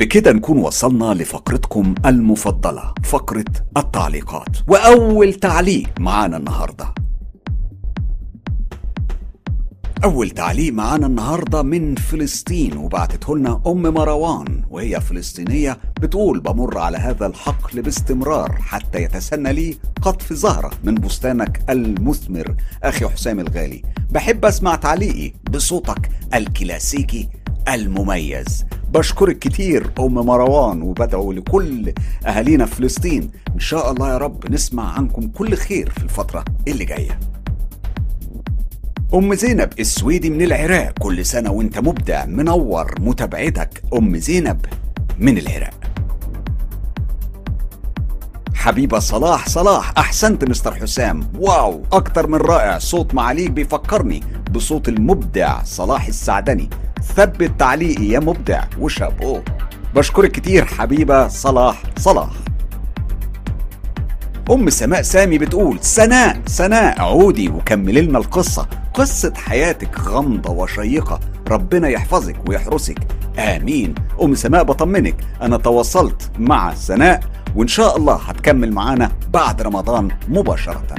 بكده 0.00 0.32
نكون 0.32 0.58
وصلنا 0.58 1.14
لفقرتكم 1.14 1.94
المفضلة 2.06 2.94
فقرة 3.04 3.44
التعليقات. 3.76 4.56
وأول 4.68 5.34
تعليق 5.34 5.88
معانا 5.98 6.36
النهاردة. 6.36 6.94
أول 10.04 10.30
تعليق 10.30 10.72
معانا 10.72 11.06
النهاردة 11.06 11.62
من 11.62 11.94
فلسطين 11.94 12.76
وبعتته 12.76 13.36
لنا 13.36 13.62
أم 13.66 13.82
مروان 13.82 14.62
وهي 14.70 15.00
فلسطينية 15.00 15.78
بتقول 16.00 16.40
بمر 16.40 16.78
على 16.78 16.98
هذا 16.98 17.26
الحقل 17.26 17.82
باستمرار 17.82 18.52
حتى 18.52 19.02
يتسنى 19.02 19.52
لي 19.52 19.76
قطف 20.02 20.32
زهرة 20.32 20.70
من 20.84 20.94
بستانك 20.94 21.62
المثمر. 21.70 22.54
أخي 22.82 23.08
حسام 23.08 23.40
الغالي 23.40 23.82
بحب 24.10 24.44
أسمع 24.44 24.74
تعليقي 24.74 25.32
بصوتك 25.50 26.10
الكلاسيكي 26.34 27.28
المميز. 27.74 28.64
بشكرك 28.88 29.38
كتير 29.38 29.90
أم 29.98 30.14
مروان 30.14 30.82
وبدعو 30.82 31.32
لكل 31.32 31.92
أهالينا 32.26 32.66
في 32.66 32.74
فلسطين. 32.74 33.30
إن 33.54 33.60
شاء 33.60 33.92
الله 33.92 34.08
يا 34.08 34.18
رب 34.18 34.52
نسمع 34.52 34.92
عنكم 34.92 35.28
كل 35.28 35.54
خير 35.54 35.90
في 35.90 36.02
الفترة 36.04 36.44
اللي 36.68 36.84
جاية. 36.84 37.20
أم 39.14 39.34
زينب 39.34 39.68
السويدي 39.78 40.30
من 40.30 40.42
العراق. 40.42 40.98
كل 40.98 41.26
سنة 41.26 41.50
وأنت 41.50 41.78
مبدع 41.78 42.26
منور 42.26 42.94
متابعتك 43.00 43.82
أم 43.94 44.16
زينب 44.16 44.66
من 45.18 45.38
العراق. 45.38 45.89
حبيبة 48.60 48.98
صلاح 48.98 49.48
صلاح 49.48 49.92
أحسنت 49.98 50.44
مستر 50.44 50.74
حسام. 50.74 51.32
واو 51.38 51.82
أكتر 51.92 52.26
من 52.26 52.38
رائع. 52.38 52.78
صوت 52.78 53.14
معاليك 53.14 53.50
بيفكرني 53.50 54.22
بصوت 54.50 54.88
المبدع 54.88 55.62
صلاح 55.62 56.06
السعدني. 56.06 56.70
ثبت 57.16 57.52
تعليقي 57.58 58.04
يا 58.04 58.20
مبدع. 58.20 58.64
وشابو 58.78 59.40
بشكرك 59.94 60.32
كتير 60.32 60.64
حبيبة 60.64 61.28
صلاح 61.28 61.82
صلاح. 61.98 62.30
أم 64.50 64.70
سماء 64.70 65.02
سامي 65.02 65.38
بتقول 65.38 65.78
سناء 65.80 66.40
سناء 66.46 67.00
عودي 67.00 67.48
وكملي 67.48 68.00
لنا 68.00 68.18
القصة. 68.18 68.66
قصة 68.94 69.32
حياتك 69.34 70.00
غامضة 70.00 70.52
وشيقة. 70.52 71.20
ربنا 71.48 71.88
يحفظك 71.88 72.36
ويحرسك. 72.48 72.98
آمين. 73.38 73.94
أم 74.22 74.34
سماء 74.34 74.62
بطمنك. 74.62 75.16
أنا 75.42 75.56
تواصلت 75.56 76.30
مع 76.38 76.74
سناء. 76.74 77.20
وإن 77.56 77.68
شاء 77.68 77.96
الله 77.96 78.14
هتكمل 78.16 78.72
معانا 78.72 79.12
بعد 79.32 79.62
رمضان 79.62 80.08
مباشرةً. 80.28 80.94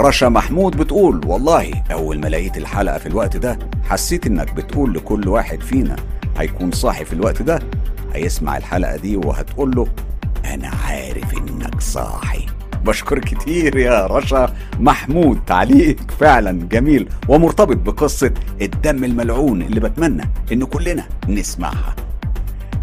رشا 0.00 0.26
محمود 0.26 0.76
بتقول 0.76 1.20
والله 1.26 1.70
أول 1.92 2.20
ما 2.20 2.26
لقيت 2.28 2.56
الحلقة 2.56 2.98
في 2.98 3.06
الوقت 3.06 3.36
ده 3.36 3.58
حسيت 3.84 4.26
إنك 4.26 4.52
بتقول 4.54 4.94
لكل 4.94 5.28
واحد 5.28 5.60
فينا 5.60 5.96
هيكون 6.38 6.72
صاحي 6.72 7.04
في 7.04 7.12
الوقت 7.12 7.42
ده 7.42 7.58
هيسمع 8.14 8.56
الحلقة 8.56 8.96
دي 8.96 9.16
وهتقول 9.16 9.76
له 9.76 9.86
أنا 10.44 10.70
عارف 10.86 11.34
إنك 11.38 11.80
صاحي. 11.80 12.46
بشكر 12.84 13.18
كتير 13.18 13.76
يا 13.76 14.06
رشا 14.06 14.54
محمود 14.80 15.40
تعليقك 15.46 16.10
فعلا 16.10 16.68
جميل 16.68 17.08
ومرتبط 17.28 17.76
بقصة 17.76 18.30
الدم 18.62 19.04
الملعون 19.04 19.62
اللي 19.62 19.80
بتمنى 19.80 20.30
إن 20.52 20.64
كلنا 20.64 21.04
نسمعها. 21.28 21.96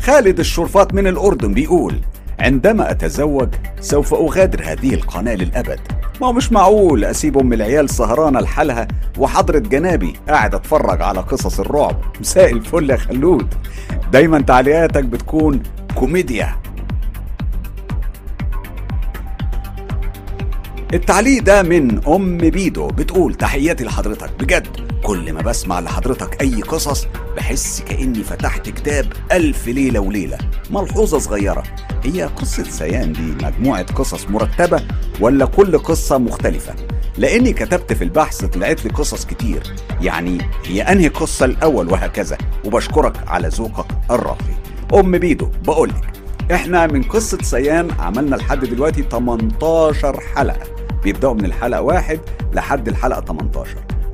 خالد 0.04 0.40
الشرفات 0.40 0.94
من 0.94 1.08
الأردن 1.08 1.54
بيقول 1.54 2.00
عندما 2.40 2.92
أتزوج 2.92 3.50
سوف 3.80 4.14
أغادر 4.14 4.64
هذه 4.64 4.94
القناة 4.94 5.36
للأبد. 5.36 5.80
ما 6.22 6.28
هو 6.28 6.34
مش 6.34 6.52
معقول 6.52 7.06
أسيب 7.06 7.38
أم 7.38 7.54
العيال 7.54 7.90
سهرانة 7.90 8.40
لحالها 8.40 8.88
وحضرة 9.18 9.60
جنابي 9.60 10.14
قاعد 10.30 10.56
أتفرج 10.56 11.02
على 11.02 11.20
قصص 11.20 11.60
الرعب. 11.60 12.02
مساء 12.22 12.52
الفل 12.52 12.90
يا 12.90 12.98
خلود. 12.98 13.54
دايما 14.12 14.42
تعليقاتك 14.42 15.04
بتكون 15.04 15.64
كوميديا. 15.96 16.56
التعليق 20.94 21.44
ده 21.44 21.64
من 21.64 22.08
أم 22.08 22.38
بيدو 22.38 22.88
بتقول 22.88 23.34
تحياتي 23.36 23.84
لحضرتك. 23.84 24.30
بجد 24.40 24.93
كل 25.04 25.34
ما 25.34 25.42
بسمع 25.42 25.80
لحضرتك 25.80 26.42
أي 26.42 26.62
قصص 26.62 27.08
بحس 27.38 27.82
كأني 27.82 28.24
فتحت 28.24 28.70
كتاب 28.70 29.14
ألف 29.32 29.68
ليلة 29.68 30.00
وليلة 30.00 30.38
ملحوظة 30.70 31.20
صغيرة. 31.20 31.64
هي 32.04 32.24
قصة 32.24 32.64
سيان 32.64 33.14
دي 33.14 33.46
مجموعة 33.46 33.84
قصص 33.84 34.26
مرتبة 34.30 34.84
ولا 35.20 35.46
كل 35.46 35.78
قصة 35.78 36.18
مختلفة؟ 36.18 36.76
لأني 37.18 37.54
كتبت 37.54 37.94
في 37.94 38.04
البحث 38.04 38.46
طلعت 38.46 38.86
لي 38.86 38.92
قصص 38.92 39.26
كتير. 39.26 39.64
يعني 40.02 40.38
هي 40.66 40.82
أنهي 40.82 41.08
قصة 41.08 41.46
الأول 41.46 41.92
وهكذا. 41.92 42.38
وبشكرك 42.66 43.28
على 43.28 43.48
ذوقك 43.48 43.88
الراقي 44.12 44.54
أم 44.94 45.18
بيدو 45.18 45.50
بقولك 45.66 46.14
إحنا 46.52 46.88
من 46.88 47.04
قصة 47.04 47.38
سيان 47.42 47.92
عملنا 48.00 48.36
لحد 48.36 48.60
دلوقتي 48.66 49.04
18 49.12 50.20
حلقة. 50.36 50.68
بيبدأوا 51.04 51.34
من 51.34 51.46
الحلقة 51.46 51.82
واحد 51.82 52.20
لحد 52.54 52.88
الحلقة 52.88 53.22
18 53.22 53.68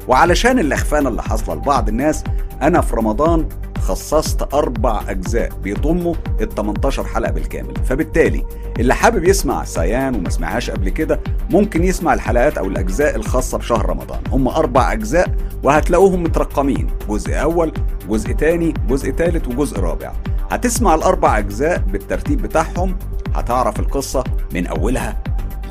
وعلشان 0.10 0.60
الأخفانة 0.60 1.10
اللي 1.10 1.24
حاصلة 1.24 1.55
لبعض 1.55 1.89
الناس 1.89 2.24
أنا 2.62 2.82
في 2.82 2.95
رمضان 2.95 3.49
خصصت 3.80 4.53
أربع 4.53 5.01
أجزاء 5.07 5.49
بيضموا 5.64 6.16
ال 6.41 6.49
18 6.49 7.03
حلقة 7.03 7.32
بالكامل. 7.32 7.74
فبالتالي 7.86 8.45
اللي 8.80 8.95
حابب 8.95 9.24
يسمع 9.24 9.64
سيان 9.64 10.16
وما 10.16 10.30
سمعهاش 10.30 10.70
قبل 10.70 10.89
كده 10.89 11.20
ممكن 11.49 11.84
يسمع 11.84 12.14
الحلقات 12.14 12.57
أو 12.57 12.66
الأجزاء 12.68 13.16
الخاصة 13.16 13.57
بشهر 13.57 13.89
رمضان. 13.89 14.20
هم 14.32 14.47
أربع 14.47 14.93
أجزاء 14.93 15.36
وهتلاقوهم 15.64 16.24
مترقمين. 16.24 16.88
جزء 17.10 17.41
أول 17.41 17.74
جزء 18.10 18.32
تاني 18.32 18.74
جزء 18.88 19.12
تالت 19.12 19.47
وجزء 19.47 19.80
رابع. 19.80 20.12
هتسمع 20.51 20.95
الأربع 20.95 21.38
أجزاء 21.38 21.80
بالترتيب 21.80 22.41
بتاعهم 22.41 22.97
هتعرف 23.36 23.80
القصة 23.80 24.24
من 24.53 24.68
أولها 24.68 25.24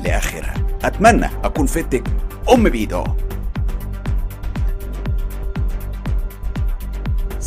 لآخرها. 0.03 0.53
أتمنى 0.83 1.29
أكون 1.43 1.65
فدتك. 1.65 2.03
أم 2.53 2.69
بيدو 2.69 3.03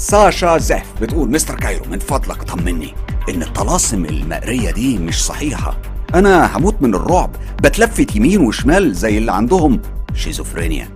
ساشا 0.03 0.59
زاف. 0.59 0.87
بتقول 1.03 1.31
مستر 1.31 1.55
كايرو 1.55 1.85
من 1.91 1.99
فضلك 1.99 2.43
طمني 2.43 2.95
إن 3.29 3.43
الطلاسم 3.43 4.05
المقريه 4.05 4.71
دي 4.71 4.99
مش 4.99 5.25
صحيحة. 5.25 5.77
أنا 6.15 6.57
هموت 6.57 6.83
من 6.83 6.95
الرعب. 6.95 7.31
بتلفت 7.63 8.17
يمين 8.17 8.41
وشمال 8.41 8.95
زي 8.95 9.19
اللي 9.19 9.33
عندهم 9.33 9.81
شيزوفرينيا. 10.15 10.89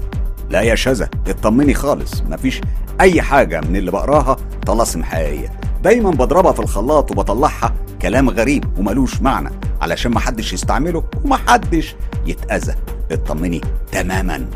لا 0.50 0.61
يا 0.61 0.74
شذا 0.74 1.09
اطمني 1.26 1.74
خالص. 1.74 2.22
مفيش 2.22 2.61
أي 3.00 3.22
حاجة 3.22 3.61
من 3.61 3.76
اللي 3.76 3.90
بقراها 3.90 4.36
طلاسم 4.66 5.04
حقيقية. 5.04 5.61
دايما 5.82 6.11
بضربها 6.11 6.52
في 6.52 6.61
الخلاط 6.61 7.11
وبطلعها 7.11 7.74
كلام 8.02 8.30
غريب 8.30 8.78
وملوش 8.78 9.20
معنى. 9.20 9.50
علشان 9.80 10.12
محدش 10.12 10.52
يستعمله 10.52 11.04
ومحدش 11.24 11.94
يتأذى. 12.26 12.74
اطمني 13.12 13.61
تماما. 13.92 14.46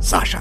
ساشا. 0.00 0.40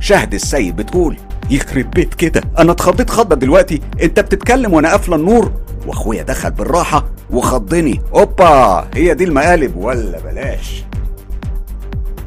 شهد 0.00 0.34
السيد 0.34 0.76
بتقول 0.76 1.16
يخرب 1.50 1.90
بيت 1.90 2.14
كده. 2.14 2.42
أنا 2.58 2.72
اتخضيت 2.72 3.10
خضة 3.10 3.36
دلوقتي. 3.36 3.80
أنت 4.02 4.20
بتتكلم 4.20 4.72
وأنا 4.72 4.90
قافلة 4.90 5.16
النور. 5.16 5.52
وأخويا 5.86 6.22
دخل 6.22 6.50
بالراحة 6.50 7.06
وخضني. 7.30 8.00
أوبا! 8.14 8.88
هي 8.94 9.14
دي 9.14 9.24
المقالب 9.24 9.76
ولا 9.76 10.20
بلاش؟ 10.20 10.84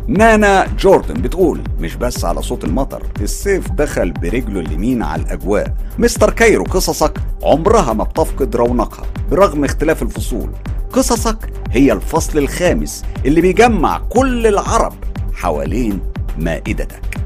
نانا 0.08 0.68
جوردن 0.80 1.22
بتقول 1.22 1.62
مش 1.80 1.96
بس 1.96 2.26
على 2.26 2.42
صوت 2.42 2.64
المطر 2.64 3.04
السيف 3.22 3.72
دخل 3.72 4.12
برجله 4.12 4.60
اليمين 4.60 5.04
على 5.04 5.22
الأجواء. 5.22 5.74
مستر 6.00 6.30
كايرو 6.30 6.64
قصصك 6.64 7.14
عمرها 7.44 7.94
ما 7.94 8.04
بتفقد 8.04 8.56
رونقها 8.56 9.06
برغم 9.32 9.64
اختلاف 9.64 10.02
الفصول. 10.02 10.50
قصصك 10.94 11.38
هي 11.72 11.92
الفصل 11.94 12.38
الخامس 12.38 13.04
اللي 13.26 13.42
بيجمع 13.42 13.98
كل 14.10 14.48
العرب 14.48 14.94
حوالين 15.34 16.00
مائدتك. 16.38 17.18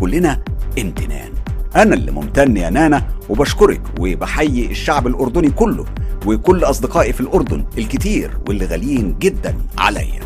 كلنا 0.00 0.40
امتنان. 0.78 1.32
أنا 1.76 1.94
اللي 1.94 2.10
ممتن 2.10 2.56
يا 2.56 2.70
نانا 2.70 3.06
وبشكرك 3.28 3.82
وبحيي 4.00 4.70
الشعب 4.70 5.06
الأردني 5.06 5.50
كله 5.50 5.84
وكل 6.26 6.64
أصدقائي 6.64 7.12
في 7.12 7.20
الأردن 7.20 7.64
الكتير 7.78 8.38
واللي 8.48 8.66
غاليين 8.66 9.18
جدا 9.18 9.56
عليا. 9.78 10.20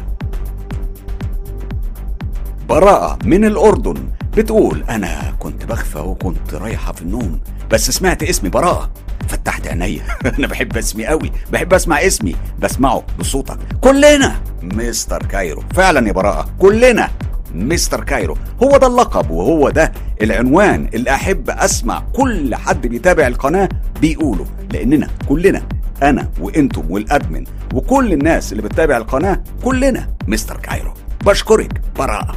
براءة 2.69 3.19
من 3.25 3.45
الأردن 3.45 3.95
بتقول 4.37 4.85
أنا 4.91 5.35
كنت 5.39 5.65
بخفى 5.65 5.99
وكنت 5.99 6.55
رايحة 6.55 6.93
في 6.93 7.03
النوم 7.03 7.41
بس 7.71 7.91
سمعت 7.91 8.23
اسمي 8.23 8.51
براءة. 8.51 8.91
فتحت 9.29 9.67
عينيا. 9.67 10.03
أنا 10.39 10.47
بحب 10.47 10.77
اسمي 10.77 11.07
قوي 11.07 11.33
بحب 11.53 11.75
أسمع 11.75 12.07
اسمي 12.07 12.37
بسمعه 12.59 13.05
بصوتك. 13.19 13.59
كلنا 13.81 14.41
مستر 14.63 15.27
كايرو. 15.27 15.63
فعلا 15.75 16.09
يا 16.09 16.13
براءة 16.13 16.49
كلنا 16.59 17.11
مستر 17.55 18.05
كايرو. 18.05 18.37
هو 18.63 18.77
ده 18.77 18.87
اللقب 18.87 19.31
وهو 19.31 19.71
ده 19.71 19.93
العنوان 20.23 20.89
اللي 20.95 21.11
أحب 21.11 21.51
أسمع 21.51 22.03
كل 22.13 22.55
حد 22.55 22.87
بيتابع 22.87 23.27
القناة 23.27 23.69
بيقوله 24.01 24.47
لأننا 24.73 25.09
كلنا 25.29 25.63
أنا 26.03 26.31
وإنتم 26.41 26.91
وال 26.91 27.06
admin 27.06 27.45
وكل 27.75 28.13
الناس 28.13 28.53
اللي 28.53 28.63
بتتابع 28.63 28.97
القناة 28.97 29.43
كلنا 29.65 30.09
مستر 30.29 30.57
كايرو. 30.57 30.95
بشكرك 31.27 31.81
براءة. 31.99 32.37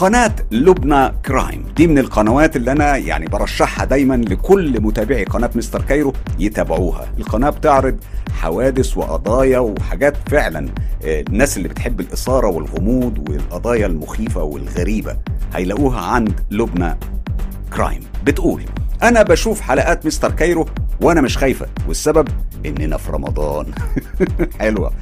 قناة 0.00 0.32
لبنى 0.50 1.12
كرايم. 1.26 1.64
دي 1.76 1.86
من 1.86 1.98
القنوات 1.98 2.56
اللي 2.56 2.72
أنا 2.72 2.96
يعني 2.96 3.26
برشحها 3.26 3.84
دايما 3.84 4.14
لكل 4.14 4.80
متابعي 4.80 5.24
قناة 5.24 5.50
مستر 5.54 5.82
كايرو 5.82 6.12
يتابعوها. 6.38 7.08
القناة 7.18 7.50
بتعرض 7.50 7.96
حوادث 8.40 8.96
وقضايا 8.96 9.58
وحاجات 9.58 10.16
فعلا 10.30 10.68
آه، 11.04 11.20
الناس 11.20 11.56
اللي 11.56 11.68
بتحب 11.68 12.00
الإثارة 12.00 12.46
والغموض 12.46 13.28
والقضايا 13.28 13.86
المخيفة 13.86 14.42
والغريبة 14.42 15.16
هيلاقوها 15.54 16.00
عند 16.00 16.40
لبنى 16.50 16.96
كرايم. 17.72 18.00
بتقول 18.24 18.62
أنا 19.02 19.22
بشوف 19.22 19.60
حلقات 19.60 20.06
مستر 20.06 20.30
كايرو 20.30 20.66
وأنا 21.00 21.20
مش 21.20 21.38
خايفة 21.38 21.66
والسبب 21.88 22.28
إننا 22.66 22.96
في 22.96 23.12
رمضان. 23.12 23.66
حلوة. 24.60 24.92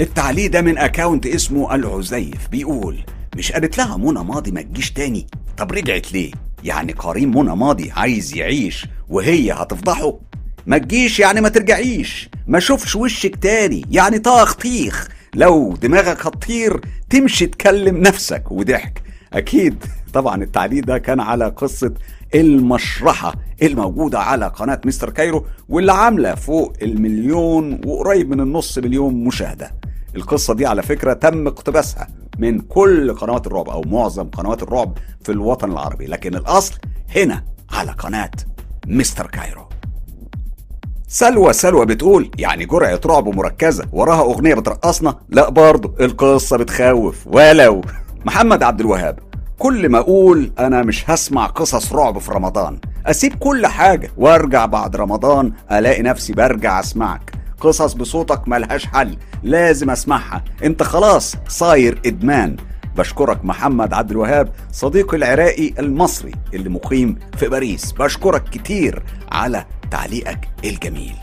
التعليق 0.00 0.50
ده 0.50 0.60
من 0.60 0.78
account 0.78 1.26
اسمه 1.26 1.74
العزيف. 1.74 2.48
بيقول 2.50 2.96
مش 3.36 3.52
قالت 3.52 3.78
لها 3.78 3.96
منى 3.96 4.24
ماضي 4.24 4.50
ما 4.50 4.62
تجيش 4.62 4.90
تاني؟ 4.92 5.26
طب 5.56 5.72
رجعت 5.72 6.12
ليه؟ 6.12 6.30
يعني 6.64 6.92
قرين 6.92 7.28
منى 7.30 7.56
ماضي 7.56 7.90
عايز 7.90 8.36
يعيش 8.36 8.86
وهي 9.08 9.52
هتفضحه. 9.52 10.18
ما 10.66 10.78
تجيش 10.78 11.20
يعني 11.20 11.40
ما 11.40 11.48
ترجعيش. 11.48 12.28
ما 12.46 12.58
شوفش 12.58 12.96
وشك 12.96 13.36
تاني. 13.36 13.84
يعني 13.90 14.18
طاخ 14.18 14.54
طيخ 14.54 15.08
لو 15.34 15.76
دماغك 15.82 16.26
هتطير 16.26 16.80
تمشي 17.10 17.46
تكلم 17.46 17.96
نفسك 17.96 18.52
وضحك. 18.52 19.02
أكيد 19.32 19.84
طبعا 20.12 20.42
التعليق 20.42 20.84
ده 20.84 20.98
كان 20.98 21.20
على 21.20 21.48
قصة 21.48 21.94
المشرحة 22.34 23.34
الموجودة 23.62 24.18
على 24.18 24.46
قناة 24.46 24.80
مستر 24.84 25.10
كايرو 25.10 25.46
واللي 25.68 25.92
عاملة 25.92 26.34
فوق 26.34 26.72
المليون 26.82 27.80
وقريب 27.86 28.30
من 28.30 28.40
النص 28.40 28.78
مليون 28.78 29.24
مشاهدة. 29.24 29.72
القصة 30.16 30.54
دي 30.54 30.66
على 30.66 30.82
فكرة 30.82 31.12
تم 31.12 31.46
اقتباسها 31.46 32.08
من 32.38 32.60
كل 32.60 33.14
قنوات 33.14 33.46
الرعب 33.46 33.68
أو 33.68 33.82
معظم 33.86 34.24
قنوات 34.28 34.62
الرعب 34.62 34.98
في 35.22 35.32
الوطن 35.32 35.72
العربي 35.72 36.06
لكن 36.06 36.34
الأصل 36.34 36.74
هنا 37.16 37.44
على 37.72 37.90
قناة 37.92 38.30
مستر 38.86 39.26
كايرو. 39.26 39.68
سلوى 41.08 41.52
سلوى 41.52 41.86
بتقول 41.86 42.30
يعني 42.38 42.64
جرعة 42.66 43.00
رعب 43.06 43.28
مركزة 43.28 43.84
وراها 43.92 44.20
أغنية 44.20 44.54
بترقصنا؟ 44.54 45.16
لا 45.28 45.48
برضه 45.50 46.04
القصة 46.04 46.56
بتخوف 46.56 47.26
ولو. 47.26 47.80
محمد 48.24 48.62
عبد 48.62 48.80
الوهاب 48.80 49.18
كل 49.58 49.88
ما 49.88 49.98
أقول 49.98 50.52
أنا 50.58 50.82
مش 50.82 51.10
هسمع 51.10 51.46
قصص 51.46 51.92
رعب 51.92 52.18
في 52.18 52.32
رمضان 52.32 52.78
أسيب 53.06 53.34
كل 53.34 53.66
حاجة 53.66 54.10
وأرجع 54.16 54.66
بعد 54.66 54.96
رمضان 54.96 55.52
ألاقي 55.72 56.02
نفسي 56.02 56.32
برجع 56.32 56.80
أسمعك. 56.80 57.35
قصص 57.60 57.92
بصوتك 57.92 58.48
ملهاش 58.48 58.86
حل. 58.86 59.16
لازم 59.42 59.90
أسمعها. 59.90 60.44
أنت 60.64 60.82
خلاص 60.82 61.36
صاير 61.48 62.00
إدمان. 62.06 62.56
بشكرك 62.96 63.44
محمد 63.44 63.94
عبد 63.94 64.10
الوهاب 64.10 64.52
صديقي 64.72 65.16
العراقي 65.16 65.72
المصري 65.78 66.32
اللي 66.54 66.68
مقيم 66.68 67.18
في 67.36 67.48
باريس. 67.48 67.92
بشكرك 67.92 68.44
كتير 68.48 69.02
على 69.32 69.64
تعليقك 69.90 70.48
الجميل. 70.64 71.14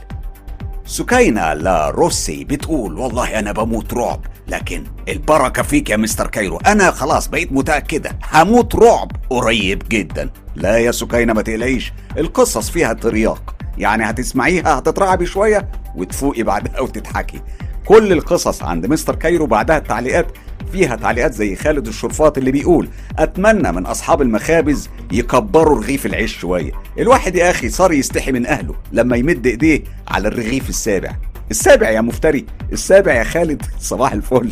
سكينة 0.85 1.53
لا 1.53 1.89
روسي 1.89 2.43
بتقول 2.43 2.99
والله 2.99 3.39
أنا 3.39 3.51
بموت 3.51 3.93
رعب. 3.93 4.25
لكن 4.47 4.83
البركة 5.09 5.63
فيك 5.63 5.89
يا 5.89 5.97
مستر 5.97 6.27
كايرو. 6.27 6.57
أنا 6.57 6.91
خلاص 6.91 7.27
بقيت 7.27 7.51
متأكدة. 7.51 8.19
هموت 8.33 8.75
رعب 8.75 9.11
قريب 9.29 9.83
جدا. 9.89 10.29
لا 10.55 10.77
يا 10.77 10.91
سكينة 10.91 11.33
ما 11.33 11.41
تقلقيش. 11.41 11.93
القصص 12.17 12.69
فيها 12.69 12.93
ترياق. 12.93 13.52
يعني 13.77 14.09
هتسمعيها 14.09 14.79
هتترعبي 14.79 15.25
شوية 15.25 15.67
وتفوقي 15.95 16.43
بعدها 16.43 16.79
وتضحكي. 16.79 17.41
كل 17.85 18.11
القصص 18.11 18.63
عند 18.63 18.85
مستر 18.85 19.15
كايرو 19.15 19.45
بعدها 19.45 19.77
التعليقات 19.77 20.27
فيها 20.71 20.95
تعليقات 20.95 21.33
زي 21.33 21.55
خالد 21.55 21.87
الشرفات 21.87 22.37
اللي 22.37 22.51
بيقول 22.51 22.89
أتمنى 23.19 23.71
من 23.71 23.85
أصحاب 23.85 24.21
المخابز 24.21 24.89
يكبروا 25.11 25.77
رغيف 25.77 26.05
العيش 26.05 26.37
شوية. 26.37 26.71
الواحد 26.99 27.35
يا 27.35 27.49
أخي 27.49 27.69
صار 27.69 27.91
يستحي 27.93 28.31
من 28.31 28.45
أهله 28.45 28.75
لما 28.91 29.17
يمد 29.17 29.47
إيديه 29.47 29.83
على 30.07 30.27
الرغيف 30.27 30.69
السابع. 30.69 31.11
السابع 31.51 31.89
يا 31.89 32.01
مفتري 32.01 32.45
السابع 32.71 33.13
يا 33.13 33.23
خالد 33.23 33.61
صباح 33.79 34.11
الفل. 34.13 34.51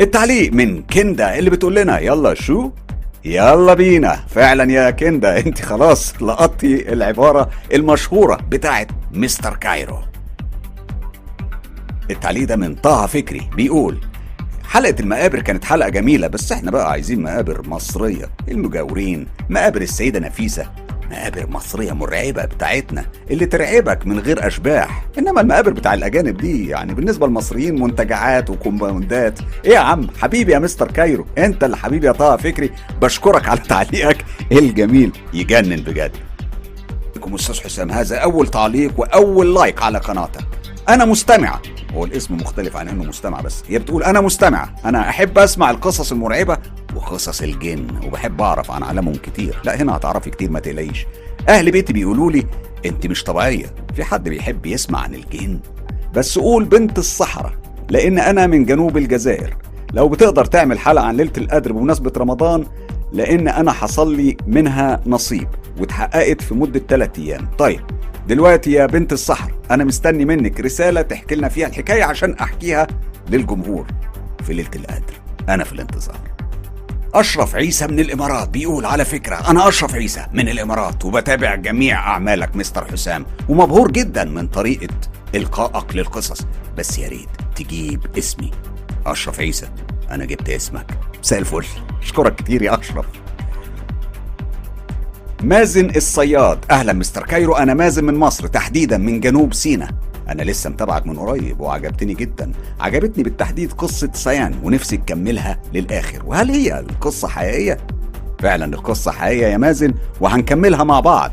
التعليق 0.00 0.52
من 0.52 0.82
كندا 0.82 1.38
اللي 1.38 1.50
بتقول 1.50 1.76
لنا 1.76 1.98
يلا 1.98 2.34
شو؟ 2.34 2.70
يلا 3.24 3.74
بينا. 3.74 4.16
فعلا 4.28 4.72
يا 4.72 4.90
كندا 4.90 5.38
انت 5.38 5.62
خلاص 5.62 6.22
لقطتي 6.22 6.92
العبارة 6.92 7.50
المشهورة 7.74 8.36
بتاعت 8.48 8.88
مستر 9.12 9.56
كايرو. 9.56 9.98
التعليق 12.10 12.44
ده 12.48 12.56
من 12.56 12.74
طه 12.74 13.06
فكري 13.06 13.50
بيقول 13.56 13.98
حلقة 14.68 14.94
المقابر 15.00 15.40
كانت 15.40 15.64
حلقة 15.64 15.88
جميلة 15.88 16.26
بس 16.26 16.52
إحنا 16.52 16.70
بقى 16.70 16.90
عايزين 16.90 17.22
مقابر 17.22 17.68
مصرية. 17.68 18.30
المجاورين 18.48 19.26
مقابر 19.50 19.80
السيدة 19.82 20.20
نفيسة 20.20 20.66
مقابر 21.12 21.46
مصرية 21.50 21.92
مرعبة 21.92 22.44
بتاعتنا 22.44 23.06
اللي 23.30 23.46
ترعبك 23.46 24.06
من 24.06 24.18
غير 24.18 24.46
أشباح. 24.46 25.04
إنما 25.18 25.40
المقابر 25.40 25.72
بتاع 25.72 25.94
الأجانب 25.94 26.36
دي 26.36 26.68
يعني 26.68 26.94
بالنسبة 26.94 27.26
للمصريين 27.26 27.82
منتجعات 27.82 28.50
وكومباوندات. 28.50 29.38
إيه 29.64 29.72
يا 29.72 29.78
عم؟ 29.78 30.06
حبيبي 30.20 30.52
يا 30.52 30.58
مستر 30.58 30.90
كايرو 30.90 31.26
أنت 31.38 31.64
اللي 31.64 31.76
حبيبي 31.76 32.06
يا 32.06 32.12
طه 32.12 32.36
فكري 32.36 32.70
بشكرك 33.02 33.48
على 33.48 33.60
تعليقك 33.60 34.24
الجميل. 34.52 35.12
يجنن 35.34 35.80
بجد. 35.80 36.12
أستاذ 37.34 37.60
حسام 37.60 37.90
هذا 37.90 38.16
أول 38.16 38.46
تعليق 38.46 38.92
وأول 38.96 39.54
لايك 39.54 39.82
على 39.82 39.98
قناتك. 39.98 40.44
أنا 40.88 41.04
مستمعة 41.04 41.62
هو 41.94 42.04
الاسم 42.04 42.34
مختلف 42.34 42.76
عن 42.76 42.88
إنه 42.88 43.04
مستمع 43.04 43.40
بس. 43.40 43.62
هي 43.68 43.78
بتقول 43.78 44.02
أنا 44.02 44.20
مستمعة 44.20 44.74
أنا 44.84 45.08
أحب 45.08 45.38
أسمع 45.38 45.70
القصص 45.70 46.12
المرعبة 46.12 46.58
وقصص 46.96 47.42
الجن 47.42 47.86
وبحب 48.06 48.40
أعرف 48.42 48.70
عن 48.70 48.82
عالمهم 48.82 49.14
كتير. 49.14 49.60
لا 49.64 49.82
هنا 49.82 49.96
هتعرفي 49.96 50.30
كتير 50.30 50.50
ما 50.50 50.60
تقلقيش. 50.60 51.06
أهل 51.48 51.70
بيتي 51.70 51.92
بيقولوا 51.92 52.32
لي 52.32 52.46
أنت 52.86 53.06
مش 53.06 53.24
طبيعية. 53.24 53.74
في 53.94 54.04
حد 54.04 54.28
بيحب 54.28 54.66
يسمع 54.66 55.00
عن 55.00 55.14
الجن. 55.14 55.60
بس 56.14 56.38
قول 56.38 56.64
بنت 56.64 56.98
الصحراء 56.98 57.52
لأن 57.90 58.18
أنا 58.18 58.46
من 58.46 58.64
جنوب 58.64 58.96
الجزائر. 58.96 59.56
لو 59.92 60.08
بتقدر 60.08 60.44
تعمل 60.44 60.78
حلقة 60.78 61.04
عن 61.04 61.16
ليلة 61.16 61.32
القدر 61.38 61.72
بمناسبة 61.72 62.12
رمضان 62.16 62.64
لأن 63.12 63.48
أنا 63.48 63.72
حصل 63.72 64.16
لي 64.16 64.36
منها 64.46 65.00
نصيب 65.06 65.48
واتحققت 65.80 66.40
في 66.42 66.54
مدة 66.54 66.80
3 66.88 67.22
أيام. 67.22 67.48
طيب 67.58 67.80
دلوقتي 68.28 68.72
يا 68.72 68.86
بنت 68.86 69.12
الصحر 69.12 69.52
أنا 69.70 69.84
مستني 69.84 70.24
منك 70.24 70.60
رسالة 70.60 71.02
تحكي 71.02 71.34
لنا 71.34 71.48
فيها 71.48 71.66
الحكاية 71.66 72.04
عشان 72.04 72.34
أحكيها 72.34 72.86
للجمهور 73.30 73.86
في 74.44 74.54
ليلة 74.54 74.70
القدر 74.76 75.14
أنا 75.48 75.64
في 75.64 75.72
الانتظار. 75.72 76.18
أشرف 77.14 77.54
عيسى 77.56 77.86
من 77.86 78.00
الإمارات 78.00 78.48
بيقول 78.48 78.86
على 78.86 79.04
فكرة 79.04 79.50
أنا 79.50 79.68
أشرف 79.68 79.94
عيسى 79.94 80.26
من 80.32 80.48
الإمارات 80.48 81.04
وبتابع 81.04 81.54
جميع 81.54 81.98
أعمالك 81.98 82.56
مستر 82.56 82.84
حسام 82.84 83.26
ومبهور 83.48 83.90
جدا 83.90 84.24
من 84.24 84.48
طريقة 84.48 84.94
إلقائك 85.34 85.96
للقصص 85.96 86.46
بس 86.78 86.98
يا 86.98 87.08
ريت 87.08 87.28
تجيب 87.56 88.06
اسمي. 88.18 88.50
أشرف 89.06 89.40
عيسى 89.40 89.68
أنا 90.10 90.24
جبت 90.24 90.50
اسمك. 90.50 90.86
مساء 91.20 91.38
الفل. 91.38 91.64
أشكرك 92.02 92.34
كتير 92.34 92.62
يا 92.62 92.80
أشرف. 92.80 93.06
مازن 95.42 95.90
الصياد. 95.96 96.58
أهلا 96.70 96.92
مستر 96.92 97.22
كايرو. 97.22 97.54
أنا 97.54 97.74
مازن 97.74 98.04
من 98.04 98.14
مصر 98.14 98.46
تحديدا 98.46 98.98
من 98.98 99.20
جنوب 99.20 99.54
سيناء. 99.54 99.90
أنا 100.28 100.42
لسه 100.42 100.70
متابعك 100.70 101.06
من 101.06 101.18
قريب 101.18 101.60
وعجبتني 101.60 102.14
جدا. 102.14 102.52
عجبتني 102.80 103.24
بالتحديد 103.24 103.72
قصة 103.72 104.10
سيان 104.14 104.54
ونفسي 104.62 104.96
تكملها 104.96 105.62
للآخر. 105.74 106.22
وهل 106.26 106.50
هي 106.50 106.78
القصة 106.78 107.28
حقيقية؟ 107.28 107.76
فعلا 108.40 108.64
القصة 108.64 109.10
حقيقية 109.10 109.46
يا 109.46 109.56
مازن 109.56 109.94
وهنكملها 110.20 110.84
مع 110.84 111.00
بعض 111.00 111.32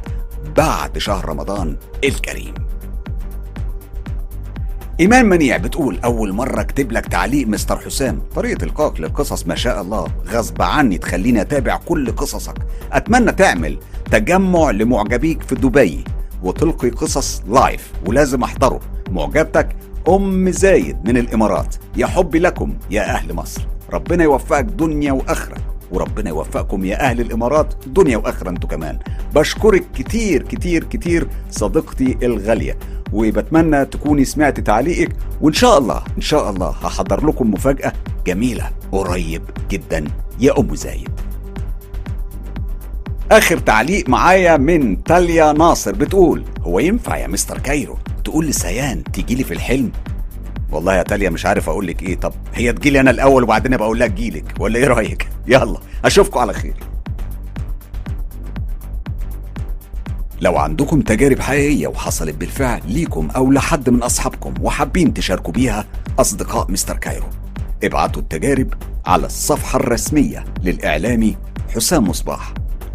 بعد 0.57 0.97
شهر 0.97 1.29
رمضان 1.29 1.77
الكريم. 2.03 2.53
إيمان 4.99 5.25
منيع 5.25 5.57
بتقول 5.57 5.99
أول 6.03 6.33
مرة 6.33 6.61
أكتب 6.61 6.91
لك 6.91 7.05
تعليق 7.05 7.47
مستر 7.47 7.77
حسام. 7.77 8.21
طريقة 8.35 8.63
إلقائك 8.63 8.99
للقصص 8.99 9.47
ما 9.47 9.55
شاء 9.55 9.81
الله 9.81 10.07
غصب 10.27 10.61
عني 10.61 10.97
تخليني 10.97 11.41
أتابع 11.41 11.77
كل 11.77 12.11
قصصك. 12.11 12.55
أتمنى 12.91 13.31
تعمل 13.31 13.77
تجمع 14.11 14.71
لمعجبيك 14.71 15.41
في 15.41 15.55
دبي 15.55 16.03
وتلقي 16.43 16.89
قصص 16.89 17.41
لايف 17.47 17.91
ولازم 18.07 18.43
أحضره. 18.43 18.79
معجبتك 19.09 19.75
أم 20.09 20.49
زايد 20.49 20.97
من 21.05 21.17
الإمارات. 21.17 21.75
يا 21.97 22.05
حبي 22.05 22.39
لكم 22.39 22.73
يا 22.91 23.01
أهل 23.01 23.33
مصر. 23.33 23.61
ربنا 23.93 24.23
يوفقك 24.23 24.65
دنيا 24.65 25.11
وآخرة. 25.11 25.57
وربنا 25.91 26.29
يوفقكم 26.29 26.85
يا 26.85 27.09
أهل 27.09 27.21
الإمارات 27.21 27.73
دنيا 27.87 28.17
وآخرة 28.17 28.49
أنتوا 28.49 28.69
كمان. 28.69 28.99
بشكرك 29.35 29.91
كتير 29.95 30.43
كتير 30.43 30.83
كتير 30.83 31.27
صديقتي 31.51 32.17
الغالية. 32.23 32.77
وبتمنى 33.13 33.85
تكوني 33.85 34.25
سمعت 34.25 34.59
تعليقك. 34.59 35.15
وإن 35.41 35.53
شاء 35.53 35.77
الله 35.77 36.03
إن 36.17 36.21
شاء 36.21 36.49
الله 36.49 36.69
هحضر 36.69 37.27
لكم 37.27 37.51
مفاجأة 37.51 37.93
جميلة 38.27 38.69
قريب 38.91 39.41
جدا. 39.69 40.05
يا 40.39 40.59
أم 40.59 40.75
زايد. 40.75 41.09
آخر 43.31 43.57
تعليق 43.57 44.09
معايا 44.09 44.57
من 44.57 45.03
تاليا 45.03 45.51
ناصر 45.51 45.91
بتقول 45.91 46.43
هو 46.61 46.79
ينفع 46.79 47.17
يا 47.17 47.27
مستر 47.27 47.57
كايرو 47.57 47.97
تقول 48.23 48.47
لسيان 48.47 49.03
تيجي 49.03 49.43
في 49.43 49.53
الحلم؟ 49.53 49.91
والله 50.71 50.95
يا 50.95 51.03
تاليا 51.03 51.29
مش 51.29 51.45
عارف 51.45 51.69
أقول 51.69 51.87
لك 51.87 52.03
إيه. 52.03 52.15
طب 52.15 52.33
هي 52.53 52.73
تجيلي 52.73 52.99
أنا 52.99 53.11
الأول 53.11 53.43
وبعدين 53.43 53.73
أبقى 53.73 53.85
أقول 53.85 53.99
لها 53.99 54.41
ولا 54.59 54.79
إيه 54.79 54.87
رأيك؟ 54.87 55.27
يلا 55.47 55.77
أشوفكم 56.05 56.39
على 56.39 56.53
خير. 56.53 56.73
لو 60.41 60.57
عندكم 60.57 61.01
تجارب 61.01 61.39
حقيقية 61.39 61.87
وحصلت 61.87 62.35
بالفعل 62.35 62.81
ليكم 62.87 63.29
أو 63.29 63.51
لحد 63.51 63.89
من 63.89 64.03
أصحابكم 64.03 64.53
وحابين 64.61 65.13
تشاركوا 65.13 65.53
بيها 65.53 65.85
أصدقاء 66.19 66.71
مستر 66.71 66.97
كايرو 66.97 67.25
ابعتوا 67.83 68.21
التجارب 68.21 68.73
على 69.05 69.25
الصفحة 69.25 69.79
الرسمية 69.79 70.45
للإعلامي 70.63 71.37
حسام 71.75 72.07
مصباح 72.09 72.53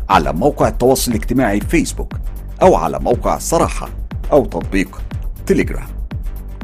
على 0.09 0.32
موقع 0.32 0.68
التواصل 0.68 1.11
الاجتماعي 1.11 1.61
فيسبوك 1.61 2.12
أو 2.62 2.74
على 2.74 2.99
موقع 2.99 3.38
صراحة 3.38 3.88
أو 4.32 4.45
تطبيق 4.45 5.03
تليجرام. 5.47 5.86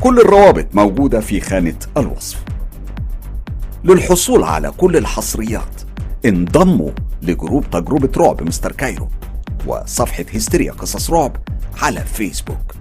كل 0.00 0.20
الروابط 0.20 0.66
موجودة 0.74 1.20
في 1.20 1.40
خانة 1.40 1.76
الوصف. 1.96 2.44
للحصول 3.84 4.44
على 4.44 4.70
كل 4.70 4.96
الحصريات 4.96 5.82
انضموا 6.24 6.90
ل 7.22 7.30
group 7.30 7.70
تجربة 7.70 8.10
رعب 8.16 8.42
مستر 8.42 8.72
كايرو. 8.72 9.08
وصفحة 9.66 10.24
هستيريا 10.34 10.72
قصص 10.72 11.10
رعب 11.10 11.36
على 11.82 12.04
فيسبوك. 12.04 12.74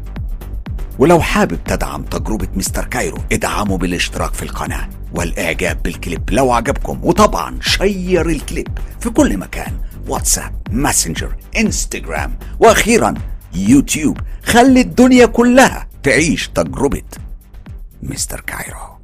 ولو 1.00 1.22
حابب 1.22 1.64
تدعم 1.64 2.04
تجربة 2.04 2.48
مستر 2.56 2.86
كايرو 2.86 3.18
ادعموا 3.32 3.78
بالاشتراك 3.78 4.34
في 4.34 4.44
القناة 4.44 4.90
والإعجاب 5.14 5.84
بالكليب 5.84 6.30
لو 6.30 6.52
عجبكم. 6.52 7.00
وطبعا 7.04 7.60
share 7.62 8.30
الكليب 8.30 8.78
في 9.00 9.10
كل 9.10 9.38
مكان 9.38 9.74
واتساب 10.08 10.62
ماسنجر 10.72 11.36
انستجرام 11.58 12.40
وأخيرا 12.60 13.14
يوتيوب. 13.56 14.18
خلي 14.44 14.82
الدنيا 14.82 15.26
كلها 15.26 15.88
تعيش 16.04 16.48
تجربة 16.48 17.04
مستر 18.04 18.40
كايرو. 18.40 18.99